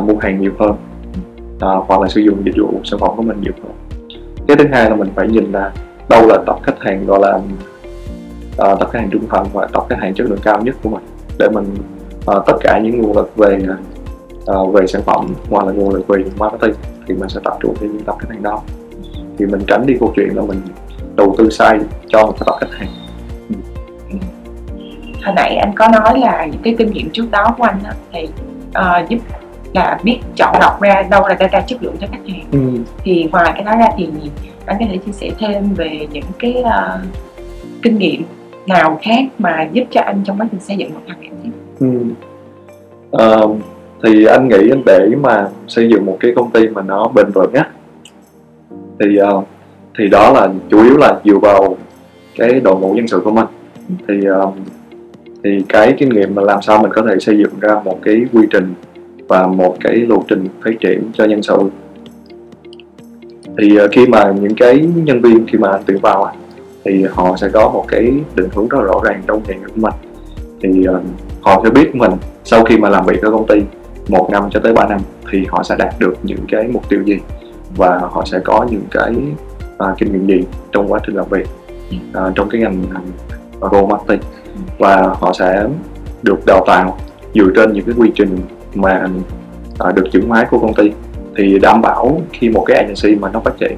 mua 0.04 0.14
hàng 0.20 0.40
nhiều 0.40 0.52
hơn 0.58 0.70
uh, 1.54 1.86
hoặc 1.88 2.00
là 2.00 2.08
sử 2.08 2.20
dụng 2.20 2.44
dịch 2.44 2.54
vụ 2.62 2.80
sản 2.84 3.00
phẩm 3.00 3.10
của 3.16 3.22
mình 3.22 3.40
nhiều 3.40 3.52
hơn 3.62 3.72
cái 4.48 4.56
thứ 4.56 4.64
hai 4.72 4.90
là 4.90 4.96
mình 4.96 5.08
phải 5.14 5.28
nhìn 5.28 5.52
là 5.52 5.72
đâu 6.08 6.26
là 6.26 6.38
tập 6.46 6.58
khách 6.62 6.80
hàng 6.80 7.06
gọi 7.06 7.18
là 7.22 7.38
ờ, 8.56 8.72
uh, 8.72 8.80
tập 8.80 8.88
khách 8.92 8.98
hàng 8.98 9.10
trung 9.12 9.24
thành 9.30 9.46
và 9.52 9.68
tập 9.72 9.84
khách 9.88 9.98
hàng 10.00 10.14
chất 10.14 10.26
lượng 10.30 10.38
cao 10.42 10.60
nhất 10.62 10.76
của 10.82 10.90
mình. 10.90 11.02
Để 11.38 11.48
mình 11.48 11.74
uh, 12.30 12.46
tất 12.46 12.52
cả 12.60 12.78
những 12.78 13.02
nguồn 13.02 13.16
lực 13.16 13.36
về 13.36 13.58
uh, 14.50 14.74
về 14.74 14.86
sản 14.86 15.02
phẩm 15.02 15.34
hoặc 15.50 15.66
là 15.66 15.72
nguồn 15.72 15.94
lực 15.94 16.08
về 16.08 16.24
marketing 16.38 16.74
thì 17.06 17.14
mình 17.14 17.28
sẽ 17.28 17.40
tập 17.44 17.56
trung 17.60 17.74
vào 17.80 17.90
những 17.90 18.04
tập 18.04 18.16
khách 18.18 18.28
hàng 18.30 18.42
đó. 18.42 18.60
Thì 19.38 19.46
mình 19.46 19.60
tránh 19.66 19.86
đi 19.86 19.94
câu 20.00 20.12
chuyện 20.16 20.28
là 20.36 20.42
mình 20.42 20.60
đầu 21.16 21.34
tư 21.38 21.50
sai 21.50 21.78
cho 22.06 22.26
một 22.26 22.32
cái 22.32 22.46
tập 22.46 22.54
khách 22.60 22.78
hàng. 22.78 22.88
Hồi 25.24 25.34
nãy 25.36 25.56
anh 25.56 25.72
có 25.76 25.88
nói 25.88 26.18
là 26.18 26.46
những 26.46 26.62
cái 26.62 26.74
kinh 26.78 26.92
nghiệm 26.92 27.10
trước 27.10 27.30
đó 27.30 27.54
của 27.58 27.64
anh 27.64 27.78
đó, 27.84 27.90
thì 28.12 28.28
uh, 28.68 29.08
giúp 29.08 29.18
là 29.74 29.98
biết 30.04 30.18
chọn 30.36 30.56
lọc 30.60 30.80
ra 30.80 31.02
đâu 31.10 31.28
là 31.28 31.36
data 31.40 31.60
chất 31.60 31.82
lượng 31.82 31.96
cho 32.00 32.06
khách 32.10 32.28
hàng 32.28 32.44
ừ. 32.52 32.82
thì 33.04 33.28
ngoài 33.32 33.52
cái 33.54 33.64
đó 33.64 33.76
ra 33.76 33.88
thì 33.96 34.08
anh 34.66 34.76
có 34.80 34.86
thể 34.90 34.98
chia 35.06 35.12
sẻ 35.12 35.30
thêm 35.38 35.74
về 35.74 36.06
những 36.12 36.24
cái 36.38 36.54
uh, 36.60 37.00
kinh 37.82 37.98
nghiệm 37.98 38.22
nào 38.66 38.98
khác 39.02 39.24
mà 39.38 39.68
giúp 39.72 39.84
cho 39.90 40.00
anh 40.00 40.20
trong 40.24 40.40
quá 40.40 40.46
trình 40.50 40.60
xây 40.60 40.76
dựng 40.76 40.94
một 40.94 41.00
target 41.08 41.32
tiếp 41.42 41.50
ừ. 41.80 41.88
uh, 43.44 43.56
thì 44.04 44.24
anh 44.24 44.48
nghĩ 44.48 44.70
để 44.86 45.08
mà 45.20 45.48
xây 45.68 45.88
dựng 45.90 46.06
một 46.06 46.16
cái 46.20 46.32
công 46.36 46.50
ty 46.50 46.68
mà 46.68 46.82
nó 46.82 47.08
bền 47.14 47.26
vững 47.34 47.52
á 47.52 47.70
thì 49.00 49.20
uh, 49.22 49.44
thì 49.98 50.08
đó 50.08 50.32
là 50.32 50.48
chủ 50.70 50.82
yếu 50.82 50.96
là 50.96 51.20
dựa 51.24 51.38
vào 51.42 51.76
cái 52.36 52.60
đội 52.60 52.76
ngũ 52.80 52.92
nhân 52.92 53.08
sự 53.08 53.20
của 53.24 53.30
mình 53.30 53.46
ừ. 53.88 53.94
thì 54.08 54.30
uh, 54.30 54.54
thì 55.44 55.64
cái 55.68 55.94
kinh 55.98 56.08
nghiệm 56.08 56.34
mà 56.34 56.42
làm 56.42 56.62
sao 56.62 56.82
mình 56.82 56.92
có 56.94 57.02
thể 57.08 57.18
xây 57.20 57.38
dựng 57.38 57.60
ra 57.60 57.80
một 57.84 57.98
cái 58.02 58.24
quy 58.32 58.42
trình 58.50 58.74
và 59.28 59.46
một 59.46 59.76
cái 59.80 59.94
lộ 59.96 60.24
trình 60.28 60.48
phát 60.64 60.70
triển 60.80 61.10
cho 61.14 61.24
nhân 61.24 61.42
sự. 61.42 61.58
Thì 63.58 63.80
uh, 63.84 63.90
khi 63.92 64.06
mà 64.06 64.32
những 64.40 64.54
cái 64.54 64.88
nhân 64.94 65.20
viên 65.20 65.46
khi 65.46 65.58
mà 65.58 65.70
anh 65.70 65.82
tuyển 65.86 65.98
vào 66.02 66.32
thì 66.84 67.04
họ 67.10 67.36
sẽ 67.36 67.48
có 67.52 67.70
một 67.70 67.84
cái 67.88 68.12
định 68.34 68.48
hướng 68.54 68.68
rất 68.68 68.78
là 68.78 68.84
rõ 68.84 69.00
ràng 69.04 69.22
trong 69.26 69.42
nghề 69.48 69.54
nghiệp 69.54 69.66
của 69.74 69.80
mình. 69.80 69.94
Thì 70.62 70.84
uh, 70.88 71.02
họ 71.40 71.60
sẽ 71.64 71.70
biết 71.70 71.94
mình 71.94 72.12
sau 72.44 72.64
khi 72.64 72.76
mà 72.76 72.88
làm 72.88 73.06
việc 73.06 73.22
ở 73.22 73.30
công 73.30 73.46
ty 73.46 73.62
một 74.08 74.28
năm 74.30 74.48
cho 74.50 74.60
tới 74.60 74.72
3 74.72 74.86
năm 74.86 75.00
thì 75.30 75.44
họ 75.48 75.62
sẽ 75.62 75.76
đạt 75.78 75.94
được 75.98 76.14
những 76.22 76.44
cái 76.48 76.68
mục 76.68 76.88
tiêu 76.88 77.02
gì 77.02 77.18
và 77.76 77.98
họ 77.98 78.24
sẽ 78.24 78.38
có 78.44 78.66
những 78.70 78.84
cái 78.90 79.14
uh, 79.90 79.98
kinh 79.98 80.12
nghiệm 80.12 80.26
gì 80.26 80.46
trong 80.72 80.92
quá 80.92 81.00
trình 81.06 81.16
làm 81.16 81.26
việc 81.30 81.48
uh, 82.10 82.34
trong 82.34 82.48
cái 82.48 82.60
ngành 82.60 82.82
role 83.60 83.86
marketing 83.86 84.20
và 84.78 85.14
họ 85.20 85.32
sẽ 85.32 85.66
được 86.22 86.46
đào 86.46 86.64
tạo 86.66 86.98
dựa 87.34 87.50
trên 87.56 87.72
những 87.72 87.84
cái 87.84 87.94
quy 87.98 88.12
trình 88.14 88.38
mà 88.80 89.08
uh, 89.88 89.94
được 89.94 90.08
chuẩn 90.12 90.28
hóa 90.28 90.44
của 90.50 90.58
công 90.58 90.74
ty. 90.74 90.92
Thì 91.36 91.58
đảm 91.58 91.82
bảo 91.82 92.20
khi 92.32 92.48
một 92.48 92.64
cái 92.66 92.76
agency 92.76 93.20
mà 93.20 93.30
nó 93.32 93.40
phát 93.40 93.58
triển 93.58 93.76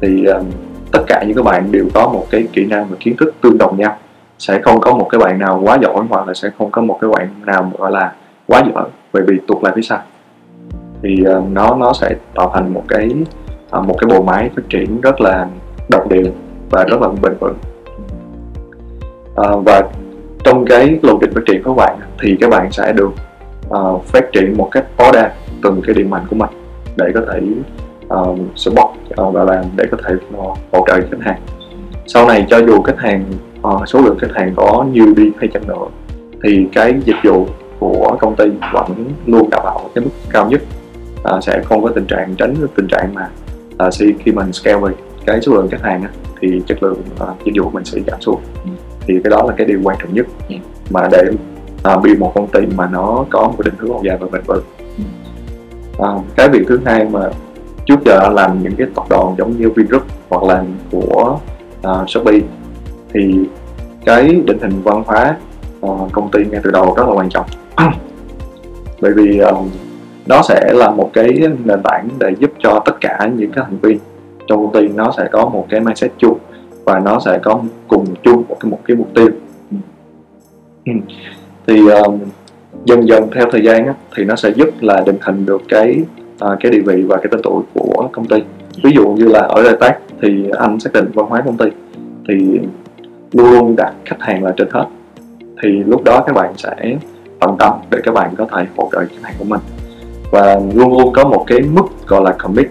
thì 0.00 0.26
uh, 0.30 0.46
tất 0.92 1.02
cả 1.06 1.22
những 1.26 1.36
các 1.36 1.44
bạn 1.44 1.72
đều 1.72 1.86
có 1.94 2.08
một 2.08 2.26
cái 2.30 2.48
kỹ 2.52 2.66
năng 2.66 2.88
và 2.88 2.96
kiến 3.00 3.16
thức 3.16 3.34
tương 3.40 3.58
đồng 3.58 3.78
nhau. 3.78 3.96
Sẽ 4.38 4.60
không 4.62 4.80
có 4.80 4.94
một 4.94 5.08
cái 5.10 5.18
bạn 5.18 5.38
nào 5.38 5.60
quá 5.64 5.78
giỏi 5.82 6.04
hoặc 6.08 6.28
là 6.28 6.34
sẽ 6.34 6.50
không 6.58 6.70
có 6.70 6.82
một 6.82 6.98
cái 7.00 7.10
bạn 7.10 7.28
nào 7.46 7.72
gọi 7.78 7.92
là 7.92 8.12
quá 8.46 8.62
giỏi 8.74 8.84
bởi 9.12 9.22
vì 9.26 9.38
tụt 9.46 9.62
lại 9.62 9.72
phía 9.76 9.82
sau. 9.82 9.98
Thì 11.02 11.24
uh, 11.38 11.50
nó 11.52 11.76
nó 11.76 11.92
sẽ 11.92 12.14
tạo 12.34 12.50
thành 12.54 12.74
một 12.74 12.84
cái 12.88 13.10
uh, 13.78 13.84
một 13.84 13.96
cái 14.00 14.08
bộ 14.08 14.22
máy 14.22 14.50
phát 14.56 14.62
triển 14.68 15.00
rất 15.00 15.20
là 15.20 15.46
độc 15.90 16.08
đều 16.08 16.26
và 16.70 16.84
rất 16.84 17.00
là 17.00 17.08
bền 17.22 17.32
vững. 17.40 17.56
Uh, 19.40 19.64
và 19.64 19.82
trong 20.44 20.64
cái 20.64 20.98
lộ 21.02 21.18
trình 21.20 21.30
phát 21.34 21.40
triển 21.46 21.62
của 21.62 21.74
bạn 21.74 21.98
thì 22.22 22.36
các 22.40 22.50
bạn 22.50 22.72
sẽ 22.72 22.92
được 22.92 23.10
uh, 23.68 24.04
phát 24.04 24.32
triển 24.32 24.56
một 24.56 24.68
cách 24.72 24.84
tối 24.96 25.10
đa 25.12 25.34
từng 25.62 25.82
cái 25.86 25.94
điểm 25.94 26.10
mạnh 26.10 26.26
của 26.30 26.36
mình 26.36 26.50
để 26.96 27.06
có 27.14 27.20
thể 27.32 27.40
uh, 28.20 28.38
support 28.54 28.88
uh, 29.22 29.34
và 29.34 29.44
làm 29.44 29.64
để 29.76 29.84
có 29.90 29.98
thể 30.04 30.14
uh, 30.14 30.58
hỗ 30.72 30.84
trợ 30.86 31.00
khách 31.10 31.20
hàng 31.20 31.40
sau 32.06 32.28
này 32.28 32.46
cho 32.50 32.58
dù 32.58 32.82
khách 32.82 32.98
hàng 32.98 33.24
uh, 33.68 33.88
số 33.88 34.00
lượng 34.00 34.18
khách 34.18 34.34
hàng 34.34 34.52
có 34.56 34.86
nhiều 34.92 35.14
đi 35.16 35.30
hay 35.38 35.48
chăng 35.54 35.66
nữa 35.66 35.86
thì 36.42 36.66
cái 36.72 36.94
dịch 37.04 37.16
vụ 37.24 37.46
của 37.78 38.16
công 38.20 38.36
ty 38.36 38.44
vẫn 38.72 39.10
luôn 39.26 39.50
đảm 39.50 39.60
bảo 39.64 39.90
cái 39.94 40.04
mức 40.04 40.10
cao 40.30 40.50
nhất 40.50 40.60
uh, 41.36 41.44
sẽ 41.44 41.62
không 41.64 41.82
có 41.82 41.90
tình 41.94 42.06
trạng 42.06 42.34
tránh 42.38 42.54
tình 42.76 42.86
trạng 42.88 43.14
mà 43.14 43.28
uh, 43.86 43.94
khi 44.24 44.32
mình 44.32 44.52
scale 44.52 44.80
về 44.80 44.92
cái 45.26 45.40
số 45.40 45.54
lượng 45.54 45.68
khách 45.70 45.82
hàng 45.82 46.04
thì 46.40 46.62
chất 46.66 46.82
lượng 46.82 47.02
uh, 47.22 47.44
dịch 47.44 47.52
vụ 47.56 47.64
của 47.64 47.70
mình 47.70 47.84
sẽ 47.84 48.00
giảm 48.06 48.20
xuống 48.20 48.40
ừ. 48.64 48.70
thì 49.06 49.14
cái 49.24 49.30
đó 49.30 49.42
là 49.42 49.54
cái 49.56 49.66
điều 49.66 49.80
quan 49.84 49.96
trọng 50.00 50.14
nhất 50.14 50.26
mà 50.90 51.08
để 51.12 51.24
À, 51.86 51.94
uh, 51.94 52.02
build 52.02 52.20
một 52.20 52.32
công 52.34 52.48
ty 52.48 52.60
mà 52.76 52.88
nó 52.92 53.24
có 53.30 53.48
một 53.48 53.64
định 53.64 53.74
hướng 53.78 53.90
lâu 53.90 54.02
dài 54.04 54.16
và 54.20 54.26
bền 54.32 54.42
vững. 54.46 54.64
Uh, 55.98 56.24
cái 56.36 56.48
việc 56.48 56.62
thứ 56.68 56.80
hai 56.84 57.04
mà 57.04 57.20
trước 57.86 57.98
giờ 58.04 58.28
làm 58.34 58.62
những 58.62 58.76
cái 58.76 58.86
tập 58.94 59.04
đoàn 59.10 59.34
giống 59.38 59.56
như 59.56 59.70
Vingroup 59.70 60.02
hoặc 60.28 60.42
là 60.42 60.64
của 60.90 61.38
uh, 61.88 62.10
Shopee 62.10 62.40
thì 63.14 63.38
cái 64.04 64.42
định 64.46 64.58
hình 64.60 64.82
văn 64.82 65.02
hóa 65.06 65.36
uh, 65.86 66.12
công 66.12 66.30
ty 66.30 66.44
ngay 66.50 66.60
từ 66.64 66.70
đầu 66.70 66.94
rất 66.96 67.08
là 67.08 67.14
quan 67.14 67.28
trọng. 67.28 67.46
Bởi 69.00 69.12
vì 69.12 69.38
um, 69.38 69.68
nó 70.26 70.42
sẽ 70.42 70.72
là 70.74 70.90
một 70.90 71.10
cái 71.12 71.28
nền 71.64 71.82
tảng 71.84 72.08
để 72.18 72.34
giúp 72.38 72.50
cho 72.58 72.82
tất 72.84 73.00
cả 73.00 73.30
những 73.36 73.52
cái 73.52 73.64
thành 73.64 73.78
viên 73.78 73.98
trong 74.46 74.62
công 74.62 74.72
ty 74.72 74.88
nó 74.88 75.12
sẽ 75.16 75.28
có 75.32 75.48
một 75.48 75.66
cái 75.70 75.80
mindset 75.80 76.12
chung 76.18 76.38
và 76.84 76.98
nó 76.98 77.20
sẽ 77.20 77.38
có 77.42 77.60
cùng 77.88 78.04
chung 78.22 78.44
một 78.48 78.56
cái 78.60 78.70
một 78.70 78.78
cái 78.84 78.96
mục 78.96 79.08
tiêu. 79.14 79.28
Ừ. 79.70 79.76
Ừ 80.84 80.92
thì 81.66 81.88
um, 81.88 82.18
dần 82.84 83.08
dần 83.08 83.30
theo 83.34 83.46
thời 83.52 83.64
gian 83.64 83.86
á, 83.86 83.94
thì 84.16 84.24
nó 84.24 84.36
sẽ 84.36 84.50
giúp 84.50 84.68
là 84.80 85.02
định 85.06 85.18
hình 85.20 85.46
được 85.46 85.62
cái 85.68 85.98
uh, 86.44 86.58
cái 86.60 86.72
địa 86.72 86.80
vị 86.86 87.02
và 87.02 87.16
cái 87.16 87.26
tên 87.30 87.40
tuổi 87.42 87.62
của 87.74 88.08
công 88.12 88.24
ty. 88.24 88.36
Ví 88.82 88.90
dụ 88.94 89.08
như 89.08 89.24
là 89.24 89.40
ở 89.40 89.62
Đại 89.62 89.76
Tác 89.80 89.98
thì 90.22 90.50
anh 90.58 90.80
xác 90.80 90.92
định 90.92 91.10
văn 91.14 91.26
hóa 91.26 91.42
công 91.44 91.56
ty 91.56 91.66
thì 92.28 92.60
luôn 93.32 93.50
luôn 93.50 93.76
đặt 93.76 93.94
khách 94.04 94.20
hàng 94.20 94.44
là 94.44 94.52
trên 94.56 94.68
hết. 94.70 94.86
Thì 95.62 95.68
lúc 95.68 96.04
đó 96.04 96.24
các 96.26 96.32
bạn 96.32 96.52
sẽ 96.56 96.96
tận 97.40 97.56
tâm 97.58 97.72
để 97.90 97.98
các 98.04 98.14
bạn 98.14 98.34
có 98.38 98.46
thể 98.56 98.66
hỗ 98.76 98.88
trợ 98.92 98.98
khách 98.98 99.22
hàng 99.22 99.34
của 99.38 99.44
mình. 99.44 99.60
Và 100.30 100.60
luôn 100.74 100.98
luôn 100.98 101.12
có 101.12 101.24
một 101.24 101.44
cái 101.46 101.60
mức 101.60 101.84
gọi 102.06 102.22
là 102.24 102.32
commit 102.32 102.66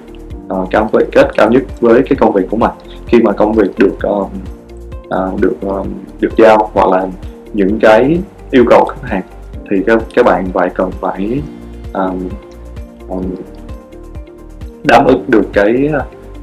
à, 0.49 0.57
uh, 0.57 0.69
cam 0.71 0.87
kết 1.11 1.27
cao 1.35 1.51
nhất 1.51 1.63
với 1.79 2.01
cái 2.01 2.15
công 2.19 2.33
việc 2.33 2.45
của 2.49 2.57
mình. 2.57 2.71
Khi 3.07 3.21
mà 3.21 3.31
công 3.31 3.53
việc 3.53 3.71
được 3.77 3.95
uh, 4.07 4.27
uh, 5.07 5.41
được 5.41 5.55
uh, 5.67 5.87
được 6.19 6.31
giao 6.37 6.69
hoặc 6.73 6.89
là 6.89 7.07
những 7.53 7.79
cái 7.79 8.19
yêu 8.55 8.65
cầu 8.69 8.85
khách 8.85 9.09
hàng 9.09 9.21
thì 9.69 9.83
các 9.87 9.99
các 10.15 10.25
bạn 10.25 10.45
phải 10.53 10.69
cần 10.69 10.91
phải 10.91 11.41
um, 11.93 12.29
um, 13.07 13.23
đáp 14.83 15.03
ứng 15.07 15.23
được 15.27 15.43
cái 15.53 15.91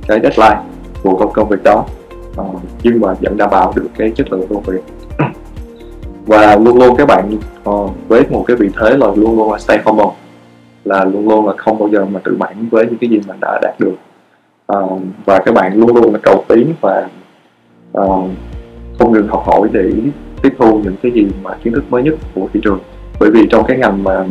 cái 0.07 0.20
deadline 0.20 0.61
của 1.03 1.16
công 1.16 1.33
công 1.33 1.48
việc 1.48 1.62
đó. 1.64 1.85
Uh, 2.40 2.61
nhưng 2.83 3.01
mà 3.01 3.14
vẫn 3.20 3.37
đảm 3.37 3.51
bảo 3.51 3.72
được 3.77 3.88
cái 3.98 4.12
chất 4.16 4.33
lượng 4.33 4.46
công 4.48 4.62
việc. 4.62 4.81
Và 6.27 6.57
luôn 6.57 6.79
luôn 6.79 6.96
các 6.96 7.09
bạn 7.09 7.38
uh, 7.68 7.90
với 8.09 8.22
một 8.31 8.44
cái 8.46 8.57
vị 8.57 8.68
thế 8.81 8.90
là 8.90 9.07
luôn 9.07 9.37
luôn 9.37 9.53
là 9.53 9.59
stay 9.59 9.79
humble 9.85 10.11
là 10.85 11.05
luôn 11.05 11.29
luôn 11.29 11.46
là 11.46 11.53
không 11.57 11.79
bao 11.79 11.88
giờ 11.88 12.05
mà 12.05 12.20
tự 12.25 12.37
mãn 12.37 12.68
với 12.70 12.87
những 12.87 12.98
cái 12.98 13.11
gì 13.11 13.20
mình 13.27 13.40
đã 13.40 13.59
đạt 13.62 13.81
được. 13.81 13.94
Uh, 14.72 15.01
và 15.25 15.38
các 15.38 15.55
bạn 15.55 15.77
luôn 15.77 15.96
luôn 15.96 16.12
là 16.12 16.18
cầu 16.22 16.44
tiến 16.48 16.75
và 16.81 17.09
uh, 17.98 18.31
không 18.98 19.12
ngừng 19.12 19.29
học 19.29 19.42
hỏi 19.46 19.68
để 19.72 19.90
tiếp 20.43 20.55
thu 20.59 20.81
những 20.85 20.97
cái 21.03 21.13
gì 21.13 21.27
mà 21.43 21.51
kiến 21.65 21.73
thức 21.73 21.85
mới 21.91 22.03
nhất 22.03 22.15
của 22.35 22.49
thị 22.53 22.61
trường. 22.65 22.79
Bởi 23.21 23.31
vì 23.31 23.47
trong 23.51 23.65
cái 23.67 23.77
ngành 23.77 24.05
mà 24.05 24.25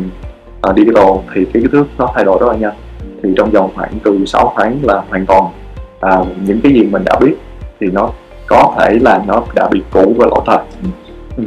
uh, 0.68 0.76
digital 0.76 1.06
thì 1.34 1.44
cái 1.44 1.62
kiến 1.62 1.70
thức 1.70 1.86
nó 1.98 2.08
thay 2.14 2.24
đổi 2.24 2.38
rất 2.40 2.46
là 2.46 2.56
nhanh. 2.56 2.74
Thì 3.22 3.28
trong 3.36 3.50
vòng 3.50 3.70
khoảng 3.74 3.98
từ 4.04 4.24
6 4.26 4.52
tháng 4.56 4.78
là 4.82 5.02
hoàn 5.08 5.26
toàn 5.26 5.44
uh, 6.06 6.26
những 6.46 6.60
cái 6.62 6.72
gì 6.72 6.82
mình 6.82 7.02
đã 7.04 7.18
biết 7.20 7.34
thì 7.80 7.86
nó 7.92 8.10
có 8.46 8.74
thể 8.78 8.98
là 9.00 9.22
nó 9.26 9.42
đã 9.54 9.68
bị 9.72 9.82
cũ 9.92 10.14
và 10.18 10.26
lỗi 10.26 10.40
thời. 10.46 10.58
Ừ. 11.36 11.42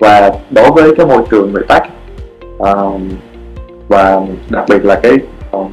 và 0.00 0.30
đối 0.50 0.70
với 0.70 0.94
cái 0.96 1.06
môi 1.06 1.22
trường 1.30 1.52
người 1.52 1.62
tech 1.68 1.82
uh, 2.56 3.00
và 3.88 4.20
đặc 4.50 4.64
biệt 4.68 4.84
là 4.84 5.00
cái 5.02 5.12
uh, 5.56 5.70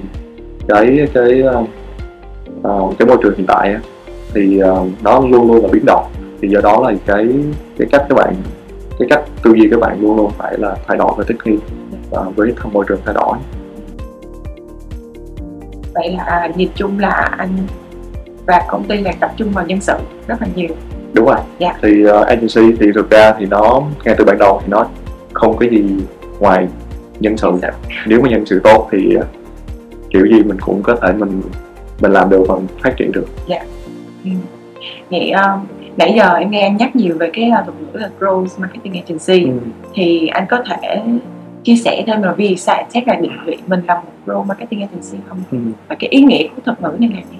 cái 0.67 1.07
cái 1.13 1.43
uh, 2.63 2.97
cái 2.99 3.07
môi 3.07 3.17
trường 3.23 3.35
hiện 3.37 3.47
tại 3.47 3.75
thì 4.33 4.61
uh, 4.63 4.87
nó 5.03 5.19
luôn 5.19 5.47
luôn 5.47 5.61
là 5.61 5.69
biến 5.71 5.85
động 5.85 6.05
thì 6.41 6.47
do 6.47 6.59
đó 6.63 6.79
là 6.89 6.93
cái 7.05 7.27
cái 7.77 7.87
cách 7.91 8.05
các 8.09 8.15
bạn 8.15 8.35
cái 8.99 9.07
cách 9.09 9.23
tư 9.43 9.53
duy 9.53 9.67
các 9.71 9.79
bạn 9.79 10.01
luôn 10.01 10.15
luôn 10.15 10.31
phải 10.37 10.57
là 10.57 10.75
thay 10.87 10.97
đổi 10.97 11.11
và 11.17 11.23
thích 11.27 11.37
nghi 11.45 11.57
uh, 12.11 12.35
với 12.35 12.53
môi 12.73 12.85
trường 12.87 12.99
thay 13.05 13.13
đổi 13.13 13.37
vậy 15.93 16.13
là 16.17 16.23
à, 16.23 16.49
nhìn 16.55 16.69
chung 16.75 16.99
là 16.99 17.35
anh 17.37 17.49
và 18.47 18.61
công 18.67 18.83
ty 18.83 18.97
là 18.97 19.11
tập 19.19 19.31
trung 19.37 19.51
vào 19.51 19.65
nhân 19.65 19.81
sự 19.81 19.93
rất 20.27 20.41
là 20.41 20.47
nhiều 20.55 20.69
đúng 21.13 21.25
rồi 21.25 21.37
yeah. 21.59 21.75
thì 21.81 22.05
uh, 22.05 22.27
agency 22.27 22.77
thì 22.79 22.91
thực 22.95 23.09
ra 23.09 23.33
thì 23.39 23.45
nó 23.45 23.81
ngay 24.05 24.15
từ 24.17 24.25
ban 24.25 24.37
đầu 24.37 24.61
thì 24.61 24.67
nó 24.69 24.87
không 25.33 25.57
có 25.57 25.65
gì 25.71 25.83
ngoài 26.39 26.67
nhân 27.19 27.37
sự 27.37 27.51
yeah. 27.61 27.75
nếu 28.07 28.21
mà 28.21 28.29
nhân 28.29 28.45
sự 28.45 28.61
tốt 28.63 28.89
thì 28.91 29.17
uh, 29.17 29.25
kiểu 30.09 30.25
gì 30.25 30.43
mình 30.43 30.59
cũng 30.59 30.83
có 30.83 30.95
thể 31.01 31.13
mình 31.13 31.41
mình 32.01 32.11
làm 32.11 32.29
được 32.29 32.43
và 32.47 32.55
phát 32.83 32.93
triển 32.97 33.11
được 33.11 33.25
dạ 33.47 33.55
yeah. 33.55 33.67
ừ. 34.25 34.31
vậy 35.09 35.31
um, 35.31 35.80
nãy 36.01 36.13
giờ 36.17 36.33
em 36.33 36.51
nghe 36.51 36.61
anh 36.61 36.77
nhắc 36.77 36.95
nhiều 36.95 37.15
về 37.19 37.29
cái 37.33 37.51
uh, 37.59 37.65
thuật 37.65 37.77
ngữ 37.81 37.99
là 37.99 38.09
growth 38.19 38.47
marketing 38.57 38.93
agency 38.93 39.51
ừ. 39.51 39.59
thì 39.93 40.27
anh 40.27 40.45
có 40.49 40.63
thể 40.69 41.01
chia 41.63 41.75
sẻ 41.75 42.03
thêm 42.07 42.21
là 42.21 42.31
vì 42.31 42.55
sao 42.55 42.83
chắc 42.93 43.07
là 43.07 43.15
định 43.15 43.31
vị 43.45 43.57
mình 43.67 43.81
là 43.87 43.95
một 43.95 44.11
growth 44.25 44.43
marketing 44.43 44.81
agency 44.81 45.17
không 45.29 45.37
ừ. 45.51 45.57
và 45.87 45.95
cái 45.99 46.09
ý 46.09 46.21
nghĩa 46.21 46.47
của 46.55 46.61
thuật 46.65 46.81
ngữ 46.81 46.97
này 46.99 47.09
là 47.15 47.21
gì 47.31 47.37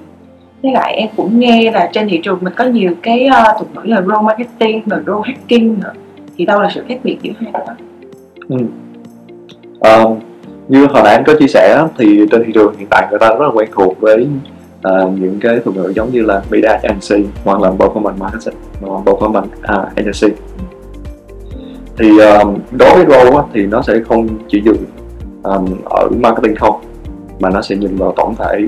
với 0.64 0.72
lại 0.72 0.94
em 0.94 1.10
cũng 1.16 1.40
nghe 1.40 1.72
là 1.72 1.90
trên 1.94 2.10
thị 2.10 2.20
trường 2.24 2.40
mình 2.42 2.54
có 2.58 2.64
nhiều 2.64 2.92
cái 3.02 3.28
uh, 3.28 3.58
thuật 3.58 3.76
ngữ 3.76 3.82
là 3.84 4.02
growth 4.02 4.24
marketing 4.24 4.82
và 4.86 5.02
growth 5.06 5.22
hacking 5.22 5.80
nữa 5.80 5.94
thì 6.38 6.46
đâu 6.46 6.62
là 6.62 6.70
sự 6.76 6.84
khác 6.88 7.00
biệt 7.04 7.18
giữa 7.22 7.34
hai 7.40 7.52
đó 7.52 7.76
ừ. 8.50 8.58
um, 9.80 10.20
như 10.68 10.86
hồi 10.86 11.04
nãy 11.04 11.16
anh 11.16 11.24
có 11.28 11.34
chia 11.40 11.48
sẻ 11.48 11.84
thì 11.98 12.26
trên 12.32 12.44
thị 12.46 12.52
trường 12.54 12.76
hiện 12.78 12.88
tại 12.90 13.08
người 13.10 13.20
ta 13.20 13.30
rất 13.30 13.42
là 13.42 13.50
quen 13.54 13.70
thuộc 13.72 14.00
với 14.00 14.28
uh, 14.88 15.20
những 15.20 15.40
cái 15.42 15.60
thuật 15.60 15.76
ngữ 15.76 15.94
giống 15.96 16.12
như 16.12 16.22
là 16.22 16.44
media 16.52 16.68
agency 16.68 17.30
hoặc 17.44 17.62
là 17.62 17.70
performance 17.70 18.18
marketing 18.18 18.60
hoặc 18.82 19.04
performance 19.06 19.46
uh, 19.46 19.96
agency 19.96 20.36
thì 21.98 22.20
um, 22.20 22.58
đối 22.72 22.96
với 22.96 23.06
role 23.06 23.42
thì 23.54 23.66
nó 23.66 23.82
sẽ 23.82 23.94
không 24.08 24.28
chỉ 24.48 24.62
dừng 24.66 24.86
um, 25.44 25.66
ở 25.86 26.10
marketing 26.10 26.56
không 26.56 26.82
mà 27.40 27.50
nó 27.50 27.62
sẽ 27.62 27.76
nhìn 27.76 27.96
vào 27.96 28.14
tổng 28.18 28.36
thể 28.36 28.68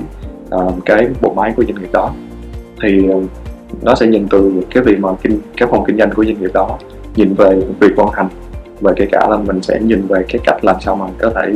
um, 0.50 0.80
cái 0.84 1.08
bộ 1.20 1.34
máy 1.34 1.52
của 1.56 1.64
doanh 1.64 1.80
nghiệp 1.80 1.92
đó. 1.92 2.10
Thì 2.82 3.08
um, 3.08 3.26
nó 3.82 3.94
sẽ 3.94 4.06
nhìn 4.06 4.28
từ 4.30 4.52
cái 4.70 4.82
việc 4.82 5.00
mà 5.00 5.08
kinh 5.22 5.40
cái 5.56 5.68
phòng 5.70 5.84
kinh 5.86 5.98
doanh 5.98 6.10
của 6.10 6.24
doanh 6.24 6.40
nghiệp 6.40 6.50
đó 6.54 6.78
nhìn 7.16 7.34
về 7.34 7.60
việc 7.80 7.96
vận 7.96 8.08
hành 8.12 8.28
và 8.80 8.92
kể 8.96 9.06
cả 9.12 9.26
là 9.30 9.36
mình 9.36 9.62
sẽ 9.62 9.80
nhìn 9.80 10.06
về 10.06 10.24
cái 10.28 10.40
cách 10.44 10.64
làm 10.64 10.76
sao 10.80 10.96
mà 10.96 11.06
có 11.18 11.30
thể 11.30 11.52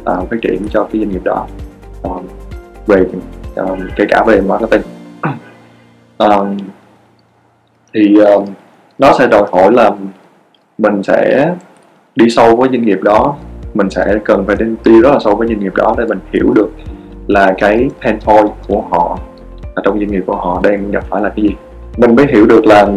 uh, 0.00 0.30
phát 0.30 0.36
triển 0.42 0.68
cho 0.70 0.88
cái 0.92 1.02
doanh 1.02 1.10
nghiệp 1.10 1.24
đó. 1.24 1.46
Um, 2.02 2.22
về 2.86 3.04
um, 3.56 3.78
kể 3.96 4.04
cả 4.08 4.24
về 4.26 4.40
marketing. 4.40 4.82
Um, 6.18 6.56
thì 7.94 8.16
um, 8.16 8.44
nó 8.98 9.12
sẽ 9.18 9.26
đòi 9.26 9.42
hỏi 9.52 9.72
là 9.72 9.90
mình 10.78 11.02
sẽ 11.02 11.52
đi 12.16 12.30
sâu 12.30 12.56
với 12.56 12.68
doanh 12.68 12.86
nghiệp 12.86 12.98
đó. 13.02 13.36
Mình 13.74 13.90
sẽ 13.90 14.18
cần 14.24 14.44
phải 14.46 14.56
đi 14.84 15.00
rất 15.00 15.10
là 15.10 15.18
sâu 15.24 15.36
với 15.36 15.48
doanh 15.48 15.60
nghiệp 15.60 15.74
đó 15.74 15.94
để 15.98 16.04
mình 16.04 16.18
hiểu 16.32 16.52
được 16.54 16.68
là 17.26 17.54
cái 17.58 17.88
pain 18.00 18.20
point 18.20 18.50
của 18.68 18.84
họ 18.90 19.18
ở 19.74 19.82
trong 19.84 19.98
doanh 19.98 20.10
nghiệp 20.10 20.22
của 20.26 20.36
họ 20.36 20.60
đang 20.64 20.90
gặp 20.90 21.04
phải 21.10 21.22
là 21.22 21.28
cái 21.28 21.42
gì. 21.42 21.54
Mình 21.96 22.16
mới 22.16 22.26
hiểu 22.26 22.46
được 22.46 22.66
là 22.66 22.88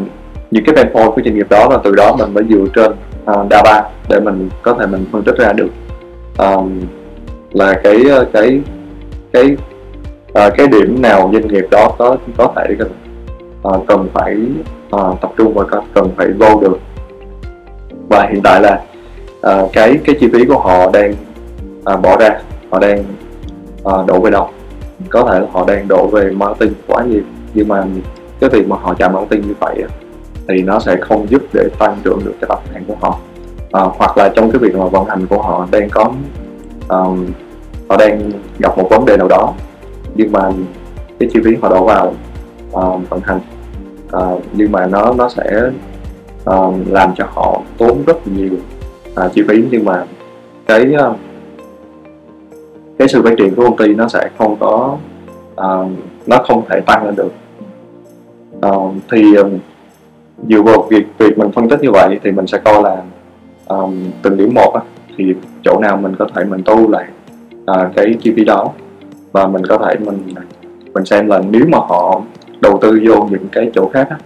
những 0.51 0.65
cái 0.65 0.75
pain 0.75 0.93
point 0.93 1.11
của 1.15 1.21
doanh 1.25 1.35
nghiệp 1.35 1.49
đó 1.49 1.67
và 1.69 1.77
từ 1.83 1.91
đó 1.95 2.15
mình 2.19 2.33
mới 2.33 2.43
dựa 2.49 2.65
trên 2.75 2.91
uh, 3.31 3.51
data 3.51 3.89
để 4.09 4.19
mình 4.19 4.49
có 4.61 4.73
thể 4.73 4.85
mình 4.85 5.05
phân 5.11 5.23
tích 5.23 5.37
ra 5.37 5.53
được 5.53 5.69
um, 6.37 6.81
là 7.51 7.79
cái 7.83 8.03
cái 8.33 8.61
cái 9.33 9.57
à, 10.35 10.49
cái 10.57 10.67
điểm 10.67 11.01
nào 11.01 11.29
doanh 11.33 11.47
nghiệp 11.47 11.65
đó 11.71 11.91
có 11.97 12.17
có 12.37 12.53
thể 12.55 12.75
uh, 13.67 13.87
cần 13.87 14.07
phải 14.13 14.37
à, 14.91 14.99
tập 15.21 15.31
trung 15.37 15.53
và 15.53 15.65
cần 15.93 16.11
phải 16.17 16.27
vô 16.31 16.61
được. 16.61 16.77
Và 18.09 18.27
hiện 18.31 18.41
tại 18.43 18.61
là 18.61 18.81
à, 19.41 19.61
cái 19.73 19.99
cái 20.05 20.15
chi 20.19 20.29
phí 20.33 20.45
của 20.45 20.59
họ 20.59 20.91
đang 20.93 21.13
à, 21.85 21.97
bỏ 21.97 22.17
ra 22.17 22.29
họ 22.71 22.79
đang 22.79 23.03
à, 23.83 23.93
đổ 24.07 24.19
về 24.19 24.31
đâu 24.31 24.49
có 25.09 25.23
thể 25.31 25.39
là 25.39 25.47
họ 25.51 25.65
đang 25.67 25.87
đổ 25.87 26.07
về 26.07 26.31
marketing 26.31 26.73
quá 26.87 27.03
nhiều 27.03 27.21
nhưng 27.53 27.67
mà 27.67 27.83
cái 28.39 28.49
việc 28.49 28.67
mà 28.67 28.75
họ 28.81 28.93
chạm 28.93 29.13
marketing 29.13 29.47
như 29.47 29.53
vậy 29.59 29.83
thì 30.47 30.61
nó 30.61 30.79
sẽ 30.79 30.95
không 31.01 31.29
giúp 31.29 31.41
để 31.53 31.69
tăng 31.79 31.97
trưởng 32.03 32.19
được 32.25 32.33
cái 32.41 32.47
tập 32.49 32.59
hàng 32.73 32.83
của 32.87 32.95
họ. 33.01 33.19
À, 33.71 33.81
hoặc 33.97 34.17
là 34.17 34.29
trong 34.35 34.51
cái 34.51 34.59
việc 34.59 34.75
mà 34.75 34.85
vận 34.85 35.05
hành 35.05 35.27
của 35.27 35.41
họ 35.41 35.67
đang 35.71 35.89
có 35.89 36.11
um, 36.87 37.25
họ 37.89 37.97
đang 37.97 38.31
gặp 38.59 38.77
một 38.77 38.87
vấn 38.89 39.05
đề 39.05 39.17
nào 39.17 39.27
đó 39.27 39.53
nhưng 40.15 40.31
mà 40.31 40.51
cái 41.19 41.29
chi 41.33 41.39
phí 41.45 41.55
họ 41.61 41.69
đổ 41.69 41.85
vào 41.85 42.13
uh, 42.71 43.09
vận 43.09 43.21
hành 43.23 43.39
uh, 44.17 44.43
nhưng 44.53 44.71
mà 44.71 44.85
nó 44.85 45.13
nó 45.17 45.29
sẽ 45.29 45.71
uh, 46.49 46.75
làm 46.87 47.13
cho 47.15 47.25
họ 47.33 47.61
tốn 47.77 48.03
rất 48.07 48.27
nhiều 48.27 48.53
uh, 49.25 49.33
chi 49.33 49.43
phí. 49.47 49.63
Nhưng 49.71 49.85
mà 49.85 50.05
cái 50.65 50.95
uh, 51.09 51.15
cái 52.99 53.07
sự 53.07 53.21
phát 53.21 53.33
triển 53.37 53.55
của 53.55 53.63
công 53.63 53.77
ty 53.77 53.95
nó 53.95 54.07
sẽ 54.07 54.29
không 54.37 54.55
có 54.59 54.97
uh, 55.51 55.91
nó 56.27 56.37
không 56.47 56.63
thể 56.69 56.81
tăng 56.85 57.05
lên 57.05 57.15
được. 57.15 57.31
Uh, 58.67 58.93
thì 59.11 59.35
um, 59.35 59.49
dựa 60.49 60.61
vào 60.61 60.81
việc 60.81 61.05
việc 61.17 61.37
mình 61.37 61.51
phân 61.51 61.69
tích 61.69 61.81
như 61.81 61.91
vậy 61.91 62.19
thì 62.23 62.31
mình 62.31 62.47
sẽ 62.47 62.57
coi 62.57 62.83
là 62.83 63.03
um, 63.67 64.11
từng 64.21 64.37
điểm 64.37 64.53
một 64.53 64.73
á, 64.73 64.81
thì 65.17 65.33
chỗ 65.63 65.79
nào 65.79 65.97
mình 65.97 66.15
có 66.19 66.27
thể 66.35 66.43
mình 66.43 66.63
tu 66.65 66.89
lại 66.89 67.05
uh, 67.71 67.95
cái 67.95 68.15
chi 68.21 68.33
phí 68.35 68.43
đó 68.43 68.71
và 69.35 69.47
mình 69.47 69.65
có 69.65 69.77
thể 69.77 69.95
mình 70.05 70.19
mình 70.93 71.05
xem 71.05 71.27
là 71.27 71.41
nếu 71.49 71.65
mà 71.67 71.77
họ 71.77 72.21
đầu 72.61 72.79
tư 72.81 72.99
vô 73.07 73.27
những 73.31 73.47
cái 73.51 73.71
chỗ 73.73 73.89
khác 73.93 74.07
á, 74.09 74.17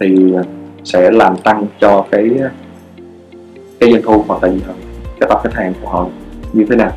thì 0.00 0.34
sẽ 0.84 1.10
làm 1.10 1.36
tăng 1.36 1.66
cho 1.80 2.04
cái 2.10 2.30
cái 3.80 3.92
doanh 3.92 4.02
thu 4.02 4.24
hoặc 4.28 4.42
là 4.42 4.50
cái 5.20 5.28
tập 5.28 5.40
khách 5.42 5.54
hàng 5.54 5.72
của 5.82 5.88
họ 5.88 6.06
như 6.52 6.66
thế 6.70 6.76
nào. 6.76 6.92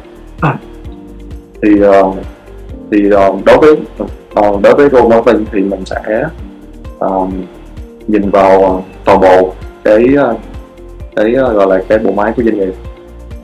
Thì 1.62 1.70
uh, 1.84 2.16
thì 2.92 3.08
uh, 3.08 3.46
đối 3.46 3.58
với 3.58 3.72
uh, 3.74 4.62
đối 4.62 4.76
với 4.76 4.90
role 4.90 5.08
marketing 5.08 5.46
thì 5.52 5.62
mình 5.62 5.86
sẽ 5.86 6.26
uh, 7.06 7.30
nhìn 8.08 8.30
vào 8.30 8.84
toàn 9.06 9.20
bộ 9.22 9.54
cái 9.84 10.16
cái 11.16 11.32
gọi 11.32 11.68
là 11.68 11.84
cái 11.88 12.00
bộ 12.00 12.12
máy 12.12 12.34
của 12.38 12.44
doanh 12.44 12.58
nghiệp. 12.58 12.74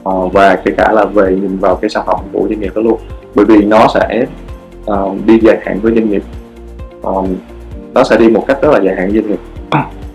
Uh, 0.10 0.34
và 0.34 0.56
kể 0.56 0.72
cả 0.78 0.92
là 0.92 1.06
về 1.06 1.30
nhìn 1.30 1.58
vào 1.58 1.76
cái 1.76 1.90
sản 1.90 2.04
phẩm 2.08 2.20
của 2.34 2.48
doanh 2.50 2.60
nghiệp 2.60 2.72
đó 2.76 2.82
luôn 2.82 3.00
bởi 3.36 3.46
vì 3.46 3.66
nó 3.66 3.88
sẽ 3.94 4.26
uh, 4.92 5.26
đi 5.26 5.40
dài 5.42 5.58
hạn 5.66 5.80
với 5.80 5.94
doanh 5.94 6.10
nghiệp. 6.10 6.24
Um, 7.02 7.36
nó 7.94 8.04
sẽ 8.04 8.18
đi 8.18 8.30
một 8.30 8.44
cách 8.48 8.62
rất 8.62 8.72
là 8.72 8.80
dài 8.80 8.96
hạn 8.96 9.10
với 9.12 9.22
doanh 9.22 9.32
nghiệp. 9.32 9.40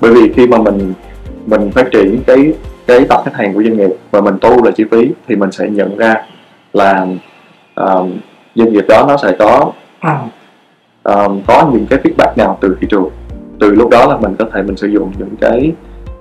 Bởi 0.00 0.14
vì 0.14 0.32
khi 0.32 0.46
mà 0.46 0.58
mình 0.58 0.92
mình 1.46 1.70
phát 1.70 1.90
triển 1.92 2.22
cái 2.26 2.52
cái 2.86 3.04
tập 3.08 3.22
khách 3.24 3.34
hàng 3.34 3.54
của 3.54 3.62
doanh 3.62 3.76
nghiệp 3.76 3.90
và 4.10 4.20
mình 4.20 4.34
tu 4.40 4.64
là 4.64 4.70
chi 4.70 4.84
phí 4.90 5.10
thì 5.28 5.36
mình 5.36 5.52
sẽ 5.52 5.68
nhận 5.68 5.96
ra 5.96 6.14
là 6.72 7.06
uh, 7.80 8.08
doanh 8.54 8.72
nghiệp 8.72 8.84
đó 8.88 9.04
nó 9.08 9.16
sẽ 9.16 9.36
có 9.38 9.72
um, 11.04 11.40
có 11.46 11.70
những 11.72 11.86
cái 11.90 11.98
feedback 11.98 12.36
nào 12.36 12.58
từ 12.60 12.76
thị 12.80 12.86
trường. 12.90 13.10
Từ 13.60 13.74
lúc 13.74 13.90
đó 13.90 14.06
là 14.06 14.16
mình 14.16 14.36
có 14.38 14.44
thể 14.52 14.62
mình 14.62 14.76
sử 14.76 14.86
dụng 14.86 15.12
những 15.18 15.36
cái 15.40 15.72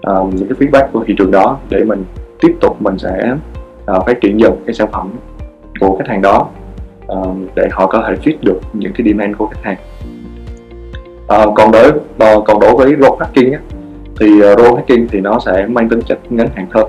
um, 0.02 0.30
những 0.36 0.48
cái 0.50 0.58
feedback 0.60 0.88
của 0.92 1.04
thị 1.08 1.16
trường 1.18 1.32
đó 1.32 1.58
để 1.70 1.84
mình 1.84 2.04
tiếp 2.42 2.56
tục 2.62 2.82
mình 2.82 2.98
sẽ 2.98 3.36
uh, 3.92 4.06
phát 4.06 4.22
triển 4.22 4.40
dần 4.40 4.54
cái 4.66 4.74
sản 4.74 4.88
phẩm 4.92 5.12
của 5.80 5.98
khách 5.98 6.08
hàng 6.08 6.22
đó 6.22 6.48
uh, 7.12 7.38
để 7.56 7.68
họ 7.72 7.88
có 7.88 8.04
thể 8.08 8.14
fit 8.24 8.36
được 8.42 8.60
những 8.74 8.94
cái 8.94 9.08
demand 9.08 9.38
của 9.38 9.48
khách 9.48 9.64
hàng. 9.64 9.78
Uh, 11.24 11.54
còn 11.56 11.72
đối 11.72 11.90
uh, 11.90 12.46
còn 12.46 12.60
đối 12.60 12.76
với 12.76 12.96
role 13.00 13.18
hacking 13.20 13.52
á, 13.52 13.60
thì 14.20 14.42
ờ, 14.42 14.52
uh, 14.52 14.60
role 14.60 14.76
hacking 14.76 15.08
thì 15.12 15.20
nó 15.20 15.40
sẽ 15.46 15.66
mang 15.68 15.90
tính 15.90 16.02
chất 16.02 16.20
ngắn 16.30 16.48
hạn 16.56 16.68
hơn 16.72 16.88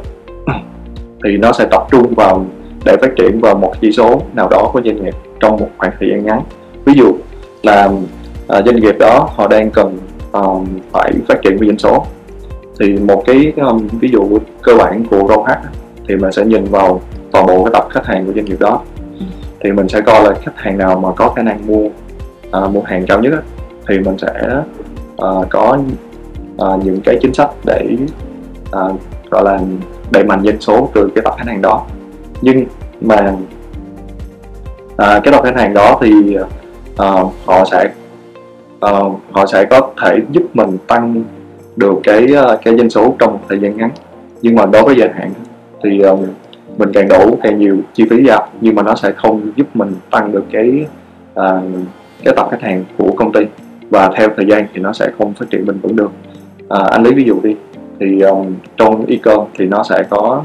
thì 1.24 1.36
nó 1.36 1.52
sẽ 1.52 1.66
tập 1.70 1.86
trung 1.90 2.14
vào 2.14 2.46
để 2.84 2.96
phát 3.00 3.10
triển 3.16 3.40
vào 3.40 3.54
một 3.54 3.72
chỉ 3.80 3.92
số 3.92 4.22
nào 4.34 4.48
đó 4.48 4.70
của 4.72 4.80
doanh 4.84 5.04
nghiệp 5.04 5.14
trong 5.40 5.56
một 5.56 5.68
khoảng 5.78 5.92
thời 6.00 6.10
gian 6.10 6.26
ngắn. 6.26 6.42
Ví 6.84 6.92
dụ 6.96 7.14
là 7.62 7.86
uh, 7.86 8.64
doanh 8.66 8.76
nghiệp 8.76 8.94
đó 8.98 9.28
họ 9.34 9.48
đang 9.48 9.70
cần 9.70 9.98
um, 10.32 10.66
phải 10.92 11.12
phát 11.28 11.42
triển 11.42 11.56
về 11.56 11.66
doanh 11.66 11.78
số. 11.78 12.04
Thì 12.80 12.96
một 12.96 13.22
cái 13.26 13.52
um, 13.56 13.88
ví 14.00 14.08
dụ 14.12 14.38
cơ 14.62 14.76
bản 14.76 15.04
của 15.10 15.28
ROH 15.28 15.46
thì 16.08 16.16
mình 16.16 16.32
sẽ 16.32 16.44
nhìn 16.44 16.64
vào 16.64 17.00
toàn 17.32 17.46
bộ 17.46 17.64
cái 17.64 17.72
tập 17.72 17.86
khách 17.90 18.06
hàng 18.06 18.26
của 18.26 18.32
doanh 18.32 18.44
nghiệp 18.44 18.60
đó 18.60 18.82
thì 19.60 19.72
mình 19.72 19.88
sẽ 19.88 20.00
coi 20.00 20.24
là 20.24 20.34
khách 20.42 20.56
hàng 20.56 20.78
nào 20.78 21.00
mà 21.00 21.08
có 21.16 21.28
khả 21.28 21.42
năng 21.42 21.66
mua 21.66 21.88
à, 22.50 22.60
mua 22.60 22.82
hàng 22.82 23.06
cao 23.06 23.20
nhất 23.20 23.44
thì 23.88 23.98
mình 23.98 24.18
sẽ 24.18 24.32
à, 25.16 25.28
có 25.50 25.78
à, 26.58 26.66
những 26.84 27.00
cái 27.04 27.18
chính 27.22 27.34
sách 27.34 27.50
để 27.64 27.96
à, 28.72 28.80
gọi 29.30 29.44
là 29.44 29.60
đẩy 30.10 30.24
mạnh 30.24 30.42
doanh 30.44 30.60
số 30.60 30.90
từ 30.94 31.10
cái 31.14 31.22
tập 31.24 31.34
khách 31.38 31.46
hàng 31.46 31.62
đó. 31.62 31.86
Nhưng 32.42 32.64
mà 33.00 33.34
à, 34.96 35.20
cái 35.24 35.32
tập 35.32 35.40
khách 35.44 35.56
hàng 35.56 35.74
đó 35.74 35.98
thì 36.02 36.36
à, 36.96 37.06
họ 37.46 37.64
sẽ 37.70 37.90
à, 38.80 38.90
họ 39.30 39.46
sẽ 39.46 39.64
có 39.64 39.90
thể 40.02 40.18
giúp 40.30 40.42
mình 40.54 40.78
tăng 40.86 41.24
được 41.76 41.94
cái 42.04 42.26
à, 42.36 42.56
cái 42.64 42.76
doanh 42.76 42.90
số 42.90 43.14
trong 43.18 43.32
một 43.32 43.40
thời 43.48 43.60
gian 43.60 43.76
ngắn. 43.76 43.90
Nhưng 44.42 44.54
mà 44.54 44.66
đối 44.66 44.82
với 44.82 44.96
dài 44.98 45.10
hạn 45.14 45.32
thì 45.84 46.02
uh, 46.12 46.20
mình 46.78 46.92
càng 46.92 47.08
đổ 47.08 47.36
càng 47.42 47.58
nhiều 47.58 47.76
chi 47.94 48.04
phí 48.10 48.26
vào 48.26 48.48
nhưng 48.60 48.74
mà 48.74 48.82
nó 48.82 48.94
sẽ 48.94 49.12
không 49.12 49.52
giúp 49.56 49.66
mình 49.74 49.94
tăng 50.10 50.32
được 50.32 50.44
cái 50.52 50.86
uh, 51.32 51.62
cái 52.24 52.34
tập 52.36 52.48
khách 52.50 52.62
hàng 52.62 52.84
của 52.98 53.12
công 53.16 53.32
ty. 53.32 53.40
Và 53.90 54.10
theo 54.16 54.28
thời 54.36 54.46
gian 54.46 54.66
thì 54.74 54.80
nó 54.80 54.92
sẽ 54.92 55.10
không 55.18 55.34
phát 55.34 55.50
triển 55.50 55.66
bền 55.66 55.78
vững 55.78 55.96
được. 55.96 56.10
À, 56.68 56.84
anh 56.90 57.02
lấy 57.02 57.14
ví 57.14 57.24
dụ 57.24 57.40
đi 57.42 57.56
thì 58.00 58.20
um, 58.20 58.54
trong 58.76 59.06
e-com 59.06 59.46
thì 59.58 59.66
nó 59.66 59.82
sẽ 59.82 60.02
có 60.10 60.44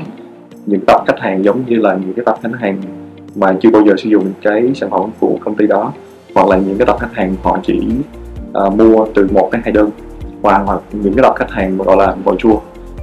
những 0.66 0.82
tập 0.86 1.04
khách 1.08 1.20
hàng 1.20 1.44
giống 1.44 1.64
như 1.68 1.76
là 1.76 1.98
những 2.06 2.14
cái 2.14 2.26
tập 2.26 2.38
khách 2.44 2.60
hàng 2.60 2.82
mà 3.36 3.56
chưa 3.62 3.70
bao 3.70 3.82
giờ 3.82 3.94
sử 3.98 4.10
dụng 4.10 4.32
cái 4.42 4.72
sản 4.76 4.90
phẩm 4.90 5.10
của 5.20 5.38
công 5.46 5.56
ty 5.56 5.68
đó 5.68 5.94
hoặc 6.36 6.48
là 6.48 6.58
những 6.58 6.78
cái 6.78 6.86
tập 6.86 6.98
khách 7.00 7.14
hàng 7.14 7.36
họ 7.44 7.60
chỉ 7.64 7.80
uh, 8.66 8.74
mua 8.74 9.06
từ 9.16 9.28
một 9.32 9.50
đến 9.52 9.62
hai 9.64 9.72
đơn. 9.72 9.90
Hoặc 10.42 10.62
hoặc 10.66 10.82
những 10.92 11.14
cái 11.14 11.24
tập 11.24 11.34
khách 11.36 11.52
hàng 11.52 11.78
gọi 11.78 11.98
là 11.98 12.16
vội 12.24 12.36
chua 12.40 12.60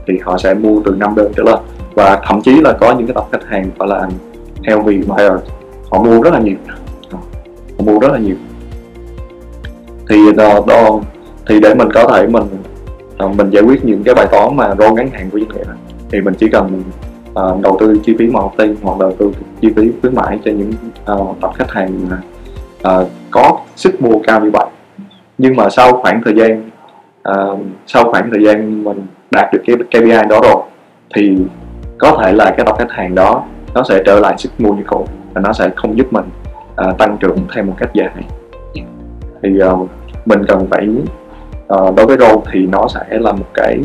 thì 0.07 0.19
họ 0.23 0.39
sẽ 0.39 0.55
mua 0.55 0.81
từ 0.85 0.95
5 0.99 1.15
đơn 1.15 1.33
trở 1.37 1.43
lên 1.43 1.59
và 1.95 2.21
thậm 2.27 2.41
chí 2.43 2.61
là 2.61 2.73
có 2.73 2.95
những 2.95 3.07
cái 3.07 3.15
tập 3.15 3.25
khách 3.33 3.49
hàng 3.49 3.71
gọi 3.79 3.89
là 3.89 4.09
LV 4.75 4.87
buyer. 4.87 5.33
Họ 5.91 6.03
mua 6.03 6.23
rất 6.23 6.33
là 6.33 6.39
nhiều. 6.39 6.57
Ờ, 7.11 7.19
họ 7.79 7.85
mua 7.85 7.99
rất 7.99 8.13
là 8.13 8.19
nhiều. 8.19 8.37
Thì 10.09 10.17
đo, 10.37 10.61
đo 10.67 11.01
thì 11.49 11.61
để 11.61 11.75
mình 11.75 11.89
có 11.95 12.09
thể 12.09 12.27
mình 12.27 12.45
ờ, 13.19 13.29
mình 13.29 13.51
giải 13.51 13.63
quyết 13.63 13.85
những 13.85 14.03
cái 14.05 14.15
bài 14.15 14.27
toán 14.31 14.57
mà 14.57 14.75
rô 14.79 14.95
ngắn 14.95 15.11
hạn 15.13 15.31
của 15.31 15.39
doanh 15.39 15.49
nghiệp 15.49 15.65
thì 16.13 16.21
mình 16.21 16.35
chỉ 16.35 16.49
cần 16.49 16.83
uh, 17.31 17.61
đầu 17.63 17.77
tư 17.81 18.01
chi 18.05 18.17
phí 18.19 18.27
marketing 18.27 18.77
hoặc 18.83 18.99
đầu 18.99 19.13
tư 19.19 19.33
chi 19.61 19.69
phí 19.77 19.91
khuyến 20.01 20.15
mãi 20.15 20.39
cho 20.45 20.51
những 20.51 20.73
uh, 21.13 21.37
tập 21.41 21.51
khách 21.55 21.71
hàng 21.71 22.09
uh, 22.89 23.09
có 23.31 23.59
sức 23.77 24.03
mua 24.03 24.19
cao 24.27 24.41
như 24.41 24.51
vậy. 24.53 24.67
Nhưng 25.39 25.57
mà 25.57 25.71
sau 25.71 25.93
khoảng 26.03 26.23
thời 26.25 26.35
gian 26.37 26.71
uh, 27.29 27.61
sau 27.87 28.05
khoảng 28.11 28.31
thời 28.31 28.45
gian 28.45 28.85
mình 28.85 29.07
đạt 29.31 29.53
được 29.53 29.63
cái 29.67 29.77
KPI 29.77 30.29
đó 30.29 30.41
rồi 30.43 30.63
thì 31.15 31.37
có 32.03 32.19
thể 32.23 32.33
là 32.33 32.45
cái 32.57 32.67
tập 32.67 32.77
khách 32.79 32.91
hàng 32.91 33.15
đó 33.15 33.45
nó 33.75 33.83
sẽ 33.89 34.03
trở 34.07 34.21
lại 34.21 34.35
sức 34.39 34.53
mua 34.59 34.73
như 34.73 34.83
cũ 34.87 35.07
và 35.35 35.41
nó 35.41 35.53
sẽ 35.53 35.71
không 35.77 35.99
giúp 35.99 36.13
mình 36.13 36.25
uh, 36.89 36.99
tăng 36.99 37.17
trưởng 37.21 37.39
theo 37.55 37.65
một 37.65 37.75
cách 37.79 37.91
dài 37.95 38.11
thì 39.43 39.51
uh, 39.65 39.89
mình 40.25 40.45
cần 40.49 40.67
phải 40.71 40.89
uh, 41.75 41.97
đối 41.97 42.07
với 42.07 42.17
role 42.19 42.41
thì 42.53 42.67
nó 42.67 42.87
sẽ 42.89 43.05
là 43.11 43.33
một 43.33 43.47
cái 43.55 43.79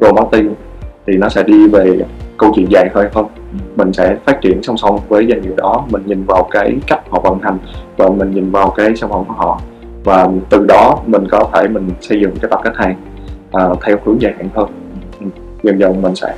role 0.00 0.12
marketing 0.12 0.54
thì 1.06 1.16
nó 1.16 1.28
sẽ 1.28 1.42
đi 1.42 1.68
về 1.68 1.98
câu 2.38 2.52
chuyện 2.54 2.70
dài 2.70 2.90
hơi 2.94 3.08
hơn. 3.14 3.26
Mình 3.76 3.92
sẽ 3.92 4.16
phát 4.26 4.40
triển 4.40 4.62
song 4.62 4.76
song 4.76 4.98
với 5.08 5.26
doanh 5.30 5.42
nghiệp 5.42 5.56
đó 5.56 5.84
mình 5.90 6.02
nhìn 6.06 6.24
vào 6.24 6.48
cái 6.50 6.76
cách 6.86 7.00
họ 7.10 7.20
vận 7.20 7.38
hành 7.42 7.58
và 7.96 8.08
mình 8.08 8.30
nhìn 8.30 8.50
vào 8.50 8.70
cái 8.70 8.96
sản 8.96 9.10
phẩm 9.10 9.24
của 9.28 9.34
họ. 9.34 9.60
Và 10.04 10.28
từ 10.50 10.66
đó 10.66 10.98
mình 11.06 11.26
có 11.30 11.50
thể 11.52 11.68
mình 11.68 11.90
xây 12.00 12.20
dựng 12.20 12.34
cái 12.40 12.50
tập 12.50 12.60
khách 12.64 12.76
hàng 12.76 12.96
uh, 13.72 13.78
theo 13.84 13.96
hướng 14.04 14.22
dài 14.22 14.34
hạn 14.38 14.48
hơn. 14.54 14.68
Ừ, 15.20 15.26
dần 15.62 15.80
dần 15.80 16.02
mình 16.02 16.14
sẽ 16.14 16.34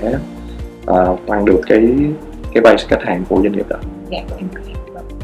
uh, 0.90 1.20
tăng 1.26 1.44
được 1.44 1.60
cái 1.66 1.88
cái 2.54 2.60
base 2.60 2.86
khách 2.88 3.02
hàng 3.02 3.24
của 3.28 3.36
doanh 3.42 3.52
nghiệp 3.52 3.68
đó. 3.68 3.76
Dạ, 4.10 4.18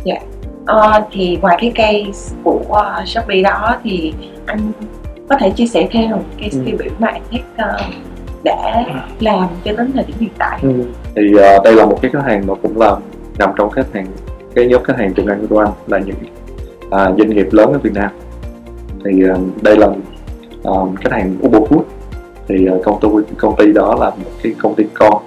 dạ. 0.05 0.15
Uh, 0.63 1.05
thì 1.13 1.39
ngoài 1.43 1.59
cái 1.61 1.73
case 1.75 2.37
của 2.45 2.61
uh, 2.69 3.09
Shopee 3.09 3.43
đó 3.43 3.77
thì 3.85 4.15
anh 4.47 4.61
có 5.29 5.37
thể 5.41 5.51
chia 5.51 5.67
sẻ 5.67 5.89
thêm 5.91 6.11
một 6.11 6.23
case 6.41 6.59
ừ. 6.59 6.63
tiêu 6.67 6.77
biểu 6.79 6.93
mà 6.99 7.09
anh 7.09 7.23
thấy 7.31 7.41
uh, 7.53 7.95
đã 8.45 8.85
làm 9.21 9.49
cho 9.65 9.73
đến 9.73 9.93
thời 9.93 10.05
điểm 10.05 10.17
hiện 10.21 10.31
tại 10.39 10.59
ừ. 10.63 10.85
thì 11.17 11.23
uh, 11.35 11.65
đây 11.65 11.75
là 11.75 11.87
một 11.87 11.99
cái 12.03 12.11
khách 12.11 12.25
hàng 12.25 12.47
mà 12.47 12.55
cũng 12.63 12.81
là 12.81 12.97
nằm 13.39 13.51
trong 13.57 13.71
khách 13.71 13.95
hàng 13.95 14.07
cái 14.55 14.67
nhóm 14.67 14.85
khách 14.85 14.99
hàng 14.99 15.15
tiềm 15.15 15.27
năng 15.27 15.47
của 15.47 15.59
anh 15.59 15.73
là 15.87 15.99
những 15.99 16.17
uh, 16.87 17.19
doanh 17.19 17.31
nghiệp 17.31 17.47
lớn 17.51 17.73
ở 17.73 17.79
Việt 17.79 17.93
Nam 17.95 18.11
thì 19.05 19.31
uh, 19.31 19.63
đây 19.63 19.77
là 19.77 19.87
uh, 20.69 20.89
khách 21.01 21.13
hàng 21.13 21.37
Uber 21.47 21.63
Food 21.63 21.83
thì 22.49 22.69
uh, 22.71 22.85
công 22.85 23.01
ty 23.01 23.35
công 23.37 23.57
ty 23.57 23.73
đó 23.73 23.97
là 24.01 24.11
một 24.11 24.31
cái 24.43 24.55
công 24.59 24.75
ty 24.75 24.85
con 24.95 25.23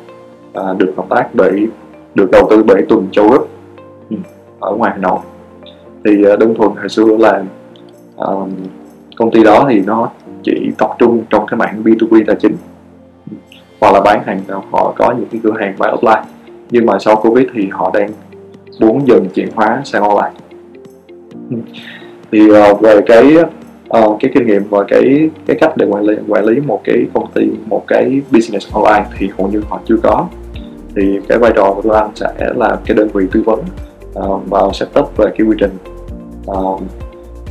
uh, 0.60 0.78
được 0.78 0.94
hợp 0.98 1.06
tác 1.10 1.30
bởi 1.34 1.68
được 2.16 2.32
đầu 2.32 2.48
tư 2.50 2.64
bởi 2.64 2.86
Tuần 2.90 3.08
Châu 3.12 3.28
Group 3.28 3.50
ừ, 4.10 4.18
ở 4.60 4.76
ngoài 4.76 4.92
Hà 4.96 5.02
Nội. 5.02 5.20
Thì 6.06 6.26
uh, 6.34 6.40
đơn 6.40 6.56
thuần 6.56 6.72
hồi 6.76 6.90
xưa 6.90 7.18
là 7.18 7.44
uh, 8.16 8.50
công 9.16 9.32
ty 9.32 9.44
đó 9.44 9.68
thì 9.70 9.80
nó 9.80 10.10
chỉ 10.44 10.72
tập 10.78 10.90
trung 11.00 11.24
trong 11.30 11.46
cái 11.46 11.58
mảng 11.58 11.84
B2B 11.84 12.24
tài 12.28 12.36
chính 12.36 12.56
hoặc 13.82 13.94
là 13.94 14.02
bán 14.02 14.24
hàng 14.26 14.42
họ 14.72 14.94
có 14.98 15.14
những 15.18 15.28
cái 15.32 15.42
cửa 15.44 15.54
hàng 15.60 15.76
bán 15.80 15.96
offline. 15.96 16.22
Nhưng 16.70 16.86
mà 16.86 17.00
sau 17.00 17.16
Covid 17.16 17.48
thì 17.54 17.70
họ 17.72 17.92
đang 17.94 18.10
muốn 18.80 19.08
dần 19.08 19.30
chuyển 19.34 19.50
hóa 19.56 19.82
sang 19.86 20.04
online. 20.04 20.32
Thì 22.32 22.50
uh, 22.52 22.82
về 22.82 23.02
cái 23.06 23.36
uh, 23.98 24.18
cái 24.20 24.32
kinh 24.34 24.48
nghiệm 24.48 24.64
và 24.70 24.84
cái 24.88 25.30
cái 25.46 25.58
cách 25.60 25.78
để 25.78 25.86
quản 25.90 26.04
lý 26.04 26.16
quản 26.28 26.46
lý 26.46 26.60
một 26.60 26.82
cái 26.84 27.06
công 27.14 27.32
ty 27.34 27.50
một 27.66 27.84
cái 27.88 28.22
business 28.32 28.74
online 28.74 29.06
thì 29.18 29.30
hầu 29.38 29.48
như 29.48 29.62
họ 29.70 29.80
chưa 29.86 29.98
có 30.04 30.28
thì 30.96 31.20
cái 31.30 31.38
vai 31.38 31.52
trò 31.56 31.76
của 31.84 31.92
anh 31.92 32.12
sẽ 32.16 32.34
là 32.56 32.78
cái 32.86 32.98
đơn 32.98 33.08
vị 33.14 33.26
tư 33.32 33.44
vấn 33.46 33.60
à, 34.16 34.26
uh, 34.26 34.42
và 34.50 34.62
setup 34.74 35.18
về 35.18 35.26
cái 35.38 35.48
quy 35.48 35.56
trình 35.60 35.78
uh, 36.52 36.82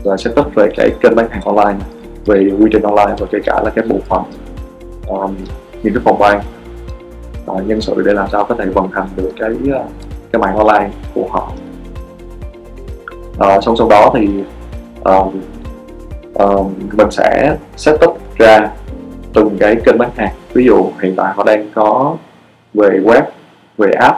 và 0.04 0.16
setup 0.16 0.54
về 0.54 0.68
cái 0.76 0.90
kênh 1.00 1.14
bán 1.14 1.28
hàng 1.30 1.42
online 1.42 1.84
về 2.26 2.50
quy 2.60 2.70
trình 2.72 2.82
online 2.82 3.14
và 3.18 3.26
kể 3.30 3.38
cả 3.44 3.60
là 3.64 3.70
cái 3.70 3.84
bộ 3.88 3.96
phận 4.08 4.22
um, 5.06 5.34
những 5.82 5.94
cái 5.94 6.02
phòng 6.04 6.18
ban. 6.18 6.40
Uh, 7.50 7.66
nhân 7.66 7.80
sự 7.80 8.02
để 8.06 8.12
làm 8.12 8.28
sao 8.32 8.44
có 8.44 8.54
thể 8.54 8.66
vận 8.66 8.88
hành 8.92 9.08
được 9.16 9.30
cái 9.38 9.50
cái 10.32 10.40
mạng 10.40 10.56
online 10.56 10.90
của 11.14 11.26
họ. 11.30 11.52
Uh, 13.32 13.64
song 13.64 13.76
song 13.76 13.88
đó 13.88 14.12
thì 14.14 14.28
um, 15.04 15.40
um, 16.34 16.72
mình 16.92 17.10
sẽ 17.10 17.56
setup 17.76 18.18
ra 18.38 18.70
từng 19.34 19.56
cái 19.60 19.76
kênh 19.84 19.98
bán 19.98 20.10
hàng. 20.16 20.34
Ví 20.52 20.64
dụ 20.64 20.86
hiện 21.02 21.14
tại 21.16 21.32
họ 21.36 21.44
đang 21.44 21.70
có 21.74 22.16
về 22.74 23.00
web 23.04 23.22
về 23.78 23.90
app. 23.90 24.16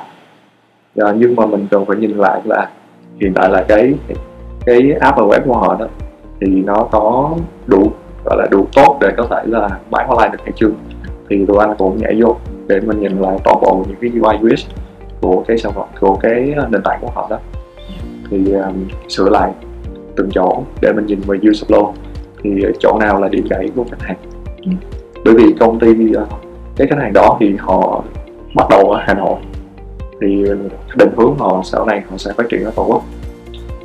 Uh, 1.03 1.17
nhưng 1.17 1.37
mà 1.37 1.47
mình 1.47 1.67
cần 1.71 1.87
phải 1.87 1.97
nhìn 1.97 2.11
lại 2.11 2.41
là 2.45 2.71
hiện 3.21 3.33
tại 3.35 3.51
là 3.51 3.65
cái 3.69 3.95
cái 4.67 4.93
app 5.01 5.19
và 5.19 5.25
web 5.25 5.41
của 5.47 5.57
họ 5.57 5.77
đó 5.81 5.87
thì 6.41 6.47
nó 6.47 6.89
có 6.91 7.35
đủ 7.67 7.93
gọi 8.25 8.37
là 8.39 8.47
đủ 8.51 8.67
tốt 8.75 8.99
để 9.01 9.09
có 9.17 9.27
thể 9.31 9.43
là 9.47 9.69
bán 9.91 10.09
online 10.09 10.29
được 10.29 10.39
hay 10.43 10.53
chưa. 10.57 10.71
Thì 11.31 11.47
tụi 11.47 11.59
anh 11.59 11.75
cũng 11.79 11.97
nhảy 11.97 12.21
vô 12.23 12.37
để 12.67 12.81
mình 12.81 13.01
nhìn 13.01 13.19
lại 13.19 13.39
toàn 13.45 13.61
bộ 13.63 13.85
những 13.89 13.97
cái 14.01 14.11
UI 14.21 14.53
UX 14.53 14.67
của 15.21 15.45
cái 15.49 15.59
sản 15.59 15.73
phẩm 15.73 15.89
của 16.01 16.15
cái 16.15 16.55
nền 16.71 16.83
tảng 16.83 16.99
của 17.01 17.11
họ 17.15 17.27
đó. 17.31 17.39
Thì 18.31 18.53
um, 18.53 18.89
sửa 19.09 19.29
lại 19.29 19.53
từng 20.17 20.31
chỗ 20.35 20.63
để 20.83 20.93
mình 20.93 21.07
nhìn 21.07 21.21
về 21.21 21.39
user 21.51 21.71
flow. 21.71 21.93
Thì 22.43 22.51
chỗ 22.81 22.99
nào 23.01 23.21
là 23.21 23.29
điểm 23.29 23.47
gãy 23.51 23.69
của 23.77 23.85
khách 23.91 24.01
hàng? 24.01 24.17
Ừ. 24.65 24.71
bởi 25.25 25.35
vì 25.35 25.55
công 25.61 25.79
ty 25.79 25.89
uh, 25.91 26.29
cái 26.77 26.87
khách 26.87 26.99
hàng 26.99 27.13
đó 27.13 27.37
thì 27.41 27.57
họ 27.59 28.05
bắt 28.55 28.67
đầu 28.71 28.91
ở 28.91 29.01
Hà 29.07 29.15
Nội 29.15 29.37
thì 30.21 30.45
định 30.97 31.11
hướng 31.17 31.39
họ 31.39 31.61
sau 31.65 31.87
này 31.87 32.03
họ 32.11 32.17
sẽ 32.17 32.33
phát 32.33 32.45
triển 32.51 32.65
ở 32.65 32.73
toàn 32.77 32.91
quốc. 32.91 33.03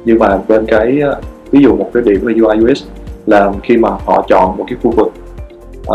Nhưng 0.05 0.20
mà 0.20 0.39
bên 0.47 0.65
cái 0.65 1.01
ví 1.51 1.61
dụ 1.61 1.76
một 1.76 1.89
cái 1.93 2.03
điểm 2.05 2.20
về 2.24 2.34
UI 2.34 2.72
UX 2.72 2.84
là 3.26 3.51
khi 3.63 3.78
mà 3.78 3.89
họ 3.89 4.26
chọn 4.30 4.57
một 4.57 4.65
cái 4.67 4.78
khu 4.84 4.91
vực 4.91 5.07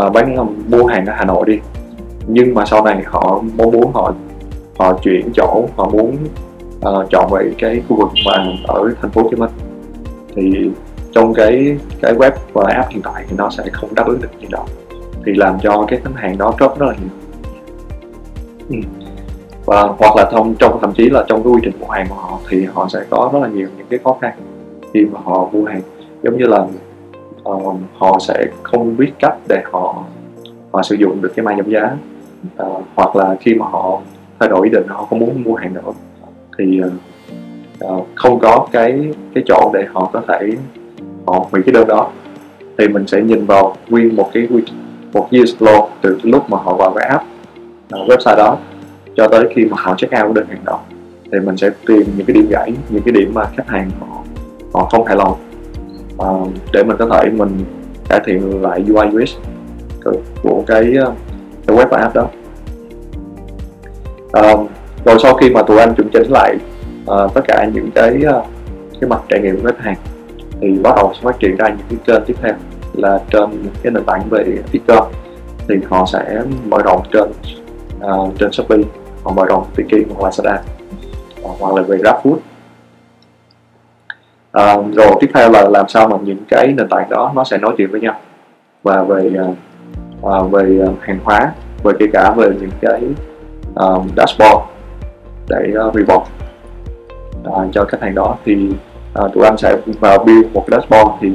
uh, 0.07 0.13
bán 0.13 0.55
mua 0.69 0.85
hàng 0.85 1.05
ở 1.05 1.13
Hà 1.15 1.25
Nội 1.25 1.43
đi. 1.47 1.59
Nhưng 2.27 2.53
mà 2.53 2.65
sau 2.65 2.85
này 2.85 3.03
họ 3.05 3.41
mong 3.57 3.71
muốn 3.71 3.91
họ 3.93 4.13
họ 4.79 4.99
chuyển 5.03 5.31
chỗ 5.33 5.65
họ 5.75 5.89
muốn 5.89 6.17
uh, 6.77 7.09
chọn 7.09 7.29
về 7.31 7.51
cái 7.57 7.81
khu 7.89 7.95
vực 7.95 8.09
mà 8.25 8.45
ở 8.67 8.93
thành 9.01 9.11
phố 9.11 9.21
Hồ 9.21 9.29
Chí 9.29 9.35
Minh. 9.35 9.49
Thì 10.35 10.69
trong 11.11 11.33
cái 11.33 11.77
cái 12.01 12.13
web 12.13 12.31
và 12.53 12.73
app 12.73 12.89
hiện 12.89 13.01
tại 13.01 13.25
thì 13.29 13.35
nó 13.37 13.49
sẽ 13.49 13.63
không 13.71 13.95
đáp 13.95 14.07
ứng 14.07 14.21
được 14.21 14.29
như 14.39 14.47
đó. 14.51 14.65
Thì 15.25 15.31
làm 15.35 15.59
cho 15.61 15.85
cái 15.87 15.99
khách 16.03 16.11
hàng 16.15 16.37
đó 16.37 16.53
drop 16.59 16.79
rất 16.79 16.85
là 16.85 16.93
nhiều 16.93 17.09
ừ. 18.69 18.75
và 19.65 19.81
hoặc 19.81 20.15
là 20.15 20.29
thông 20.31 20.55
trong 20.55 20.79
thậm 20.81 20.93
chí 20.93 21.09
là 21.09 21.25
trong 21.27 21.43
cái 21.43 21.53
quy 21.53 21.59
trình 21.63 21.73
mua 21.79 21.87
hàng 21.87 22.05
của 22.09 22.15
họ 22.15 22.39
thì 22.49 22.65
họ 22.73 22.87
sẽ 22.87 22.99
có 23.09 23.29
rất 23.33 23.39
là 23.41 23.47
nhiều 23.47 23.67
những 23.77 23.87
cái 23.89 23.99
khó 24.03 24.17
khăn 24.21 24.33
khi 24.93 25.05
mà 25.05 25.19
họ 25.23 25.49
mua 25.51 25.65
hàng. 25.65 25.81
Giống 26.23 26.37
như 26.37 26.45
là 26.45 26.67
uh, 27.49 27.75
họ 27.97 28.19
sẽ 28.19 28.45
không 28.63 28.97
biết 28.97 29.11
cách 29.19 29.37
để 29.49 29.63
họ 29.71 30.03
họ 30.71 30.83
sử 30.83 30.95
dụng 30.95 31.21
được 31.21 31.31
cái 31.35 31.45
mã 31.45 31.55
giảm 31.57 31.69
giá. 31.69 31.97
Uh, 32.63 32.83
hoặc 32.95 33.15
là 33.15 33.35
khi 33.39 33.53
mà 33.55 33.65
họ 33.65 33.99
thay 34.39 34.49
đổi 34.49 34.67
ý 34.67 34.73
định 34.73 34.87
họ 34.87 35.05
không 35.05 35.19
muốn 35.19 35.43
mua 35.43 35.55
hàng 35.55 35.73
nữa 35.73 35.81
thì 36.57 36.81
uh, 37.85 38.07
không 38.15 38.39
có 38.39 38.67
cái 38.71 39.13
cái 39.35 39.43
chỗ 39.47 39.71
để 39.73 39.85
họ 39.93 40.09
có 40.13 40.21
thể 40.27 40.51
họ 41.25 41.45
hủy 41.51 41.61
cái 41.65 41.73
đơn 41.73 41.87
đó. 41.87 42.09
Thì 42.77 42.87
mình 42.87 43.07
sẽ 43.07 43.21
nhìn 43.21 43.45
vào 43.45 43.75
nguyên 43.89 44.15
một 44.15 44.29
cái 44.33 44.47
một 45.13 45.27
user 45.41 45.55
flow 45.59 45.87
từ 46.01 46.19
lúc 46.23 46.49
mà 46.49 46.57
họ 46.57 46.75
vào 46.75 46.91
cái 46.91 47.07
app. 47.09 47.23
Ờ, 47.89 48.05
website 48.05 48.37
đó. 48.37 48.57
Cho 49.15 49.27
tới 49.27 49.47
khi 49.55 49.65
mà 49.65 49.77
họ 49.79 49.95
check 49.97 50.13
out 50.13 50.23
cái 50.23 50.33
đơn 50.33 50.45
hàng 50.49 50.65
đó 50.65 50.79
thì 51.31 51.39
mình 51.39 51.57
sẽ 51.57 51.69
tìm 51.87 52.03
những 52.17 52.25
cái 52.25 52.33
điểm 52.33 52.47
gãy 52.49 52.73
những 52.89 53.03
cái 53.03 53.11
điểm 53.11 53.31
mà 53.33 53.45
khách 53.57 53.67
hàng 53.67 53.89
họ 53.99 54.23
họ 54.73 54.85
không 54.91 55.05
hài 55.05 55.15
lòng. 55.15 55.35
Uh, 56.15 56.47
để 56.73 56.83
mình 56.83 56.97
có 56.99 57.05
thể 57.05 57.29
mình 57.29 57.49
cải 58.09 58.19
thiện 58.25 58.61
lại 58.61 58.83
UI 58.87 59.23
UX 59.23 59.35
của 60.43 60.63
cái 60.67 60.93
ờ, 60.95 61.13
cái 61.67 61.77
web 61.77 61.87
và 61.89 61.97
app 61.97 62.15
đó. 62.15 62.27
Uh, 64.25 64.69
rồi 65.05 65.17
sau 65.23 65.33
khi 65.33 65.49
mà 65.49 65.61
tụi 65.63 65.79
anh 65.79 65.93
chuẩn 65.95 66.09
chỉnh 66.13 66.31
lại 66.31 66.55
uh, 67.11 67.33
tất 67.33 67.41
cả 67.47 67.69
những 67.73 67.91
cái 67.95 68.23
uh, 68.37 68.45
cái 69.01 69.09
mặt 69.09 69.21
trải 69.29 69.39
nghiệm 69.39 69.55
của 69.55 69.67
khách 69.67 69.79
hàng 69.79 69.97
thì 70.61 70.79
bắt 70.83 70.93
đầu 70.95 71.11
sẽ 71.13 71.19
phát 71.23 71.39
triển 71.39 71.55
ra 71.55 71.67
những 71.69 71.87
cái 71.89 71.99
kênh 72.05 72.25
tiếp 72.25 72.35
theo 72.41 72.53
là 72.93 73.19
trên 73.31 73.43
cái 73.83 73.91
nền 73.91 74.03
tảng 74.05 74.29
về 74.29 74.57
e-com 74.73 75.03
thì 75.67 75.75
họ 75.89 76.05
sẽ 76.13 76.41
mở 76.65 76.77
rộng 76.85 77.03
trên 77.13 77.23
uh, 78.03 78.33
trên 78.39 78.51
shopee 78.51 78.79
hoặc 79.23 79.33
mở 79.35 79.45
rộng 79.45 79.65
tiki 79.75 80.07
hoặc 80.15 80.29
lazada. 80.29 80.57
Uh, 81.43 81.59
hoặc 81.59 81.75
là 81.75 81.81
về 81.81 81.97
grabfood. 81.97 82.37
Uh, 84.57 84.95
rồi 84.95 85.11
tiếp 85.19 85.29
theo 85.33 85.51
là 85.51 85.69
làm 85.69 85.87
sao 85.87 86.07
mà 86.07 86.17
những 86.23 86.45
cái 86.49 86.67
nền 86.67 86.89
tảng 86.89 87.09
đó 87.09 87.31
nó 87.35 87.43
sẽ 87.43 87.57
nói 87.57 87.73
chuyện 87.77 87.91
với 87.91 88.01
nhau. 88.01 88.15
Và 88.83 89.03
về 89.03 89.31
uh, 89.49 89.55
uh, 90.21 90.51
về 90.51 90.79
hàng 91.01 91.19
hóa 91.23 91.53
về 91.83 91.93
kể 91.99 92.05
cả 92.13 92.31
về 92.37 92.47
những 92.59 92.71
cái 92.81 93.01
um, 93.75 94.07
dashboard 94.17 94.65
để 95.47 95.73
uh, 95.87 95.95
report 95.95 96.23
uh, 97.47 97.73
cho 97.73 97.85
khách 97.85 98.01
hàng 98.01 98.15
đó. 98.15 98.35
Thì 98.45 98.69
uh, 99.25 99.33
tụi 99.33 99.45
anh 99.45 99.57
sẽ 99.57 99.77
vào 99.99 100.23
build 100.23 100.45
một 100.53 100.65
cái 100.67 100.79
dashboard 100.79 101.11
thì 101.21 101.31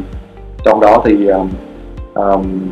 trong 0.65 0.81
đó 0.81 1.03
thì 1.05 1.27
um, 1.27 1.51
um, 2.15 2.71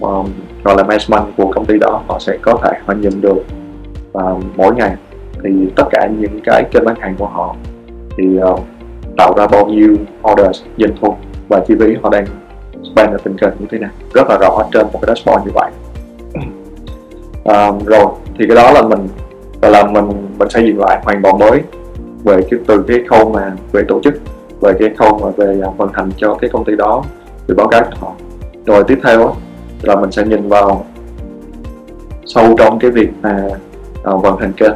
um, 0.00 0.26
gọi 0.64 0.76
là 0.76 0.82
management 0.82 1.36
của 1.36 1.52
công 1.54 1.64
ty 1.64 1.78
đó 1.78 2.02
họ 2.06 2.18
sẽ 2.18 2.38
có 2.42 2.58
thể 2.62 2.78
họ 2.86 2.94
nhìn 2.94 3.20
được 3.20 3.36
uh, 4.12 4.42
mỗi 4.56 4.74
ngày. 4.74 4.96
Thì 5.44 5.50
tất 5.76 5.84
cả 5.90 6.08
những 6.18 6.40
cái 6.44 6.64
kênh 6.72 6.84
bán 6.84 6.96
hàng 7.00 7.14
của 7.18 7.26
họ 7.26 7.56
thì 8.16 8.38
uh, 8.52 8.60
tạo 9.16 9.34
ra 9.36 9.46
bao 9.46 9.66
nhiêu 9.66 9.96
orders 10.32 10.62
doanh 10.78 10.96
thu 11.00 11.14
và 11.48 11.60
chi 11.68 11.74
phí 11.80 11.94
họ 12.02 12.10
đang 12.10 12.26
spend 12.92 13.12
ở 13.12 13.18
từng 13.24 13.36
kênh 13.36 13.50
như 13.58 13.66
thế 13.70 13.78
nào. 13.78 13.90
Rất 14.14 14.26
là 14.28 14.38
rõ 14.40 14.62
trên 14.72 14.86
một 14.92 14.98
cái 15.02 15.14
dashboard 15.14 15.46
như 15.46 15.52
vậy. 15.54 15.70
Um, 17.44 17.78
rồi 17.86 18.06
thì 18.38 18.46
cái 18.48 18.56
đó 18.56 18.72
là 18.72 18.82
mình 18.82 19.08
là 19.62 19.84
mình 19.86 20.08
mình 20.38 20.50
xây 20.50 20.66
dựng 20.66 20.78
lại 20.78 21.00
hoàn 21.04 21.22
toàn 21.22 21.38
mới 21.38 21.62
về 22.24 22.40
cái 22.50 22.60
từ 22.66 22.84
cái 22.88 22.98
khâu 23.08 23.30
mà 23.30 23.52
về 23.72 23.82
tổ 23.88 24.00
chức 24.04 24.14
về 24.60 24.72
cái 24.78 24.90
khâu 24.98 25.18
mà 25.18 25.28
về 25.36 25.60
à, 25.62 25.68
vận 25.76 25.90
hành 25.92 26.10
cho 26.16 26.34
cái 26.34 26.50
công 26.52 26.64
ty 26.64 26.76
đó 26.76 27.04
từ 27.46 27.54
báo 27.54 27.68
cáo 27.68 27.80
cho 27.80 27.96
họ. 28.00 28.12
Rồi 28.66 28.84
tiếp 28.84 28.98
theo 29.04 29.34
là 29.88 29.96
mình 29.96 30.12
sẽ 30.12 30.24
nhìn 30.24 30.48
vào 30.48 30.84
sâu 32.26 32.54
trong 32.58 32.78
cái 32.78 32.90
việc 32.90 33.08
mà 33.22 33.48
à, 34.04 34.12
uh, 34.12 34.22
vận 34.22 34.36
hành 34.38 34.52
kênh. 34.52 34.74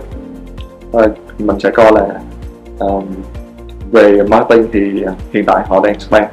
Uh, 0.90 1.10
mình 1.38 1.58
sẽ 1.58 1.70
coi 1.70 1.92
là 1.92 2.20
um, 2.78 3.04
về 3.92 4.22
marketing 4.30 4.66
thì 4.72 5.04
hiện 5.32 5.44
tại 5.46 5.66
họ 5.66 5.80
đang 5.84 6.00
spend 6.00 6.26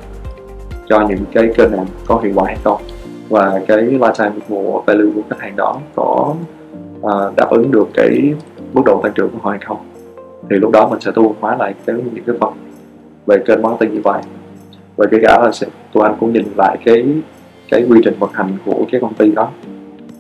cho 0.90 1.08
những 1.08 1.26
cái 1.32 1.50
kênh 1.58 1.72
nào 1.72 1.86
có 2.08 2.20
hiệu 2.24 2.32
quả 2.36 2.44
hay 2.46 2.58
không. 2.64 2.82
Và 3.30 3.62
cái 3.68 3.78
lifetime 3.78 4.40
của 4.50 4.84
value 4.86 5.12
của 5.16 5.22
khách 5.30 5.40
hàng 5.40 5.56
đó 5.56 5.78
có 5.96 6.36
uh, 7.02 7.36
đáp 7.36 7.50
ứng 7.50 7.72
được 7.72 7.88
cái 7.94 8.34
mức 8.74 8.82
độ 8.86 9.02
tăng 9.04 9.14
trưởng 9.16 9.30
của 9.30 9.40
họ 9.42 9.50
hay 9.50 9.60
không. 9.66 9.78
Thì 10.50 10.56
lúc 10.56 10.72
đó 10.72 10.88
mình 10.92 11.02
sẽ 11.02 11.12
thu 11.16 11.36
hóa 11.40 11.56
lại 11.56 11.74
cái 11.86 11.96
những 11.96 12.24
cái 12.28 12.36
phần 12.42 12.54
về 13.26 13.38
kênh 13.46 13.62
marketing 13.62 13.94
như 13.94 14.02
vậy. 14.04 14.22
Và 14.96 15.06
cái 15.12 15.20
cả 15.24 15.40
là 15.44 15.52
sẽ, 15.52 15.68
tụi 15.94 16.04
anh 16.04 16.16
cũng 16.20 16.34
nhìn 16.34 16.46
lại 16.58 16.78
cái 16.86 17.06
cái 17.70 17.86
quy 17.90 18.00
trình 18.04 18.16
vận 18.20 18.30
hành 18.34 18.58
của 18.66 18.86
cái 18.92 19.02
công 19.02 19.14
ty 19.14 19.32
đó. 19.32 19.50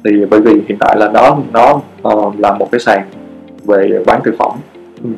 Thì 0.03 0.25
bởi 0.29 0.41
vì 0.41 0.53
hiện 0.67 0.77
tại 0.79 0.97
là 0.97 1.07
đó 1.07 1.37
nó 1.53 1.81
uh, 2.07 2.39
là 2.39 2.53
một 2.53 2.67
cái 2.71 2.79
sàn 2.79 3.09
về 3.65 4.03
bán 4.05 4.21
thực 4.23 4.35
phẩm. 4.37 4.51
Ừ. 5.03 5.09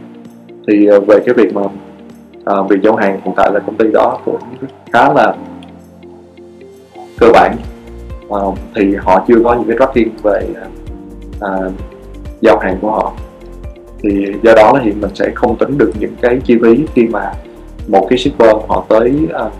thì 0.68 0.90
uh, 0.98 1.08
về 1.08 1.20
cái 1.26 1.34
việc 1.34 1.54
mà 1.54 1.62
uh, 1.62 2.70
việc 2.70 2.78
giao 2.84 2.96
hàng 2.96 3.20
hiện 3.24 3.34
tại 3.38 3.52
là 3.54 3.60
công 3.60 3.76
ty 3.76 3.92
đó 3.92 4.20
cũng 4.26 4.40
khá 4.94 5.14
là 5.14 5.36
cơ 7.20 7.28
bản. 7.34 7.56
Uh, 8.28 8.58
thì 8.76 8.96
họ 8.96 9.26
chưa 9.28 9.42
có 9.44 9.56
những 9.56 9.68
cái 9.68 9.78
tracking 9.80 10.18
về 10.24 10.48
uh, 11.38 11.72
giao 12.42 12.58
hàng 12.60 12.78
của 12.82 12.92
họ. 12.92 13.14
Thì 14.04 14.26
do 14.44 14.54
đó 14.56 14.80
thì 14.84 14.92
mình 14.92 15.12
sẽ 15.16 15.32
không 15.36 15.58
tính 15.58 15.78
được 15.78 15.92
những 16.00 16.16
cái 16.22 16.40
chi 16.44 16.58
phí 16.64 16.86
khi 16.94 17.08
mà 17.08 17.34
một 17.88 18.08
cái 18.10 18.20
shipper 18.20 18.56
họ 18.68 18.86
tới 18.90 19.14
uh, 19.46 19.52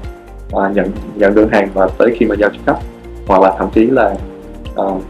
uh, 0.54 0.76
nhận 0.76 0.92
nhận 1.16 1.36
đơn 1.36 1.50
hàng 1.52 1.70
và 1.74 1.88
tới 1.98 2.16
khi 2.20 2.26
mà 2.26 2.36
giao 2.40 2.50
cho 2.50 2.60
khách 2.66 2.80
hoặc 3.28 3.42
là 3.42 3.56
thậm 3.58 3.70
chí 3.74 3.86
là 3.86 4.16
uh, 4.76 5.02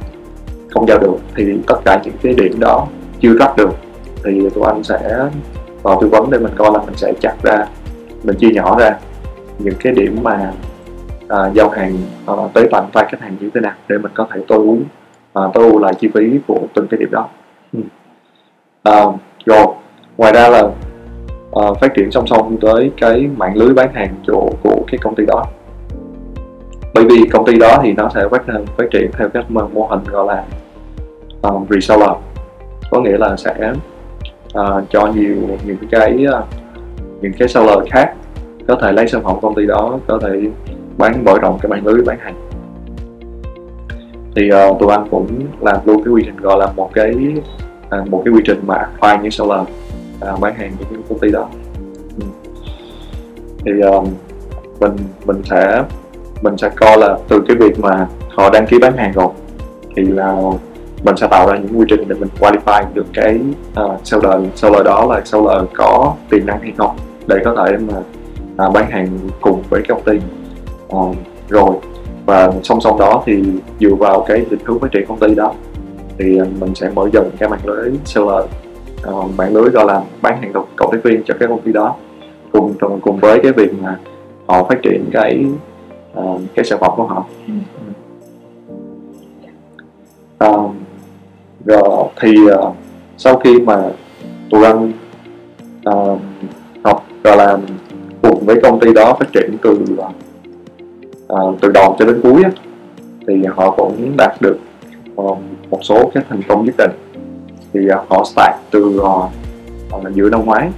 không 0.72 0.88
giao 0.88 1.00
được 1.00 1.16
thì 1.36 1.58
tất 1.68 1.76
cả 1.86 2.02
những 2.04 2.16
cái 2.22 2.34
điểm 2.34 2.60
đó 2.60 2.88
chưa 3.20 3.38
track 3.40 3.58
được 3.58 3.70
thì 4.24 4.50
tụi 4.50 4.64
anh 4.66 4.84
sẽ 4.84 5.30
vào 5.84 6.02
tư 6.02 6.08
vấn 6.08 6.30
để 6.30 6.38
mình 6.38 6.54
coi 6.56 6.72
là 6.72 6.80
mình 6.80 6.96
sẽ 6.96 7.14
chặt 7.22 7.36
ra 7.44 7.66
mình 8.24 8.38
chia 8.38 8.50
nhỏ 8.50 8.80
ra 8.80 8.98
những 9.60 9.76
cái 9.80 9.94
điểm 9.94 10.18
mà 10.24 10.52
uh, 11.24 11.54
giao 11.54 11.70
hàng 11.70 11.98
uh, 12.32 12.54
tới 12.54 12.68
tận 12.72 12.86
tay 12.94 13.06
khách 13.10 13.22
hàng 13.22 13.36
như 13.40 13.50
thế 13.54 13.62
nào 13.62 13.74
để 13.88 13.98
mình 13.98 14.12
có 14.16 14.28
thể 14.34 14.42
tối 14.48 14.58
ưu 14.58 14.78
uh, 15.46 15.54
tối 15.54 15.64
ưu 15.64 15.80
lại 15.80 15.94
chi 16.00 16.10
phí 16.14 16.40
của 16.48 16.60
từng 16.74 16.88
cái 16.88 16.98
điểm 16.98 17.12
đó 17.12 17.30
ừ. 17.74 17.80
uh, 18.90 19.16
rồi 19.46 19.66
ngoài 20.18 20.34
ra 20.34 20.50
là 20.50 20.70
uh, 21.58 21.80
phát 21.80 21.94
triển 21.96 22.12
song 22.12 22.28
song 22.28 22.58
tới 22.62 22.92
cái 22.98 23.30
mạng 23.38 23.58
lưới 23.58 23.74
bán 23.74 23.94
hàng 23.94 24.16
chỗ 24.28 24.50
của 24.64 24.82
cái 24.92 24.98
công 25.04 25.16
ty 25.16 25.26
đó. 25.26 25.46
Bởi 26.94 27.06
vì 27.06 27.30
công 27.32 27.46
ty 27.46 27.58
đó 27.58 27.80
thì 27.84 27.94
nó 27.94 28.10
sẽ 28.16 28.22
phát 28.32 28.44
phát 28.78 28.86
triển 28.92 29.12
theo 29.18 29.30
cái 29.30 29.44
mô 29.50 29.88
hình 29.90 30.04
gọi 30.04 30.28
là 30.28 30.44
um, 31.42 31.66
reseller. 31.70 32.10
Có 32.92 33.02
nghĩa 33.02 33.18
là 33.18 33.36
sẽ 33.38 33.74
uh, 34.60 34.84
cho 34.90 35.08
nhiều 35.16 35.36
những 35.66 35.78
cái 35.92 36.26
uh, 36.40 36.46
những 37.22 37.34
cái 37.40 37.48
seller 37.48 37.78
khác 37.92 38.14
có 38.68 38.76
thể 38.82 38.92
lấy 38.92 39.08
sản 39.08 39.24
phẩm 39.24 39.38
công 39.42 39.56
ty 39.56 39.66
đó 39.66 40.00
có 40.08 40.20
thể 40.20 40.42
bán 40.98 41.26
mở 41.26 41.34
rộng 41.42 41.60
cái 41.62 41.70
mạng 41.70 41.88
lưới 41.88 42.02
bán 42.06 42.18
hàng. 42.20 42.50
Thì 44.36 44.50
uh, 44.52 44.80
tụi 44.80 44.92
anh 44.92 45.08
cũng 45.12 45.28
làm 45.62 45.78
luôn 45.86 46.04
cái 46.04 46.14
quy 46.14 46.22
trình 46.26 46.38
gọi 46.38 46.58
là 46.60 46.68
một 46.76 46.90
cái 46.94 47.14
uh, 48.02 48.10
một 48.10 48.22
cái 48.26 48.34
quy 48.34 48.42
trình 48.46 48.60
mà 48.68 48.90
file 49.00 49.22
những 49.22 49.32
seller 49.32 49.60
uh, 50.34 50.40
bán 50.40 50.56
hàng 50.56 50.72
những 50.80 51.02
công 51.10 51.20
ty 51.20 51.32
đó. 51.32 51.50
Ừ. 52.20 52.26
thì 53.66 53.72
um, 53.82 54.08
mình 54.80 54.96
mình 55.26 55.42
sẽ 55.50 55.84
mình 56.42 56.58
sẽ 56.58 56.70
coi 56.76 56.98
là 56.98 57.18
từ 57.28 57.42
cái 57.48 57.58
việc 57.58 57.80
mà 57.80 58.08
họ 58.30 58.50
đăng 58.50 58.68
ký 58.68 58.80
bán 58.80 58.98
hàng 58.98 59.12
rồi 59.14 59.30
thì 59.96 60.04
là 60.04 60.36
mình 61.04 61.18
sẽ 61.18 61.28
tạo 61.32 61.48
ra 61.48 61.58
những 61.58 61.80
quy 61.80 61.86
trình 61.90 62.08
để 62.08 62.16
mình 62.20 62.30
qualify 62.40 62.84
được 62.94 63.06
cái 63.14 63.40
uh, 63.84 63.92
seller 64.04 64.42
seller 64.56 64.86
đó 64.86 65.06
là 65.10 65.22
seller 65.26 65.62
có 65.76 66.16
tiềm 66.30 66.46
năng 66.46 66.62
hay 66.62 66.74
không 66.78 66.98
để 67.28 67.36
có 67.46 67.56
thể 67.56 67.78
mà 67.78 67.98
uh, 68.68 68.74
bán 68.74 68.92
hàng 68.92 69.20
cùng 69.42 69.64
với 69.70 69.82
cái 69.82 69.98
công 69.98 70.04
ty. 70.04 70.20
Uh, 70.96 71.16
rồi 71.50 71.76
và 72.26 72.52
song 72.64 72.82
song 72.82 73.00
đó 73.00 73.24
thì 73.26 73.44
dựa 73.80 73.96
vào 73.96 74.26
cái 74.28 74.46
định 74.50 74.60
hướng 74.64 74.80
phát 74.80 74.92
triển 74.92 75.06
công 75.08 75.20
ty 75.20 75.36
đó 75.36 75.54
thì 76.18 76.40
mình 76.60 76.76
sẽ 76.76 76.90
mở 76.96 77.10
dần 77.14 77.30
cái 77.40 77.50
mạng 77.50 77.60
lưới 77.66 77.92
seller 78.06 78.46
uh, 79.10 79.38
mạng 79.38 79.54
lưới 79.54 79.70
gọi 79.70 79.86
là 79.86 80.02
bán 80.22 80.42
hàng 80.42 80.54
cộng 80.76 80.92
tác 80.92 81.04
viên 81.04 81.24
cho 81.26 81.34
cái 81.40 81.48
công 81.48 81.62
ty 81.62 81.72
đó. 81.72 81.96
Cùng 82.52 82.74
cùng 83.02 83.18
với 83.20 83.40
cái 83.44 83.52
việc 83.52 83.72
mà 83.82 84.00
họ 84.48 84.64
phát 84.64 84.80
triển 84.84 85.06
cái 85.14 85.46
uh, 86.20 86.42
cái 86.56 86.66
sản 86.66 86.80
phẩm 86.80 86.92
của 86.96 87.04
họ. 87.04 87.26
Uh, 90.46 90.72
rồi 91.66 92.08
thì 92.22 92.36
uh, 92.52 92.76
sau 93.18 93.38
khi 93.38 93.60
mà 93.60 93.84
tụi 94.50 94.66
anh 94.66 94.92
uh, 95.90 96.20
học 96.84 97.06
và 97.24 97.36
làm 97.36 97.62
cùng 98.22 98.46
với 98.46 98.56
công 98.64 98.80
ty 98.80 98.94
đó 98.94 99.18
phát 99.20 99.34
triển 99.34 99.58
từ 99.62 99.86
uh, 101.28 101.56
từ 101.62 101.72
đầu 101.74 101.96
cho 102.00 102.06
đến 102.06 102.20
cuối 102.24 102.44
á, 102.44 102.52
thì 103.28 103.44
họ 103.56 103.72
cũng 103.72 104.14
đạt 104.18 104.42
được 104.42 104.58
uh, 105.16 105.38
một 105.70 105.80
số 105.82 106.12
cái 106.14 106.24
thành 106.30 106.42
công 106.48 106.66
nhất 106.66 106.76
định 106.78 106.92
thì 107.74 107.80
uh, 107.86 108.10
họ 108.10 108.24
start 108.24 108.56
từ 108.72 109.02
uh, 109.02 110.14
giữa 110.14 110.30
năm 110.30 110.46
ngoái. 110.46 110.70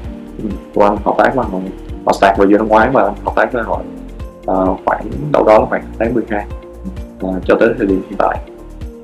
Tụi 0.73 0.83
anh 0.83 0.97
hợp 1.03 1.15
tác 1.17 1.35
với 1.35 1.45
họ. 1.45 1.59
Họ 2.05 2.13
start 2.13 2.37
vào 2.37 2.47
giữa 2.47 2.57
năm 2.57 2.67
ngoái 2.67 2.89
và 2.89 3.03
hợp 3.03 3.33
tác 3.35 3.53
với 3.53 3.63
họ 3.63 3.81
uh, 4.51 4.79
khoảng 4.85 5.05
đâu 5.31 5.43
đó 5.43 5.59
là 5.59 5.65
khoảng 5.65 5.83
tháng 5.99 6.13
12 6.13 6.45
uh, 7.25 7.35
cho 7.45 7.55
tới 7.59 7.69
thời 7.77 7.87
điểm 7.87 8.01
hiện 8.09 8.17
tại. 8.17 8.37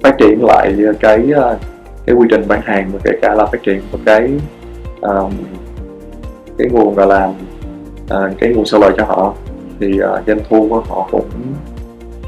Phát 0.03 0.15
triển 0.17 0.45
lại 0.45 0.75
cái 0.99 1.31
uh, 1.31 1.59
cái 2.05 2.15
quy 2.15 2.27
trình 2.29 2.43
bán 2.47 2.61
hàng 2.63 2.89
và 2.93 2.99
kể 3.03 3.11
cả 3.21 3.33
là 3.33 3.45
phát 3.45 3.63
triển 3.63 3.81
một 3.91 3.99
cái 4.05 4.31
um, 5.01 5.31
cái 6.57 6.67
nguồn 6.71 6.95
gọi 6.95 7.07
là 7.07 7.33
uh, 8.03 8.38
cái 8.39 8.53
nguồn 8.53 8.65
lời 8.81 8.91
cho 8.97 9.05
họ. 9.05 9.33
Thì 9.79 9.99
uh, 9.99 10.27
doanh 10.27 10.39
thu 10.49 10.67
của 10.69 10.81
họ 10.81 11.07
cũng 11.11 11.29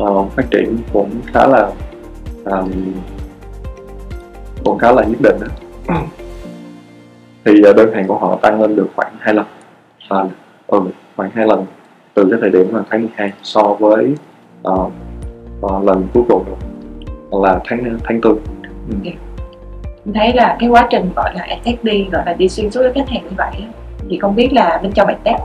uh, 0.03 0.31
phát 0.31 0.51
triển 0.51 0.77
cũng 0.93 1.09
khá 1.33 1.47
là 1.47 1.69
um, 2.45 2.71
cũng 4.67 4.79
khá 4.79 4.91
là 4.91 5.03
nhất 5.03 5.21
định 5.21 5.35
đó. 5.87 5.95
thì 7.45 7.53
uh, 7.69 7.75
đơn 7.75 7.93
hàng 7.93 8.07
của 8.07 8.17
họ 8.17 8.39
tăng 8.41 8.61
lên 8.61 8.75
được 8.75 8.87
khoảng 8.95 9.13
hai 9.19 9.33
lần 9.33 9.45
à, 10.09 10.23
ừ, 10.67 10.81
khoảng 11.15 11.31
hai 11.33 11.47
lần 11.47 11.65
từ 12.13 12.27
cái 12.31 12.39
thời 12.41 12.49
điểm 12.49 12.75
là 12.75 12.83
tháng 12.89 13.01
12 13.01 13.31
so 13.43 13.63
với 13.63 14.15
uh, 14.67 14.91
uh, 15.61 15.83
lần 15.83 16.07
cuối 16.13 16.23
cùng 16.29 16.45
là 17.43 17.59
tháng 17.65 17.97
tháng 18.03 18.21
tư. 18.21 18.29
Ừ. 18.89 18.95
Okay 18.95 19.17
thấy 20.13 20.33
là 20.33 20.57
cái 20.59 20.69
quá 20.69 20.87
trình 20.91 21.09
gọi 21.15 21.31
là 21.35 21.47
đi 21.83 22.07
gọi 22.11 22.23
là 22.25 22.33
đi 22.33 22.49
xuyên 22.49 22.71
suốt 22.71 22.81
với 22.81 22.91
khách 22.93 23.09
hàng 23.09 23.23
như 23.23 23.29
vậy 23.37 23.51
thì 24.09 24.19
không 24.19 24.35
biết 24.35 24.53
là 24.53 24.79
bên 24.83 24.91
trong 24.91 25.07
attack 25.07 25.39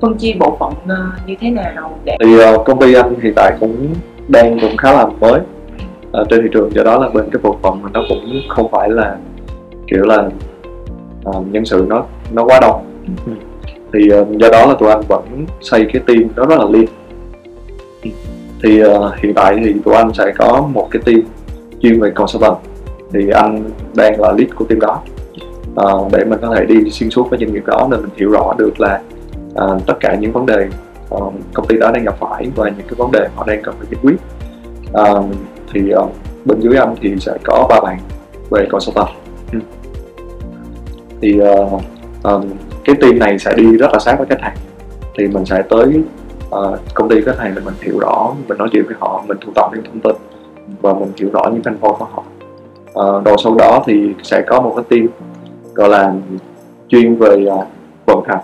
phân 0.00 0.18
chia 0.18 0.32
bộ 0.38 0.56
phận 0.60 0.72
uh, 0.72 1.28
như 1.28 1.34
thế 1.40 1.50
nào 1.50 1.98
để 2.04 2.16
thì 2.20 2.36
uh, 2.36 2.66
công 2.66 2.80
ty 2.80 2.94
anh 2.94 3.14
hiện 3.22 3.32
tại 3.36 3.56
cũng 3.60 3.94
đang 4.28 4.60
cũng 4.60 4.76
khá 4.76 4.92
là 4.92 5.06
mới 5.20 5.40
uh, 6.20 6.28
trên 6.30 6.42
thị 6.42 6.48
trường. 6.52 6.70
Do 6.74 6.82
đó 6.82 6.98
là 6.98 7.08
bên 7.08 7.30
cái 7.32 7.40
bộ 7.42 7.56
phận 7.62 7.82
nó 7.92 8.02
cũng 8.08 8.42
không 8.48 8.70
phải 8.70 8.90
là 8.90 9.16
kiểu 9.86 10.04
là 10.04 10.28
uh, 11.28 11.46
nhân 11.52 11.64
sự 11.64 11.86
nó 11.88 12.04
nó 12.32 12.44
quá 12.44 12.60
đông. 12.60 12.84
Ừ. 13.26 13.32
thì 13.92 14.08
uh, 14.20 14.38
do 14.38 14.48
đó 14.52 14.66
là 14.66 14.74
tụi 14.74 14.88
anh 14.88 15.02
vẫn 15.08 15.46
xây 15.60 15.86
cái 15.92 16.02
team 16.06 16.22
nó 16.36 16.46
rất 16.46 16.58
là 16.58 16.64
lean. 16.64 16.86
Thì 18.62 18.84
uh, 18.84 19.14
hiện 19.16 19.34
tại 19.34 19.60
thì 19.64 19.74
tụi 19.84 19.94
anh 19.94 20.12
sẽ 20.14 20.32
có 20.38 20.68
một 20.72 20.88
cái 20.90 21.02
team 21.04 21.20
chuyên 21.82 22.00
về 22.00 22.10
consultant. 22.10 22.56
Thì 23.12 23.30
anh 23.30 23.70
đang 23.94 24.20
là 24.20 24.32
lead 24.32 24.50
của 24.54 24.64
team 24.64 24.80
đó. 24.80 25.02
Uh, 25.80 26.12
để 26.12 26.24
mình 26.24 26.38
có 26.42 26.54
thể 26.56 26.64
đi 26.64 26.90
xuyên 26.90 27.10
suốt 27.10 27.30
với 27.30 27.38
doanh 27.38 27.52
nghiệp 27.52 27.66
đó 27.66 27.88
nên 27.90 28.00
mình 28.00 28.10
hiểu 28.16 28.30
rõ 28.30 28.54
được 28.58 28.80
là 28.80 29.00
uh, 29.52 29.86
tất 29.86 29.94
cả 30.00 30.14
những 30.14 30.32
vấn 30.32 30.46
đề 30.46 30.68
uh, 31.14 31.32
công 31.54 31.66
ty 31.66 31.78
đó 31.78 31.90
đang 31.94 32.04
gặp 32.04 32.14
phải 32.20 32.48
và 32.56 32.68
những 32.68 32.86
cái 32.86 32.94
vấn 32.96 33.12
đề 33.12 33.28
họ 33.36 33.44
đang 33.46 33.62
cần 33.62 33.74
phải 33.78 33.86
giải 33.90 34.00
quyết. 34.02 34.16
Uh, 34.90 35.24
thì 35.72 35.94
uh, 35.94 36.10
bên 36.44 36.60
dưới 36.60 36.76
anh 36.76 36.94
thì 37.00 37.14
sẽ 37.20 37.32
có 37.44 37.66
ba 37.68 37.80
bạn 37.80 37.98
về 38.50 38.66
consultant. 38.70 39.08
Ừ. 39.52 39.58
thì 41.20 41.40
uh, 41.40 41.82
um, 42.22 42.42
cái 42.84 42.96
team 43.00 43.18
này 43.18 43.38
sẽ 43.38 43.54
đi 43.56 43.76
rất 43.76 43.92
là 43.92 43.98
sát 43.98 44.18
với 44.18 44.26
khách 44.26 44.40
hàng. 44.40 44.56
Thì 45.18 45.28
mình 45.28 45.44
sẽ 45.44 45.62
tới 45.62 46.02
uh, 46.48 46.78
công 46.94 47.08
ty 47.08 47.20
khách 47.20 47.38
hàng 47.38 47.52
để 47.54 47.62
mình 47.64 47.74
hiểu 47.80 47.98
rõ 47.98 48.34
mình 48.48 48.58
nói 48.58 48.68
chuyện 48.72 48.86
với 48.86 48.94
họ 49.00 49.24
mình 49.28 49.38
thu 49.40 49.52
thập 49.54 49.70
những 49.74 49.84
thông 49.84 50.00
tin 50.00 50.16
và 50.80 50.94
mình 50.94 51.12
hiểu 51.16 51.30
rõ 51.32 51.42
những 51.52 51.62
thành 51.62 51.78
phố 51.78 51.96
của 51.98 52.06
họ. 52.12 52.22
Uh, 52.92 53.24
rồi 53.24 53.36
sau 53.44 53.54
đó 53.54 53.82
thì 53.86 54.14
sẽ 54.22 54.42
có 54.46 54.60
một 54.60 54.72
cái 54.76 54.84
team 54.88 55.08
gọi 55.74 55.88
là 55.88 56.14
chuyên 56.88 57.16
về 57.16 57.46
uh, 57.46 57.66
vận 58.06 58.24
hành. 58.26 58.40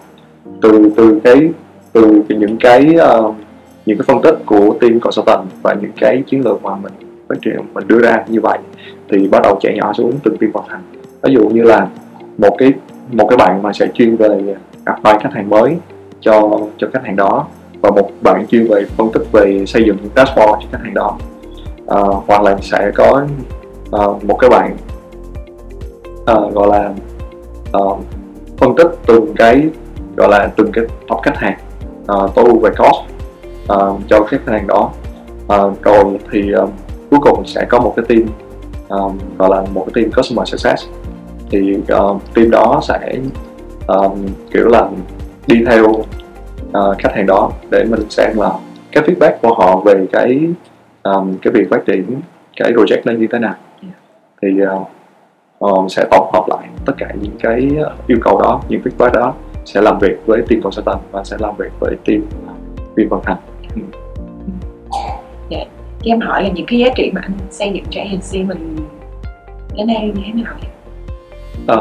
Từ 0.62 0.90
từ 0.96 1.20
cái 1.24 1.50
từ 1.92 2.22
những 2.28 2.56
cái 2.60 2.96
uh, 3.18 3.34
những 3.86 3.98
cái 3.98 4.04
phân 4.06 4.22
tích 4.22 4.38
của 4.46 4.74
team 4.80 5.00
consultant 5.00 5.48
và 5.62 5.74
những 5.74 5.92
cái 6.00 6.22
chiến 6.26 6.44
lược 6.44 6.62
mà 6.62 6.76
mình 6.76 6.92
phát 7.28 7.36
triển 7.42 7.56
mình 7.74 7.88
đưa 7.88 8.00
ra 8.00 8.24
như 8.28 8.40
vậy 8.40 8.58
thì 9.10 9.28
bắt 9.28 9.42
đầu 9.42 9.58
chạy 9.60 9.74
nhỏ 9.76 9.92
xuống 9.92 10.12
từng 10.24 10.36
team 10.36 10.52
vận 10.52 10.64
hành 10.68 10.82
ví 11.22 11.34
dụ 11.34 11.48
như 11.48 11.62
là 11.62 11.88
một 12.38 12.56
cái 12.58 12.72
một 13.12 13.26
cái 13.30 13.36
bạn 13.36 13.62
mà 13.62 13.72
sẽ 13.72 13.88
chuyên 13.94 14.16
về 14.16 14.56
gặp 14.86 14.96
vài 15.02 15.18
khách 15.20 15.32
hàng 15.32 15.50
mới 15.50 15.76
cho 16.20 16.60
cho 16.78 16.88
khách 16.92 17.04
hàng 17.04 17.16
đó 17.16 17.46
và 17.80 17.90
một 17.90 18.10
bạn 18.22 18.46
chuyên 18.46 18.66
về 18.70 18.84
phân 18.96 19.12
tích 19.12 19.22
về 19.32 19.64
xây 19.66 19.84
dựng 19.86 19.96
dashboard 20.16 20.62
cho 20.62 20.68
khách 20.72 20.78
hàng 20.82 20.94
đó. 20.94 21.18
À, 21.86 22.00
hoặc 22.26 22.42
là 22.42 22.56
sẽ 22.60 22.90
có 22.94 23.26
à, 23.92 24.04
một 24.22 24.36
cái 24.40 24.50
bạn 24.50 24.76
à, 26.26 26.34
gọi 26.52 26.68
là 26.68 26.92
à, 27.72 27.80
phân 28.56 28.76
tích 28.76 28.88
từng 29.06 29.34
cái 29.36 29.68
gọi 30.16 30.28
là 30.28 30.50
từng 30.56 30.72
cái 30.72 30.84
top 31.08 31.18
khách 31.22 31.36
hàng 31.36 31.58
à, 32.06 32.16
tối 32.34 32.44
ưu 32.44 32.58
về 32.58 32.70
cost 32.70 33.12
à, 33.68 33.76
cho 34.08 34.24
khách 34.24 34.46
hàng 34.46 34.66
đó. 34.66 34.90
À, 35.48 35.58
rồi 35.82 36.04
thì 36.32 36.52
à, 36.52 36.62
cuối 37.10 37.20
cùng 37.22 37.46
sẽ 37.46 37.66
có 37.68 37.80
một 37.80 37.94
cái 37.96 38.04
team 38.08 38.22
um, 38.88 39.18
gọi 39.38 39.50
là 39.50 39.64
một 39.74 39.86
cái 39.86 39.92
team 39.94 40.12
customer 40.12 40.48
success. 40.48 40.86
Thì 41.50 41.76
uh, 41.76 42.34
team 42.34 42.50
đó 42.50 42.80
sẽ 42.82 43.14
um, 43.86 44.26
kiểu 44.52 44.68
là 44.68 44.88
đi 45.46 45.64
theo 45.66 45.84
uh, 45.84 46.98
khách 46.98 47.14
hàng 47.14 47.26
đó 47.26 47.50
để 47.70 47.84
mình 47.84 48.10
xem 48.10 48.38
là 48.38 48.52
cái 48.92 49.04
feedback 49.04 49.32
của 49.42 49.54
họ 49.54 49.82
về 49.84 50.06
cái 50.12 50.40
um, 51.02 51.36
cái 51.42 51.52
việc 51.52 51.70
phát 51.70 51.86
triển 51.86 52.20
cái 52.56 52.72
project 52.72 53.00
lên 53.04 53.20
như 53.20 53.26
thế 53.32 53.38
nào. 53.38 53.54
Thì 54.42 54.48
uh, 54.62 54.88
um, 55.58 55.88
sẽ 55.88 56.04
tổng 56.10 56.30
hợp 56.32 56.44
lại 56.48 56.68
tất 56.86 56.92
cả 56.98 57.12
những 57.20 57.36
cái 57.40 57.70
yêu 58.06 58.18
cầu 58.22 58.40
đó 58.40 58.60
những 58.68 58.80
feedback 58.82 59.12
đó 59.12 59.34
sẽ 59.64 59.80
làm 59.80 59.98
việc 59.98 60.26
với 60.26 60.42
team 60.48 60.62
consultant 60.62 60.98
và 61.10 61.24
sẽ 61.24 61.36
làm 61.40 61.56
việc 61.56 61.70
với 61.80 61.96
team 62.04 62.22
viên 62.96 63.08
vận 63.08 63.20
hành. 63.24 63.38
Yeah 65.50 65.68
em 66.08 66.20
hỏi 66.20 66.42
là 66.42 66.48
những 66.48 66.66
cái 66.66 66.78
giá 66.78 66.88
trị 66.96 67.10
mà 67.14 67.20
anh 67.20 67.32
xây 67.50 67.72
dựng 67.74 67.84
cho 67.90 68.00
agency 68.00 68.42
mình 68.42 68.76
đến 69.76 69.86
nay 69.86 70.12
như 70.14 70.22
thế 70.26 70.32
nào 70.32 70.54
à, 71.66 71.76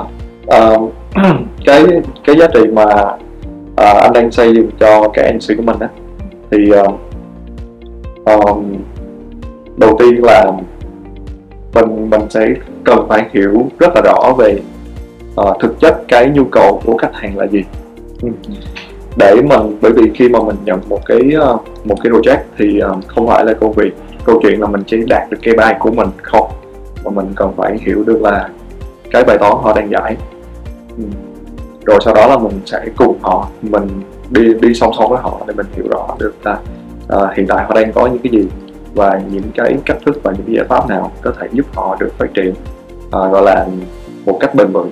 uh, 0.76 0.94
cái 1.66 1.84
cái 2.24 2.36
giá 2.40 2.48
trị 2.54 2.60
mà 2.74 2.86
uh, 3.72 3.98
anh 4.02 4.14
đang 4.14 4.32
xây 4.32 4.56
dựng 4.56 4.70
cho 4.80 5.10
cái 5.14 5.26
agency 5.26 5.56
của 5.56 5.64
mình 5.64 5.80
á 5.80 5.90
thì 6.52 6.58
uh, 6.72 7.00
um, 8.26 8.74
đầu 9.78 9.98
tiên 10.00 10.24
là 10.24 10.52
mình 11.74 12.10
mình 12.10 12.22
sẽ 12.30 12.48
cần 12.84 13.06
phải 13.10 13.26
hiểu 13.34 13.68
rất 13.80 13.96
là 13.96 14.02
rõ 14.02 14.34
về 14.38 14.60
uh, 15.42 15.58
thực 15.60 15.80
chất 15.80 16.04
cái 16.08 16.30
nhu 16.30 16.44
cầu 16.44 16.82
của 16.86 16.98
khách 16.98 17.14
hàng 17.14 17.38
là 17.38 17.48
gì. 17.48 17.64
Ừ. 18.22 18.30
Để 19.18 19.36
mình 19.36 19.78
bởi 19.82 19.92
vì 19.92 20.12
khi 20.16 20.30
mà 20.30 20.40
mình 20.44 20.56
nhận 20.66 20.80
một 20.90 21.00
cái 21.06 21.20
uh, 21.20 21.62
một 21.86 21.96
cái 22.04 22.12
project 22.12 22.40
thì 22.58 22.82
uh, 22.84 23.08
không 23.08 23.28
phải 23.28 23.46
là 23.46 23.54
công 23.54 23.74
việc 23.74 23.94
câu 24.28 24.40
chuyện 24.44 24.62
là 24.62 24.68
mình 24.68 24.84
chỉ 24.88 24.98
đạt 25.08 25.30
được 25.30 25.38
cái 25.42 25.54
bài 25.58 25.76
của 25.80 25.92
mình 25.92 26.08
không? 26.22 26.52
Mà 27.06 27.12
mình 27.12 27.34
cần 27.36 27.54
phải 27.58 27.78
hiểu 27.82 28.04
được 28.08 28.22
là 28.22 28.50
cái 29.12 29.24
bài 29.24 29.38
toán 29.38 29.54
họ 29.62 29.74
đang 29.74 29.92
giải. 29.92 30.16
Ừ. 30.98 31.04
Rồi 31.86 32.00
sau 32.06 32.14
đó 32.14 32.28
là 32.28 32.38
mình 32.38 32.62
sẽ 32.66 32.86
cùng 32.98 33.18
họ 33.22 33.48
mình 33.62 33.88
đi 34.30 34.54
đi 34.62 34.74
song 34.74 34.94
song 34.98 35.10
với 35.10 35.20
họ 35.22 35.42
để 35.48 35.54
mình 35.54 35.66
hiểu 35.76 35.86
rõ 35.92 36.08
được 36.20 36.34
là 36.44 36.60
uh, 37.14 37.34
hiện 37.36 37.48
tại 37.48 37.66
họ 37.66 37.74
đang 37.76 37.94
có 37.94 38.08
những 38.08 38.22
cái 38.24 38.32
gì 38.32 38.48
và 38.94 39.22
những 39.32 39.52
cái 39.56 39.78
cách 39.86 39.98
thức 40.06 40.20
và 40.24 40.32
những 40.32 40.46
cái 40.48 40.56
giải 40.56 40.66
pháp 40.70 40.90
nào 40.90 41.12
có 41.22 41.32
thể 41.40 41.48
giúp 41.52 41.66
họ 41.74 41.98
được 42.00 42.10
phát 42.18 42.28
triển 42.34 42.54
uh, 43.06 43.12
gọi 43.12 43.44
là 43.46 43.68
một 44.26 44.38
cách 44.40 44.56
bền 44.56 44.68
vững. 44.72 44.92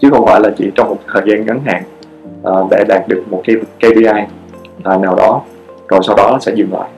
Chứ 0.00 0.10
không 0.10 0.26
phải 0.26 0.40
là 0.40 0.50
chỉ 0.58 0.70
trong 0.74 0.88
một 0.88 0.98
thời 1.12 1.22
gian 1.26 1.46
ngắn 1.46 1.60
hạn 1.64 1.82
uh, 2.48 2.70
để 2.70 2.84
đạt 2.88 3.08
được 3.08 3.24
một 3.30 3.42
cái 3.46 3.56
KPI 3.78 4.22
uh, 4.78 5.00
nào 5.00 5.14
đó. 5.14 5.42
Rồi 5.88 6.00
sau 6.06 6.16
đó 6.16 6.38
sẽ 6.40 6.52
dừng 6.54 6.72
lại 6.72 6.88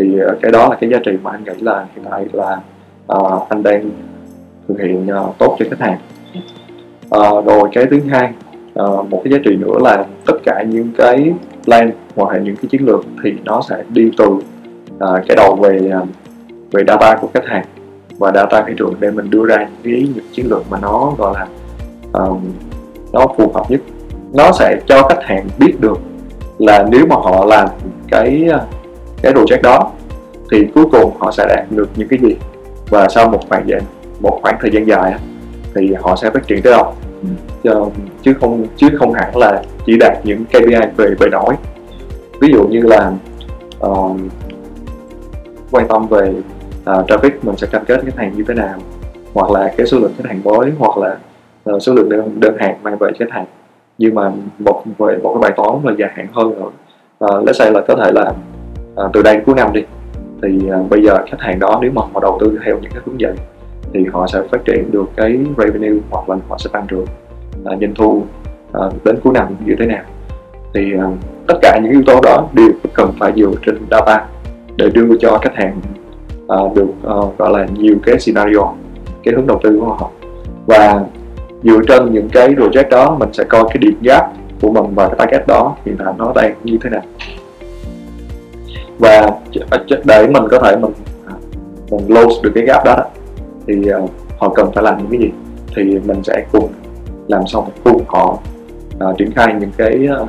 thì 0.00 0.18
ờ, 0.18 0.36
cái 0.42 0.52
đó 0.52 0.68
là 0.68 0.76
cái 0.80 0.90
giá 0.90 0.98
trị 1.04 1.12
mà 1.22 1.30
anh 1.30 1.44
nghĩ 1.44 1.60
là 1.60 1.86
hiện 1.94 2.04
tại 2.10 2.26
là 2.32 2.60
uh, 3.12 3.48
anh 3.48 3.62
đang 3.62 3.90
thực 4.68 4.80
hiện 4.80 5.06
uh, 5.06 5.38
tốt 5.38 5.56
cho 5.58 5.64
khách 5.70 5.80
hàng. 5.80 5.98
Uh, 7.16 7.46
rồi 7.46 7.68
cái 7.72 7.86
thứ 7.90 8.00
hai 8.08 8.32
uh, 8.82 9.10
một 9.10 9.20
cái 9.24 9.32
giá 9.32 9.38
trị 9.44 9.56
nữa 9.56 9.78
là 9.80 10.04
tất 10.26 10.36
cả 10.44 10.62
những 10.68 10.92
cái 10.98 11.32
plan 11.64 11.90
hoặc 12.16 12.32
là 12.32 12.40
những 12.40 12.56
cái 12.56 12.64
chiến 12.70 12.86
lược 12.86 13.04
thì 13.24 13.32
nó 13.44 13.62
sẽ 13.68 13.84
đi 13.88 14.10
từ 14.18 14.26
uh, 14.26 14.42
cái 15.00 15.36
đầu 15.36 15.56
về 15.56 15.90
uh, 16.02 16.08
về 16.72 16.84
data 16.86 17.16
của 17.20 17.28
khách 17.34 17.46
hàng 17.46 17.64
và 18.18 18.32
data 18.34 18.64
thị 18.66 18.72
trường 18.76 18.94
để 19.00 19.10
mình 19.10 19.30
đưa 19.30 19.46
ra 19.46 19.56
những 19.56 19.94
cái 19.94 20.08
những 20.14 20.24
chiến 20.32 20.46
lược 20.50 20.62
mà 20.70 20.78
nó 20.82 21.12
gọi 21.18 21.34
là 21.34 21.46
um, 22.12 22.40
nó 23.12 23.26
phù 23.36 23.52
hợp 23.54 23.70
nhất. 23.70 23.80
Nó 24.34 24.52
sẽ 24.52 24.80
cho 24.86 25.08
khách 25.08 25.22
hàng 25.22 25.48
biết 25.58 25.80
được 25.80 25.98
là 26.58 26.86
nếu 26.90 27.06
mà 27.06 27.16
họ 27.16 27.44
làm 27.44 27.68
cái 28.10 28.48
cái 29.22 29.32
project 29.32 29.62
đó 29.62 29.92
thì 30.50 30.66
cuối 30.74 30.84
cùng 30.92 31.12
họ 31.18 31.30
sẽ 31.30 31.46
đạt 31.48 31.64
được 31.70 31.88
những 31.96 32.08
cái 32.08 32.18
gì? 32.22 32.36
Và 32.90 33.08
sau 33.08 33.28
một 33.28 33.40
khoảng 33.48 33.66
thời 33.68 33.80
một 34.20 34.38
khoảng 34.42 34.56
thời 34.60 34.70
gian 34.70 34.86
dài 34.86 35.14
thì 35.74 35.94
họ 35.94 36.16
sẽ 36.16 36.30
phát 36.30 36.46
triển 36.46 36.62
tới 36.62 36.72
đâu? 36.72 36.94
Ừ. 37.62 37.84
chứ 38.22 38.34
không 38.40 38.66
chứ 38.76 38.88
không 38.98 39.12
hẳn 39.12 39.36
là 39.36 39.62
chỉ 39.86 39.96
đạt 40.00 40.18
những 40.24 40.44
KPI 40.44 40.74
về 40.96 41.14
về 41.18 41.28
nổi. 41.32 41.54
Ví 42.40 42.48
dụ 42.52 42.66
như 42.68 42.80
là 42.80 43.12
uh, 43.86 44.16
quan 45.70 45.88
tâm 45.88 46.06
về 46.08 46.32
uh, 46.80 47.06
traffic 47.06 47.30
mình 47.42 47.56
sẽ 47.56 47.66
cam 47.66 47.84
kết 47.84 48.00
khách 48.04 48.16
hàng 48.16 48.32
như 48.36 48.44
thế 48.48 48.54
nào? 48.54 48.78
Hoặc 49.34 49.50
là 49.50 49.74
cái 49.76 49.86
số 49.86 49.98
lượng 49.98 50.12
khách 50.18 50.28
hàng 50.28 50.40
mới 50.44 50.72
hoặc 50.78 50.98
là 50.98 51.16
uh, 51.70 51.82
số 51.82 51.94
lượng 51.94 52.08
đơn, 52.08 52.40
đơn 52.40 52.56
hàng 52.58 52.76
mang 52.82 52.98
về 52.98 53.10
khách 53.18 53.30
hàng. 53.30 53.46
Nhưng 53.98 54.14
mà 54.14 54.32
một 54.58 54.82
về 54.98 55.16
một 55.16 55.34
cái 55.34 55.40
bài 55.40 55.52
toán 55.56 55.84
là 55.84 55.92
dài 55.98 56.10
hạn 56.14 56.26
hơn 56.32 56.50
nữa 56.50 56.70
uh, 57.24 57.44
let's 57.44 57.52
say 57.52 57.70
là 57.70 57.80
có 57.88 57.94
thể 57.96 58.12
là 58.12 58.32
à, 58.96 59.04
từ 59.12 59.22
đây 59.22 59.34
đến 59.34 59.44
cuối 59.46 59.54
năm 59.54 59.72
đi. 59.72 59.82
Thì 60.42 60.68
à, 60.70 60.78
bây 60.90 61.04
giờ 61.04 61.18
khách 61.30 61.40
hàng 61.40 61.58
đó 61.58 61.78
nếu 61.82 61.90
mà 61.94 62.02
họ 62.12 62.20
đầu 62.20 62.38
tư 62.40 62.58
theo 62.64 62.78
những 62.78 62.90
cái 62.90 63.02
hướng 63.06 63.20
dẫn 63.20 63.36
thì 63.92 64.00
họ 64.12 64.26
sẽ 64.26 64.40
phát 64.52 64.64
triển 64.64 64.90
được 64.90 65.04
cái 65.16 65.38
revenue 65.58 66.00
hoặc 66.10 66.28
là 66.28 66.36
họ 66.48 66.58
sẽ 66.58 66.70
tăng 66.72 66.86
trưởng. 66.86 67.06
À, 67.64 67.76
doanh 67.80 67.94
thu 67.94 68.22
à, 68.72 68.80
đến 69.04 69.16
cuối 69.24 69.32
năm 69.32 69.46
như 69.64 69.74
thế 69.78 69.86
nào. 69.86 70.02
Thì 70.74 70.92
à, 70.98 71.06
tất 71.46 71.54
cả 71.62 71.78
những 71.82 71.92
yếu 71.92 72.02
tố 72.06 72.20
đó 72.22 72.48
đều 72.52 72.70
cần 72.94 73.12
phải 73.18 73.32
dựa 73.36 73.50
trên 73.66 73.76
data 73.90 74.26
để 74.76 74.90
đưa 74.90 75.16
cho 75.20 75.38
khách 75.42 75.54
hàng 75.54 75.80
à, 76.48 76.56
được 76.74 76.88
à, 77.04 77.14
gọi 77.38 77.50
là 77.52 77.66
nhiều 77.74 77.96
cái 78.02 78.18
scenario 78.18 78.60
cái 79.22 79.34
hướng 79.34 79.46
đầu 79.46 79.60
tư 79.62 79.80
của 79.80 79.86
họ. 79.86 80.10
Và 80.66 81.04
dựa 81.62 81.80
trên 81.88 82.12
những 82.12 82.28
cái 82.32 82.48
project 82.48 82.88
đó 82.90 83.16
mình 83.20 83.28
sẽ 83.32 83.44
coi 83.44 83.64
cái 83.68 83.78
điểm 83.78 83.94
gap 84.02 84.32
của 84.62 84.72
mình 84.72 84.94
và 84.94 85.08
cái 85.08 85.16
target 85.18 85.46
đó 85.46 85.76
hiện 85.84 85.96
tại 85.98 86.14
nó 86.18 86.32
đang 86.34 86.54
như 86.64 86.78
thế 86.82 86.90
nào 86.90 87.02
và 89.00 89.30
để 90.04 90.26
mình 90.26 90.42
có 90.50 90.58
thể 90.58 90.76
mình 90.76 90.92
à, 91.26 91.34
mình 91.90 92.06
close 92.06 92.42
được 92.42 92.52
cái 92.54 92.64
gap 92.64 92.84
đó 92.84 92.96
thì 93.66 93.74
uh, 94.02 94.10
họ 94.38 94.48
cần 94.54 94.70
phải 94.74 94.84
làm 94.84 94.98
những 94.98 95.08
cái 95.10 95.20
gì? 95.20 95.30
Thì 95.76 95.98
mình 96.04 96.22
sẽ 96.24 96.44
cùng 96.52 96.68
làm 97.28 97.46
xong 97.46 97.70
cùng 97.84 98.04
họ 98.08 98.38
uh, 99.04 99.18
triển 99.18 99.30
khai 99.32 99.54
những 99.60 99.70
cái 99.76 100.08
uh, 100.22 100.28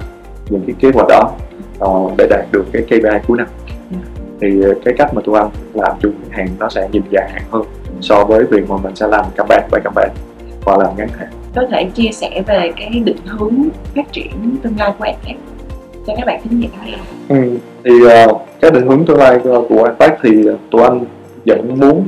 những 0.50 0.62
cái 0.68 0.76
kế 0.80 0.92
hoạch 0.94 1.08
đó 1.10 1.32
uh, 1.86 2.12
để 2.18 2.28
đạt 2.30 2.46
được 2.52 2.66
cái 2.74 2.82
KPI 2.82 3.26
cuối 3.28 3.38
năm. 3.38 3.48
Thì 4.42 4.60
uh, 4.60 4.78
cái 4.86 4.94
cách 4.98 5.14
mà 5.14 5.22
tụi 5.26 5.40
anh 5.40 5.50
làm 5.74 5.98
chung 6.02 6.14
hàng 6.30 6.48
nó 6.60 6.70
sẽ 6.70 6.88
nhìn 6.92 7.04
dài 7.12 7.30
hạn 7.34 7.44
hơn 7.52 7.64
so 8.02 8.26
với 8.26 8.44
việc 8.44 8.70
mà 8.70 8.78
mình 8.78 8.96
sẽ 8.96 9.08
làm 9.08 9.26
campaign 9.38 9.64
by 9.72 9.80
campaign 9.84 10.12
hoặc 10.66 10.80
làm 10.80 10.98
ngắn 10.98 11.08
hạn. 11.18 11.30
Có 11.56 11.62
thể 11.72 11.90
chia 11.94 12.10
sẻ 12.12 12.44
về 12.48 12.72
cái 12.78 13.02
định 13.06 13.26
hướng 13.26 13.70
phát 13.96 14.12
triển 14.12 14.58
tương 14.64 14.78
lai 14.78 14.94
của 15.00 15.06
em 15.26 15.38
cho 16.08 16.14
các 16.18 16.26
bạn 16.26 16.42
thính 16.44 16.62
giả 16.62 16.98
ừ, 17.30 17.58
thì 17.84 17.92
uh, 17.92 18.42
cái 18.62 18.72
định 18.72 18.88
hướng 18.88 19.06
tương 19.06 19.18
lai 19.18 19.40
của 19.44 19.84
Impact 19.84 20.20
thì 20.24 20.48
tụi 20.72 20.84
anh 20.84 21.06
vẫn 21.46 21.80
muốn 21.80 22.04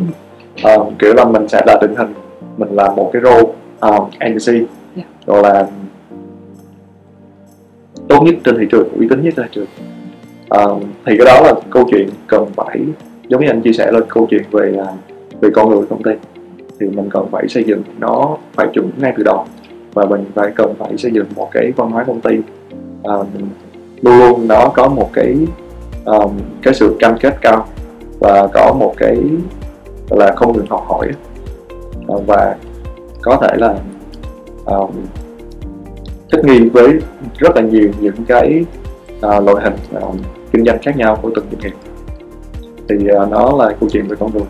uh, 0.75 0.93
kiểu 0.99 1.13
là 1.13 1.25
mình 1.25 1.47
sẽ 1.47 1.61
là 1.65 1.77
định 1.81 1.95
hình 1.95 2.13
mình 2.57 2.69
là 2.71 2.89
một 2.89 3.09
cái 3.13 3.21
role 3.21 3.41
uh, 3.41 4.19
agency 4.19 4.53
yeah. 4.53 4.67
Dạ. 4.95 5.03
gọi 5.25 5.43
là 5.43 5.67
tốt 8.07 8.23
nhất 8.23 8.35
trên 8.45 8.57
thị 8.57 8.65
trường 8.71 8.89
uy 8.97 9.07
tín 9.09 9.21
nhất 9.21 9.33
trên 9.37 9.45
thị 9.45 9.51
trường 9.51 9.67
uh, 10.63 10.83
thì 11.05 11.17
cái 11.17 11.25
đó 11.25 11.41
là 11.43 11.53
câu 11.69 11.87
chuyện 11.91 12.09
cần 12.27 12.45
phải 12.55 12.79
giống 13.27 13.41
như 13.41 13.47
anh 13.49 13.61
chia 13.61 13.73
sẻ 13.73 13.91
là 13.91 13.99
câu 14.09 14.27
chuyện 14.29 14.43
về 14.51 14.73
về 15.41 15.49
con 15.53 15.69
người 15.69 15.85
công 15.89 16.03
ty 16.03 16.11
thì 16.79 16.87
mình 16.87 17.09
cần 17.09 17.25
phải 17.31 17.47
xây 17.47 17.63
dựng 17.63 17.81
nó 17.99 18.37
phải 18.53 18.67
chuẩn 18.73 18.91
ngay 18.97 19.13
từ 19.17 19.23
đầu 19.23 19.45
và 19.93 20.05
mình 20.05 20.25
phải 20.33 20.51
cần 20.55 20.73
phải 20.79 20.97
xây 20.97 21.11
dựng 21.11 21.25
một 21.35 21.49
cái 21.51 21.71
văn 21.75 21.91
hóa 21.91 22.03
công 22.03 22.21
ty 22.21 22.37
uh, 23.01 23.27
luôn 24.03 24.17
luôn 24.19 24.47
nó 24.47 24.67
có 24.75 24.87
một 24.87 25.09
cái 25.13 25.35
um, 26.05 26.37
cái 26.61 26.73
sự 26.73 26.95
cam 26.99 27.17
kết 27.17 27.37
cao 27.41 27.67
và 28.19 28.47
có 28.53 28.73
một 28.73 28.93
cái 28.97 29.17
là 30.09 30.33
không 30.35 30.53
ngừng 30.53 30.69
học 30.69 30.83
hỏi. 30.87 31.11
Ờ, 32.07 32.19
và 32.27 32.55
có 33.21 33.37
thể 33.41 33.55
là 33.57 33.75
um, 34.65 34.91
thích 36.31 36.45
nghi 36.45 36.69
với 36.69 36.93
rất 37.37 37.55
là 37.55 37.61
nhiều 37.61 37.91
những 37.99 38.25
cái 38.27 38.65
uh, 39.15 39.43
loại 39.45 39.63
hình 39.63 40.01
um, 40.01 40.17
kinh 40.51 40.65
doanh 40.65 40.81
khác 40.81 40.97
nhau 40.97 41.17
của 41.21 41.31
từng 41.35 41.45
doanh 41.51 41.61
nghiệp. 41.61 41.77
Thì 42.89 42.95
uh, 42.95 43.29
nó 43.29 43.51
là 43.57 43.75
câu 43.79 43.89
chuyện 43.89 44.07
về 44.07 44.15
con 44.19 44.31
người 44.33 44.47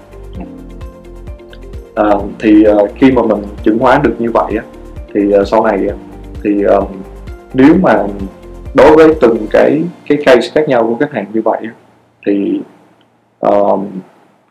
uh, 2.01 2.23
thì 2.39 2.65
uh, 2.83 2.89
khi 2.95 3.11
mà 3.11 3.21
mình 3.21 3.43
chuyển 3.63 3.79
hóa 3.79 3.99
được 4.03 4.15
như 4.19 4.31
vậy 4.31 4.53
thì 5.13 5.35
uh, 5.41 5.47
sau 5.47 5.63
này 5.63 5.87
thì 6.43 6.63
um, 6.63 6.85
nếu 7.53 7.75
mà 7.81 8.03
đối 8.73 8.95
với 8.95 9.15
từng 9.21 9.47
cái 9.51 9.83
cái 10.07 10.17
case 10.25 10.49
khác 10.53 10.69
nhau 10.69 10.83
của 10.83 10.95
khách 10.99 11.11
hàng 11.11 11.25
như 11.33 11.41
vậy 11.45 11.61
thì 12.25 12.61
um, 13.39 13.87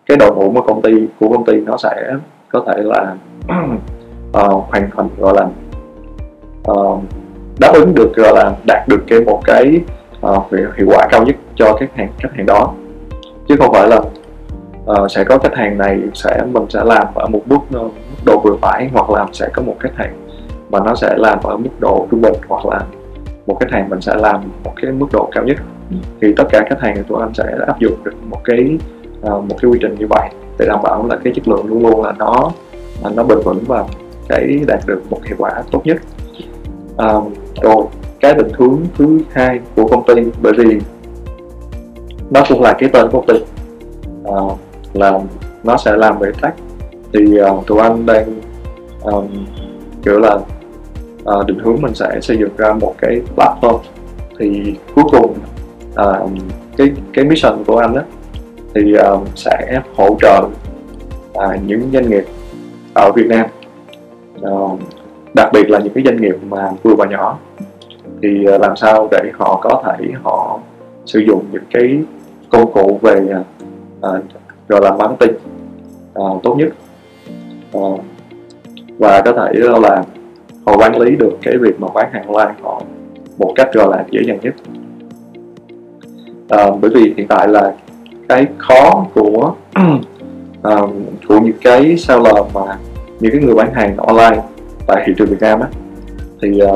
cái 0.07 0.17
đội 0.17 0.35
ngũ 0.35 0.53
của 0.53 0.63
công 0.63 0.83
ty 0.83 0.93
của 1.21 1.29
công 1.29 1.45
ty 1.45 1.53
nó 1.61 1.77
sẽ 1.77 2.13
có 2.49 2.65
thể 2.67 2.83
là 2.83 3.15
uh, 4.47 4.65
hoàn 4.71 4.91
thành 4.97 5.09
gọi 5.19 5.35
là 5.37 5.49
uh, 6.73 7.03
đáp 7.61 7.73
ứng 7.75 7.95
được 7.95 8.13
gọi 8.17 8.33
là 8.35 8.53
đạt 8.67 8.89
được 8.89 9.01
cái 9.09 9.21
một 9.21 9.41
cái 9.45 9.81
uh, 10.27 10.53
hiệu 10.77 10.87
quả 10.91 11.09
cao 11.11 11.25
nhất 11.25 11.37
cho 11.55 11.77
khách 11.81 11.97
hàng 11.97 12.09
khách 12.19 12.33
hàng 12.37 12.47
đó. 12.47 12.75
Chứ 13.49 13.57
không 13.59 13.73
phải 13.73 13.89
là 13.89 14.01
uh, 14.85 15.11
sẽ 15.11 15.25
có 15.25 15.39
khách 15.39 15.55
hàng 15.55 15.79
này 15.79 16.01
sẽ 16.15 16.43
mình 16.53 16.67
sẽ 16.69 16.85
làm 16.85 17.07
ở 17.15 17.27
một 17.27 17.43
mức, 17.47 17.59
mức 17.71 17.89
độ 18.25 18.41
vừa 18.45 18.57
phải 18.63 18.89
hoặc 18.93 19.11
là 19.11 19.27
sẽ 19.33 19.49
có 19.53 19.63
một 19.63 19.77
khách 19.81 19.97
hàng 19.97 20.15
mà 20.71 20.79
nó 20.85 20.95
sẽ 20.95 21.15
làm 21.17 21.39
ở 21.43 21.57
mức 21.57 21.71
độ 21.81 22.07
trung 22.11 22.21
bình 22.21 22.35
hoặc 22.49 22.67
là 22.67 22.81
một 23.47 23.57
khách 23.61 23.71
hàng 23.71 23.89
mình 23.89 24.01
sẽ 24.01 24.15
làm 24.17 24.41
một 24.65 24.73
cái 24.83 24.93
mức 24.93 25.07
độ 25.13 25.29
cao 25.33 25.45
nhất. 25.45 25.57
Ừ. 25.91 25.97
thì 26.21 26.35
tất 26.37 26.45
cả 26.51 26.65
khách 26.69 26.81
hàng 26.81 26.97
của 26.97 27.03
tụi 27.09 27.23
anh 27.23 27.35
sẽ 27.35 27.45
áp 27.67 27.81
dụng 27.81 27.95
được 28.05 28.15
một 28.31 28.41
cái 28.45 28.79
uh, 29.21 29.45
một 29.45 29.57
cái 29.63 29.71
quy 29.71 29.79
trình 29.83 29.95
như 29.99 30.07
vậy 30.11 30.31
để 30.59 30.67
đảm 30.69 30.83
bảo 30.83 31.07
là 31.07 31.17
cái 31.25 31.33
chất 31.37 31.49
lượng 31.49 31.67
luôn 31.67 31.87
luôn 31.87 32.03
là 32.03 32.13
nó 32.19 32.51
là 33.03 33.11
nó 33.17 33.23
bền 33.23 33.39
vững 33.45 33.65
và 33.67 33.85
cái 34.29 34.61
đạt 34.67 34.81
được 34.87 35.03
một 35.11 35.25
hiệu 35.25 35.37
quả 35.39 35.63
tốt 35.71 35.87
nhất. 35.87 35.97
Um, 36.97 37.35
rồi 37.63 37.85
cái 38.21 38.35
định 38.35 38.53
hướng 38.59 38.81
thứ 38.99 39.21
hai 39.33 39.61
của 39.77 39.89
công 39.89 40.05
ty 40.07 40.15
bởi 40.43 40.53
vì 40.59 40.79
nó 42.31 42.43
cũng 42.49 42.63
là 42.63 42.73
cái 42.73 42.89
tên 42.93 43.11
công 43.13 43.27
ty. 43.27 43.35
Uh, 44.25 44.59
là 44.93 45.19
nó 45.65 45.77
sẽ 45.77 45.97
làm 45.97 46.19
về 46.19 46.33
tech. 46.43 46.55
Thì 47.13 47.41
uh, 47.41 47.67
tụi 47.67 47.81
anh 47.81 48.07
đang 48.07 48.41
um, 49.03 49.29
kiểu 50.05 50.19
là 50.19 50.39
à, 51.25 51.35
định 51.47 51.59
hướng 51.59 51.83
mình 51.83 51.95
sẽ 51.95 52.21
xây 52.23 52.39
dựng 52.39 52.57
ra 52.57 52.73
một 52.73 52.95
cái 52.99 53.23
platform. 53.37 53.79
Thì 54.39 54.75
cuối 54.95 55.05
cùng 55.11 55.35
à, 55.95 56.05
cái 56.77 56.93
cái 57.13 57.25
mission 57.25 57.65
của 57.67 57.77
anh 57.77 57.95
đó 57.95 58.03
thì 58.75 58.95
à, 58.95 59.11
sẽ 59.35 59.83
hỗ 59.97 60.17
trợ 60.21 60.49
à, 61.35 61.59
những 61.67 61.91
doanh 61.93 62.11
nghiệp 62.11 62.25
ở 62.95 63.13
Việt 63.13 63.27
Nam. 63.27 63.47
À, 64.43 64.53
đặc 65.35 65.49
biệt 65.53 65.71
là 65.71 65.79
những 65.79 65.93
cái 65.93 66.05
doanh 66.05 66.21
nghiệp 66.21 66.37
mà 66.49 66.71
vừa 66.83 66.95
và 66.95 67.07
nhỏ. 67.07 67.39
Thì 68.23 68.47
à, 68.47 68.59
làm 68.59 68.77
sao 68.77 69.09
để 69.11 69.31
họ 69.39 69.61
có 69.63 69.83
thể 69.85 70.07
họ 70.23 70.61
sử 71.07 71.19
dụng 71.19 71.45
những 71.53 71.65
cái 71.71 72.01
công 72.51 72.73
cụ 72.73 72.99
về 73.03 73.29
à, 74.03 74.11
gọi 74.69 74.81
là 74.81 74.97
marketing 74.97 75.37
à, 76.15 76.25
tốt 76.43 76.55
nhất. 76.55 76.69
À, 77.73 77.89
và 78.99 79.23
có 79.25 79.33
thể 79.33 79.53
là 79.55 80.03
họ 80.67 80.77
quản 80.79 80.99
lý 80.99 81.17
được 81.17 81.33
cái 81.43 81.57
việc 81.57 81.81
mà 81.81 81.89
bán 81.95 82.13
hàng 82.13 82.27
online 82.27 82.55
họ 82.63 82.83
một 83.39 83.53
cách 83.57 83.69
gọi 83.75 83.89
là 83.91 84.05
dễ 84.11 84.21
dàng 84.27 84.39
nhất. 84.43 84.55
À, 86.49 86.71
bởi 86.81 86.91
vì 86.95 87.15
hiện 87.17 87.29
tại 87.29 87.49
là 87.49 87.73
cái 88.29 88.47
khó 88.59 89.07
của 89.15 89.55
à, 90.63 90.77
của 91.29 91.39
những 91.39 91.57
cái 91.63 91.97
seller 91.97 92.37
mà 92.55 92.79
những 93.21 93.33
cái 93.33 93.41
người 93.41 93.55
bán 93.55 93.75
hàng 93.75 93.97
online 93.97 94.43
tại 94.87 95.03
thị 95.07 95.13
trường 95.19 95.29
Việt 95.29 95.41
Nam 95.41 95.61
á 95.61 95.69
thì 96.43 96.61
à, 96.61 96.73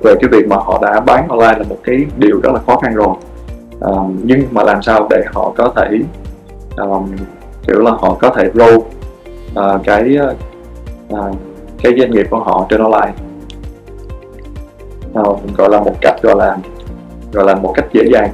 về 0.00 0.14
cái 0.20 0.28
việc 0.32 0.48
mà 0.48 0.56
họ 0.56 0.78
đã 0.82 1.00
bán 1.00 1.28
online 1.28 1.58
là 1.58 1.64
một 1.68 1.78
cái 1.84 2.06
điều 2.18 2.40
rất 2.40 2.52
là 2.52 2.60
khó 2.66 2.76
khăn 2.76 2.94
rồi. 2.94 3.14
À, 3.80 3.92
nhưng 4.22 4.42
mà 4.50 4.62
làm 4.62 4.82
sao 4.82 5.06
để 5.10 5.22
họ 5.32 5.52
có 5.56 5.72
thể 5.76 5.98
um, 6.76 7.06
kiểu 7.66 7.80
là 7.80 7.90
họ 7.90 8.16
có 8.20 8.30
thể 8.30 8.50
grow 8.54 8.76
uh, 8.76 9.84
cái 9.84 10.18
uh, 11.12 11.36
cái 11.82 11.92
doanh 11.98 12.10
nghiệp 12.10 12.26
của 12.30 12.38
họ 12.38 12.66
trên 12.70 12.80
online 12.80 13.12
uh, 15.20 15.56
gọi 15.56 15.68
là 15.70 15.80
một 15.80 15.94
cách 16.00 16.22
gọi 16.22 16.36
là 16.36 16.56
gọi 17.32 17.44
là 17.44 17.54
một 17.54 17.72
cách 17.76 17.86
dễ 17.92 18.04
dàng. 18.12 18.30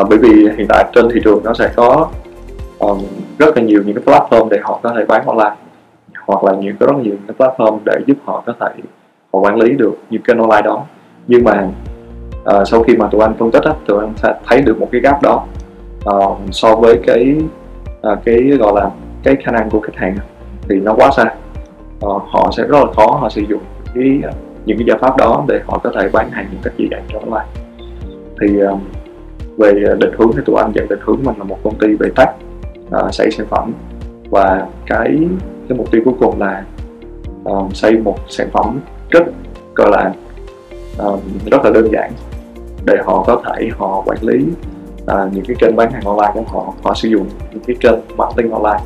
Uh, 0.00 0.08
bởi 0.08 0.18
vì 0.18 0.48
hiện 0.56 0.66
tại 0.68 0.84
trên 0.94 1.08
thị 1.14 1.20
trường 1.24 1.44
nó 1.44 1.54
sẽ 1.54 1.70
có 1.76 2.08
um, 2.78 2.98
rất 3.38 3.56
là 3.56 3.62
nhiều 3.62 3.82
những 3.86 3.96
cái 3.96 4.04
platform 4.04 4.48
để 4.48 4.58
họ 4.62 4.80
có 4.82 4.92
thể 4.96 5.04
bán 5.04 5.26
online 5.26 5.56
hoặc 6.26 6.44
là 6.44 6.52
những 6.52 6.76
cái 6.76 6.86
rất 6.86 6.96
nhiều 7.02 7.14
cái 7.26 7.36
platform 7.38 7.78
để 7.84 7.92
giúp 8.06 8.16
họ 8.24 8.42
có 8.46 8.54
thể 8.60 8.82
họ 9.32 9.40
quản 9.40 9.56
lý 9.56 9.70
được 9.70 9.94
những 10.10 10.22
kênh 10.22 10.38
online 10.38 10.62
đó. 10.62 10.84
Nhưng 11.26 11.44
mà 11.44 11.68
uh, 12.56 12.68
sau 12.68 12.82
khi 12.82 12.96
mà 12.96 13.08
tụi 13.10 13.20
anh 13.20 13.34
phân 13.38 13.50
tích 13.50 13.62
á, 13.64 13.72
tụi 13.86 14.00
anh 14.00 14.12
sẽ 14.16 14.34
thấy 14.46 14.62
được 14.62 14.80
một 14.80 14.88
cái 14.92 15.00
gap 15.00 15.22
đó 15.22 15.44
uh, 16.10 16.38
so 16.50 16.74
với 16.74 17.00
cái 17.06 17.36
uh, 18.12 18.18
cái 18.24 18.36
gọi 18.58 18.72
là 18.74 18.90
cái 19.22 19.36
khả 19.44 19.52
năng 19.52 19.70
của 19.70 19.80
khách 19.80 19.96
hàng 19.96 20.16
thì 20.70 20.80
nó 20.80 20.94
quá 20.94 21.10
xa. 21.16 21.24
Họ, 22.02 22.26
họ 22.30 22.50
sẽ 22.56 22.62
rất 22.62 22.78
là 22.78 22.92
khó 22.96 23.06
họ 23.06 23.28
sử 23.28 23.42
dụng 23.48 23.60
cái 23.94 24.20
ờ, 24.22 24.30
những 24.66 24.78
cái 24.78 24.86
giải 24.88 24.98
pháp 25.00 25.16
đó 25.16 25.44
để 25.48 25.60
họ 25.66 25.78
có 25.78 25.90
thể 25.94 26.08
bán 26.12 26.30
hàng 26.30 26.46
những 26.52 26.60
cách 26.64 26.72
dễ 26.76 26.86
dàng 26.90 27.02
cho 27.12 27.18
online 27.18 27.46
thì 28.40 28.58
ờ, 28.58 28.76
về 29.58 29.72
định 29.98 30.14
hướng 30.18 30.30
thì 30.36 30.42
tụi 30.46 30.56
anh 30.56 30.72
dẫn 30.74 30.88
định 30.88 30.98
hướng 31.02 31.18
mình 31.24 31.34
là 31.38 31.44
một 31.44 31.58
công 31.64 31.78
ty 31.78 31.88
về 31.94 32.10
tech 32.16 32.28
uh, 32.86 33.14
xây 33.14 33.30
sản 33.30 33.46
phẩm. 33.50 33.72
Và 34.30 34.66
cái 34.86 35.18
cái 35.68 35.78
mục 35.78 35.90
tiêu 35.90 36.02
cuối 36.04 36.14
cùng 36.20 36.40
là 36.40 36.64
um, 37.44 37.70
xây 37.70 37.98
một 37.98 38.18
sản 38.28 38.48
phẩm 38.52 38.80
rất 39.10 39.24
gọi 39.74 39.90
là 39.90 40.12
um, 40.98 41.20
rất 41.50 41.64
là 41.64 41.70
đơn 41.70 41.92
giản 41.92 42.12
để 42.84 42.96
họ 43.04 43.24
có 43.26 43.42
thể 43.44 43.68
họ 43.78 44.02
quản 44.06 44.18
lý 44.20 44.44
uh, 45.02 45.32
những 45.32 45.44
cái 45.44 45.56
kênh 45.60 45.76
bán 45.76 45.92
hàng 45.92 46.04
online 46.04 46.30
của 46.34 46.42
họ 46.46 46.72
họ 46.82 46.94
sử 46.94 47.08
dụng 47.08 47.26
những 47.50 47.62
cái 47.66 47.76
kênh 47.80 48.16
marketing 48.16 48.50
online 48.50 48.80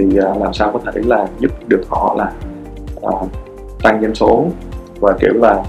thì 0.00 0.06
uh, 0.06 0.42
làm 0.42 0.52
sao 0.52 0.70
có 0.72 0.92
thể 0.92 1.00
là 1.04 1.26
giúp 1.38 1.50
được 1.68 1.80
họ 1.88 2.14
là 2.18 2.32
uh, 3.00 3.28
tăng 3.82 4.00
doanh 4.02 4.14
số 4.14 4.46
và 5.00 5.16
kiểu 5.20 5.32
là 5.34 5.64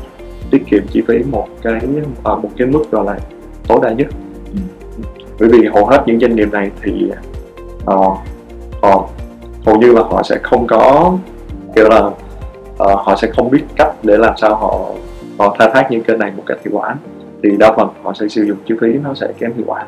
tiết 0.52 0.64
kiệm 0.72 0.84
chi 0.92 1.02
phí 1.08 1.24
một 1.32 1.48
cái 1.62 1.82
uh, 2.34 2.44
một 2.44 2.50
cái 2.58 2.68
mức 2.68 2.92
gọi 2.92 3.06
là 3.06 3.20
tối 3.68 3.80
đa 3.84 3.92
nhất. 3.92 4.08
Ừ. 4.54 4.60
bởi 5.40 5.50
vì 5.50 5.68
hầu 5.68 5.86
hết 5.86 6.04
những 6.06 6.20
doanh 6.20 6.36
nghiệp 6.36 6.50
này 6.52 6.72
thì 6.82 7.12
uh, 7.84 8.18
họ 8.82 9.10
hầu 9.66 9.78
như 9.80 9.92
là 9.94 10.02
họ 10.02 10.24
sẽ 10.24 10.40
không 10.44 10.68
có 10.68 11.14
kiểu 11.76 11.90
là 11.90 12.00
uh, 12.06 12.16
họ 12.78 13.16
sẽ 13.16 13.32
không 13.36 13.50
biết 13.52 13.64
cách 13.76 13.94
để 14.04 14.18
làm 14.18 14.34
sao 14.38 14.56
họ 14.56 14.90
họ 15.38 15.56
khai 15.60 15.70
thác 15.74 15.92
những 15.92 16.04
kênh 16.04 16.20
này 16.20 16.32
một 16.38 16.44
cách 16.46 16.58
hiệu 16.66 16.72
quả. 16.74 16.96
Thì 17.44 17.50
đa 17.60 17.74
phần 17.78 17.90
họ 18.04 18.14
sẽ 18.14 18.28
sử 18.28 18.44
dụng 18.44 18.58
chi 18.66 18.76
phí 18.82 18.88
nó 19.04 19.14
sẽ 19.14 19.28
kém 19.40 19.54
hiệu 19.54 19.66
quả. 19.68 19.86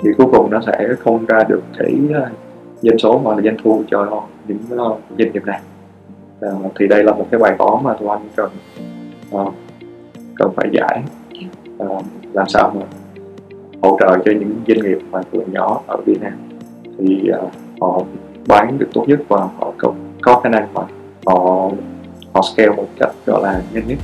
Thì 0.00 0.10
cuối 0.18 0.26
cùng 0.32 0.50
nó 0.50 0.60
sẽ 0.66 0.88
không 1.04 1.26
ra 1.26 1.44
được 1.48 1.62
cái 1.78 1.94
uh, 2.10 2.41
doanh 2.82 2.98
số 2.98 3.18
mà 3.18 3.34
là 3.34 3.42
doanh 3.42 3.56
thu 3.64 3.82
cho 3.90 4.22
những 4.48 4.58
uh, 4.58 4.98
doanh 5.18 5.32
nghiệp 5.32 5.44
này. 5.46 5.60
Uh, 6.46 6.72
thì 6.78 6.88
đây 6.88 7.04
là 7.04 7.12
một 7.12 7.26
cái 7.30 7.40
bài 7.40 7.54
toán 7.58 7.84
mà 7.84 7.94
tụi 7.94 8.08
anh 8.08 8.28
cần 8.36 8.50
uh, 9.34 9.54
cần 10.36 10.52
phải 10.56 10.68
giải. 10.72 11.02
Uh, 11.84 12.04
làm 12.32 12.48
sao 12.48 12.72
mà 12.74 12.86
hỗ 13.82 13.98
trợ 14.00 14.18
cho 14.24 14.32
những 14.32 14.60
doanh 14.68 14.80
nghiệp 14.82 14.98
mà 15.10 15.20
vừa 15.30 15.44
nhỏ 15.52 15.82
ở 15.86 15.96
Việt 16.06 16.22
Nam. 16.22 16.32
Thì 16.98 17.30
uh, 17.44 17.52
họ 17.80 18.02
bán 18.48 18.78
được 18.78 18.88
tốt 18.94 19.04
nhất 19.06 19.20
và 19.28 19.36
họ 19.58 19.72
có, 19.78 19.92
có 20.22 20.40
khả 20.40 20.48
năng 20.48 20.74
mà 20.74 20.82
họ 21.26 21.70
họ 22.34 22.42
scale 22.42 22.76
một 22.76 22.86
cách 22.98 23.10
gọi 23.26 23.42
là 23.42 23.62
nhanh 23.72 23.88
nhất. 23.88 23.98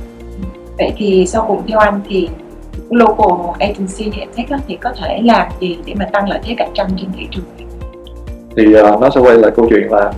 Vậy 0.77 0.93
thì 0.97 1.25
sau 1.27 1.45
cùng 1.47 1.61
theo 1.67 1.79
anh 1.79 2.01
thì 2.09 2.29
local 2.89 3.55
agency 3.59 4.11
hay 4.17 4.27
tech 4.35 4.59
thì 4.67 4.77
có 4.77 4.93
thể 5.01 5.21
làm 5.23 5.47
gì 5.59 5.77
để 5.85 5.93
mà 5.99 6.05
tăng 6.13 6.29
lợi 6.29 6.39
thế 6.43 6.55
cạnh 6.57 6.71
tranh 6.73 6.87
trên 6.97 7.09
thị 7.17 7.27
trường? 7.31 7.43
Thì 8.59 8.75
uh, 8.75 9.01
nó 9.01 9.09
sẽ 9.09 9.21
quay 9.21 9.37
lại 9.37 9.51
câu 9.55 9.67
chuyện 9.69 9.91
là 9.91 10.11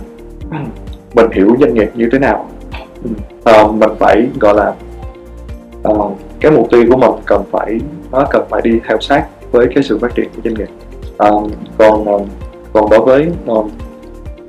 mình 1.14 1.30
hiểu 1.32 1.56
doanh 1.60 1.74
nghiệp 1.74 1.90
như 1.94 2.08
thế 2.12 2.18
nào. 2.18 2.48
Uh, 3.50 3.74
mình 3.74 3.90
phải 3.98 4.28
gọi 4.40 4.54
là 4.54 4.74
uh, 5.88 6.12
cái 6.40 6.52
mục 6.52 6.70
tiêu 6.70 6.84
của 6.90 6.96
mình 6.96 7.10
cần 7.26 7.42
phải 7.50 7.80
nó 8.12 8.26
cần 8.30 8.42
phải 8.50 8.60
đi 8.64 8.80
theo 8.88 9.00
sát 9.00 9.26
với 9.52 9.66
cái 9.74 9.82
sự 9.82 9.98
phát 9.98 10.14
triển 10.14 10.28
của 10.36 10.42
doanh 10.44 10.54
nghiệp. 10.54 10.68
Uh, 11.28 11.50
còn 11.78 12.14
uh, 12.14 12.22
còn 12.72 12.90
đối 12.90 13.00
với 13.00 13.28
uh, 13.50 13.66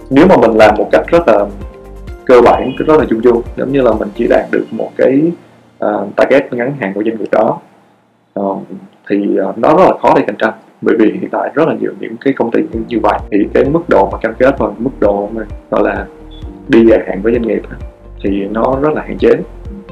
nếu 0.10 0.28
mà 0.28 0.38
mình 0.38 0.52
làm 0.52 0.76
một 0.78 0.90
cách 0.92 1.08
rất 1.08 1.28
là 1.28 1.46
cơ 2.26 2.42
bản 2.42 2.72
rất 2.78 3.00
là 3.00 3.06
chung 3.10 3.22
chung 3.24 3.42
giống 3.58 3.72
như 3.72 3.82
là 3.82 3.92
mình 3.92 4.10
chỉ 4.16 4.28
đạt 4.30 4.46
được 4.52 4.66
một 4.72 4.90
cái 4.98 5.22
uh, 5.86 6.16
target 6.16 6.54
ngắn 6.54 6.76
hạn 6.80 6.94
của 6.96 7.04
doanh 7.04 7.18
nghiệp 7.18 7.32
đó 7.32 7.60
uh, 8.40 8.58
thì 9.10 9.38
uh, 9.50 9.58
nó 9.58 9.70
rất 9.78 9.84
là 9.84 9.94
khó 10.02 10.14
để 10.16 10.24
cạnh 10.28 10.38
tranh 10.40 10.54
bởi 10.86 10.96
vì 11.00 11.12
hiện 11.12 11.30
tại 11.32 11.52
rất 11.56 11.68
là 11.68 11.76
nhiều 11.82 11.92
những 12.00 12.16
cái 12.22 12.34
công 12.34 12.52
ty 12.52 12.62
như 12.88 13.00
vậy 13.04 13.20
thì 13.32 13.38
cái 13.54 13.64
mức 13.66 13.90
độ 13.90 14.10
mà 14.12 14.18
cam 14.18 14.34
kết 14.40 14.56
và 14.60 14.68
mức 14.78 14.92
độ 15.00 15.30
mà 15.34 15.46
gọi 15.72 15.84
là 15.84 16.06
đi 16.68 16.86
dài 16.90 17.00
hạn 17.08 17.22
với 17.22 17.34
doanh 17.34 17.48
nghiệp 17.48 17.62
thì 18.24 18.46
nó 18.52 18.80
rất 18.82 18.94
là 18.94 19.02
hạn 19.02 19.18
chế. 19.18 19.30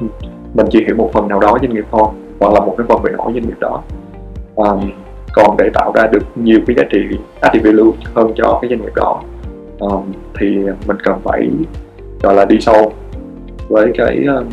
Ừ. 0.00 0.06
Mình 0.54 0.66
chỉ 0.70 0.84
hiểu 0.86 0.96
một 0.96 1.10
phần 1.12 1.28
nào 1.28 1.40
đó 1.40 1.58
doanh 1.60 1.74
nghiệp 1.74 1.84
thôi 1.90 2.08
hoặc 2.40 2.52
là 2.54 2.60
một 2.60 2.74
cái 2.78 2.86
phần 2.88 3.02
về 3.02 3.12
nổi 3.12 3.32
doanh 3.32 3.46
nghiệp 3.46 3.60
đó. 3.60 3.82
Um, 4.54 4.90
còn 5.34 5.56
để 5.58 5.70
tạo 5.74 5.92
ra 5.94 6.06
được 6.06 6.22
nhiều 6.34 6.60
cái 6.66 6.76
giá 6.76 6.82
trị 6.90 6.98
added 7.40 7.64
value 7.64 7.90
hơn 8.14 8.32
cho 8.36 8.58
cái 8.62 8.70
doanh 8.70 8.82
nghiệp 8.82 8.94
đó 8.94 9.22
um, 9.78 10.12
thì 10.38 10.58
mình 10.86 10.96
cần 11.04 11.18
phải 11.24 11.50
gọi 12.22 12.34
là 12.34 12.44
đi 12.44 12.60
sâu 12.60 12.92
với 13.68 13.92
cái 13.98 14.24
um, 14.24 14.44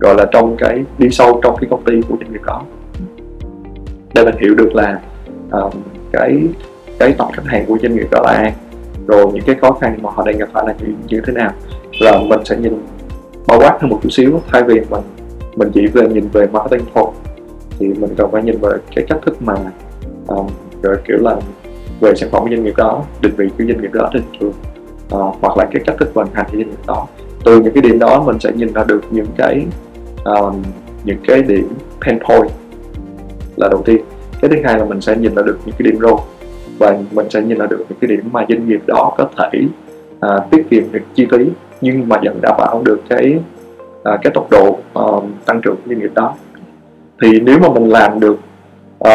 gọi 0.00 0.14
là 0.14 0.26
trong 0.32 0.56
cái 0.56 0.84
đi 0.98 1.10
sâu 1.10 1.40
trong 1.42 1.56
cái 1.60 1.68
công 1.70 1.84
ty 1.84 2.00
của 2.08 2.16
doanh 2.20 2.32
nghiệp 2.32 2.42
đó. 2.46 2.62
Để 4.14 4.24
mình 4.24 4.34
hiểu 4.40 4.54
được 4.54 4.74
là 4.74 5.00
um, 5.52 5.70
cái 6.12 6.42
cái 6.98 7.14
tổng 7.18 7.32
khách 7.32 7.46
hàng 7.46 7.64
của 7.66 7.78
doanh 7.82 7.94
nghiệp 7.94 8.06
đó 8.10 8.20
là 8.24 8.30
ai? 8.30 8.54
Rồi 9.06 9.26
những 9.32 9.44
cái 9.46 9.56
khó 9.60 9.72
khăn 9.72 9.98
mà 10.02 10.10
họ 10.10 10.22
đang 10.26 10.38
gặp 10.38 10.48
phải 10.52 10.64
là 10.66 10.74
như, 10.80 10.94
như 11.08 11.20
thế 11.26 11.32
nào? 11.32 11.52
Là 12.00 12.18
mình 12.28 12.40
sẽ 12.44 12.56
nhìn 12.56 12.82
bao 13.46 13.58
quát 13.58 13.78
hơn 13.80 13.90
một 13.90 13.98
chút 14.02 14.10
xíu 14.12 14.40
thay 14.52 14.62
vì 14.62 14.80
mình 14.90 15.02
mình 15.56 15.70
chỉ 15.74 15.86
về 15.86 16.08
nhìn 16.08 16.28
về 16.32 16.46
marketing 16.46 16.86
thôi. 16.94 17.06
Thì 17.78 17.86
mình 17.86 18.14
cần 18.16 18.30
phải 18.32 18.42
nhìn 18.42 18.58
về 18.60 18.70
cái 18.96 19.04
cách 19.08 19.18
thức 19.26 19.42
mà 19.42 19.54
ờ, 20.26 20.36
um, 20.36 20.46
rồi 20.82 20.96
kiểu 21.08 21.16
là 21.20 21.36
về 22.00 22.14
sản 22.14 22.30
phẩm 22.32 22.42
của 22.42 22.48
doanh 22.48 22.64
nghiệp 22.64 22.74
đó 22.76 23.04
định 23.20 23.34
vị 23.36 23.48
của 23.58 23.64
doanh 23.68 23.80
nghiệp 23.82 23.92
đó 23.92 24.10
trên 24.12 24.22
thị 24.22 24.38
trường 24.40 24.48
uh, 24.48 25.36
hoặc 25.40 25.56
là 25.56 25.66
cái 25.72 25.82
cách 25.86 25.96
thức 25.98 26.14
vận 26.14 26.26
hành 26.32 26.46
của 26.52 26.56
doanh 26.56 26.70
nghiệp 26.70 26.86
đó. 26.86 27.06
Từ 27.44 27.60
những 27.60 27.74
cái 27.74 27.82
điểm 27.82 27.98
đó 27.98 28.22
mình 28.26 28.40
sẽ 28.40 28.52
nhìn 28.52 28.72
ra 28.72 28.84
được 28.84 29.00
những 29.10 29.26
cái 29.36 29.66
um, 30.24 30.62
những 31.04 31.18
cái 31.26 31.42
điểm 31.42 31.68
pain 32.00 32.18
point 32.18 32.50
là 33.56 33.68
đầu 33.68 33.82
tiên 33.84 34.04
cái 34.48 34.56
thứ 34.56 34.68
hai 34.68 34.78
là 34.78 34.84
mình 34.84 35.00
sẽ 35.00 35.16
nhìn 35.16 35.34
ra 35.34 35.42
được 35.42 35.58
những 35.64 35.74
cái 35.78 35.90
điểm 35.90 36.00
rô 36.00 36.20
và 36.78 36.98
mình 37.12 37.26
sẽ 37.30 37.42
nhìn 37.42 37.58
ra 37.58 37.66
được 37.66 37.84
những 37.88 37.98
cái 38.00 38.08
điểm 38.08 38.20
mà 38.32 38.46
doanh 38.48 38.68
nghiệp 38.68 38.80
đó 38.86 39.14
có 39.18 39.28
thể 39.36 39.60
uh, 40.16 40.50
tiết 40.50 40.66
kiệm 40.70 40.82
được 40.92 41.02
chi 41.14 41.26
phí 41.30 41.38
nhưng 41.80 42.08
mà 42.08 42.16
vẫn 42.24 42.38
đảm 42.42 42.54
bảo 42.58 42.82
được 42.84 43.00
cái 43.08 43.38
uh, 43.96 44.20
cái 44.22 44.32
tốc 44.34 44.48
độ 44.50 44.78
uh, 44.98 45.24
tăng 45.46 45.60
trưởng 45.60 45.76
của 45.76 45.82
doanh 45.86 45.98
nghiệp 45.98 46.10
đó 46.14 46.34
thì 47.22 47.40
nếu 47.40 47.58
mà 47.58 47.68
mình 47.68 47.88
làm 47.88 48.20
được 48.20 48.38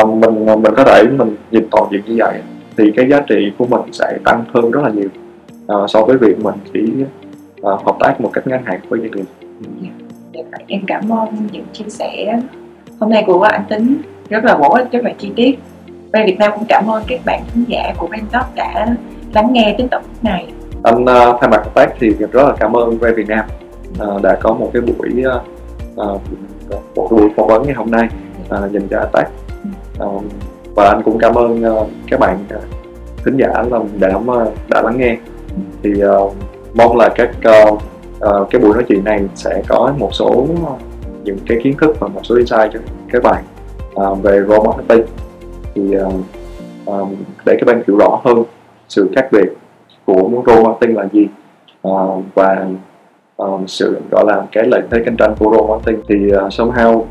uh, 0.01 0.09
mình 0.09 0.45
ờ, 0.45 0.55
mình 0.55 0.73
có 0.77 0.83
thể 0.83 1.03
mình 1.17 1.35
nhìn 1.51 1.67
toàn 1.71 1.83
diện 1.91 2.01
như 2.05 2.15
vậy 2.19 2.41
thì 2.77 2.91
cái 2.95 3.09
giá 3.09 3.21
trị 3.27 3.51
của 3.57 3.65
mình 3.65 3.81
sẽ 3.91 4.17
tăng 4.23 4.43
hơn 4.53 4.71
rất 4.71 4.81
là 4.83 4.89
nhiều 4.89 5.09
uh, 5.73 5.89
so 5.89 6.01
với 6.01 6.17
việc 6.17 6.39
mình 6.39 6.55
chỉ 6.73 6.93
uh, 7.61 7.85
hợp 7.85 7.95
tác 7.99 8.21
một 8.21 8.29
cách 8.33 8.47
ngắn 8.47 8.61
hạn 8.65 8.79
với 8.89 8.99
doanh 8.99 9.11
nghiệp. 9.11 9.25
Yeah. 10.33 10.45
Em 10.67 10.81
cảm 10.87 11.09
ơn 11.09 11.27
những 11.51 11.65
chia 11.73 11.89
sẻ 11.89 12.41
hôm 12.99 13.09
nay 13.09 13.23
của 13.27 13.41
anh 13.41 13.63
Tính 13.69 13.97
rất 14.31 14.43
là 14.43 14.57
bổ 14.57 14.69
ích, 14.69 14.91
rất 14.91 15.03
là 15.03 15.11
chi 15.17 15.31
tiết. 15.35 15.59
Về 16.13 16.23
Việt 16.25 16.39
Nam 16.39 16.51
cũng 16.55 16.65
cảm 16.69 16.87
ơn 16.87 17.03
các 17.07 17.19
bạn 17.25 17.43
khán 17.53 17.63
giả 17.67 17.93
của 17.97 18.07
Talk 18.31 18.55
đã 18.55 18.85
lắng 19.33 19.49
nghe 19.51 19.75
đến 19.77 19.87
phút 19.91 20.23
này. 20.23 20.47
Anh 20.83 21.03
uh, 21.03 21.37
thay 21.41 21.49
mặt 21.49 21.63
tác 21.75 21.93
thì 21.99 22.09
rất 22.09 22.43
là 22.47 22.53
cảm 22.59 22.73
ơn 22.73 22.97
về 22.97 23.13
Việt 23.13 23.27
Nam 23.27 23.45
uh, 24.03 24.21
đã 24.21 24.37
có 24.41 24.53
một 24.53 24.69
cái 24.73 24.81
buổi 24.81 25.23
uh, 25.37 26.21
một 26.95 27.07
buổi 27.11 27.29
phỏng 27.37 27.47
vấn 27.47 27.63
ngày 27.63 27.73
hôm 27.73 27.91
nay 27.91 28.07
uh, 28.43 28.71
dành 28.71 28.87
cho 28.89 29.05
tác 29.13 29.25
uh, 30.03 30.23
và 30.75 30.85
anh 30.85 31.01
cũng 31.05 31.17
cảm 31.19 31.35
ơn 31.35 31.77
uh, 31.77 31.87
các 32.09 32.19
bạn 32.19 32.37
uh, 32.55 32.63
thính 33.25 33.37
giả 33.37 33.47
là 33.47 33.79
đã 33.99 34.19
đã 34.69 34.81
lắng 34.81 34.97
nghe 34.97 35.17
thì 35.83 35.91
uh, 36.03 36.33
mong 36.73 36.97
là 36.97 37.09
các 37.15 37.29
uh, 37.69 37.73
uh, 37.73 38.49
cái 38.49 38.61
buổi 38.61 38.73
nói 38.73 38.83
chuyện 38.87 39.03
này 39.03 39.19
sẽ 39.35 39.61
có 39.67 39.93
một 39.97 40.09
số 40.13 40.47
những 41.23 41.37
cái 41.47 41.57
kiến 41.63 41.77
thức 41.81 41.95
và 41.99 42.07
một 42.07 42.21
số 42.23 42.35
insight 42.35 42.73
cho 42.73 42.79
các 43.11 43.23
bạn 43.23 43.43
uh, 43.95 44.23
về 44.23 44.41
role 44.47 44.63
marketing 44.65 45.05
thì 45.75 45.97
uh, 45.97 46.13
um, 46.85 47.15
để 47.45 47.57
các 47.59 47.65
bạn 47.65 47.81
hiểu 47.87 47.97
rõ 47.97 48.19
hơn 48.23 48.43
sự 48.89 49.09
khác 49.15 49.27
biệt 49.31 49.53
của 50.05 50.43
role 50.47 50.63
marketing 50.63 50.97
là 50.97 51.07
gì 51.13 51.27
uh, 51.87 52.23
và 52.35 52.65
um, 53.37 53.65
sự 53.67 54.01
gọi 54.11 54.25
là 54.27 54.45
cái 54.51 54.63
lợi 54.67 54.81
thế 54.91 55.01
cạnh 55.05 55.15
tranh 55.17 55.35
của 55.39 55.51
role 55.51 55.67
marketing 55.67 56.01
thì 56.07 56.35
uh, 56.35 56.51
somehow 56.53 57.03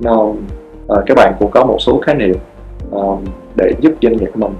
nó 0.00 0.22
uh, 0.22 1.02
các 1.06 1.16
bạn 1.16 1.34
cũng 1.38 1.50
có 1.50 1.64
một 1.64 1.76
số 1.80 2.00
khái 2.00 2.14
niệm 2.14 2.36
um, 2.90 3.24
để 3.56 3.72
giúp 3.80 3.92
doanh 4.02 4.16
nghiệp 4.16 4.30
của 4.34 4.40
mình 4.40 4.54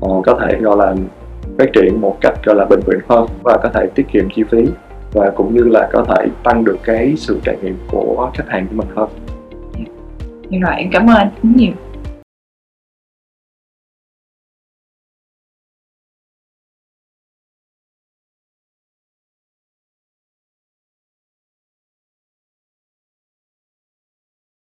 uh, 0.00 0.26
có 0.26 0.38
thể 0.40 0.58
gọi 0.60 0.76
là 0.76 0.94
phát 1.58 1.72
triển 1.72 2.00
một 2.00 2.16
cách 2.20 2.34
gọi 2.44 2.56
là 2.56 2.64
bền 2.64 2.80
vững 2.80 3.00
hơn 3.08 3.26
và 3.42 3.58
có 3.62 3.68
thể 3.74 3.86
tiết 3.94 4.06
kiệm 4.12 4.28
chi 4.36 4.44
phí 4.50 4.66
và 5.12 5.30
cũng 5.36 5.54
như 5.54 5.62
là 5.62 5.88
có 5.92 6.04
thể 6.04 6.26
tăng 6.44 6.64
được 6.64 6.76
cái 6.84 7.14
sự 7.16 7.40
trải 7.44 7.56
nghiệm 7.62 7.76
của 7.90 8.30
khách 8.34 8.48
hàng 8.48 8.66
của 8.66 8.74
mình 8.76 8.88
hơn. 8.96 9.08
Như 10.50 10.58
mà 10.62 10.70
em 10.70 10.90
cảm 10.92 11.06
ơn 11.10 11.16
anh 11.16 11.30
nhiều. 11.42 11.72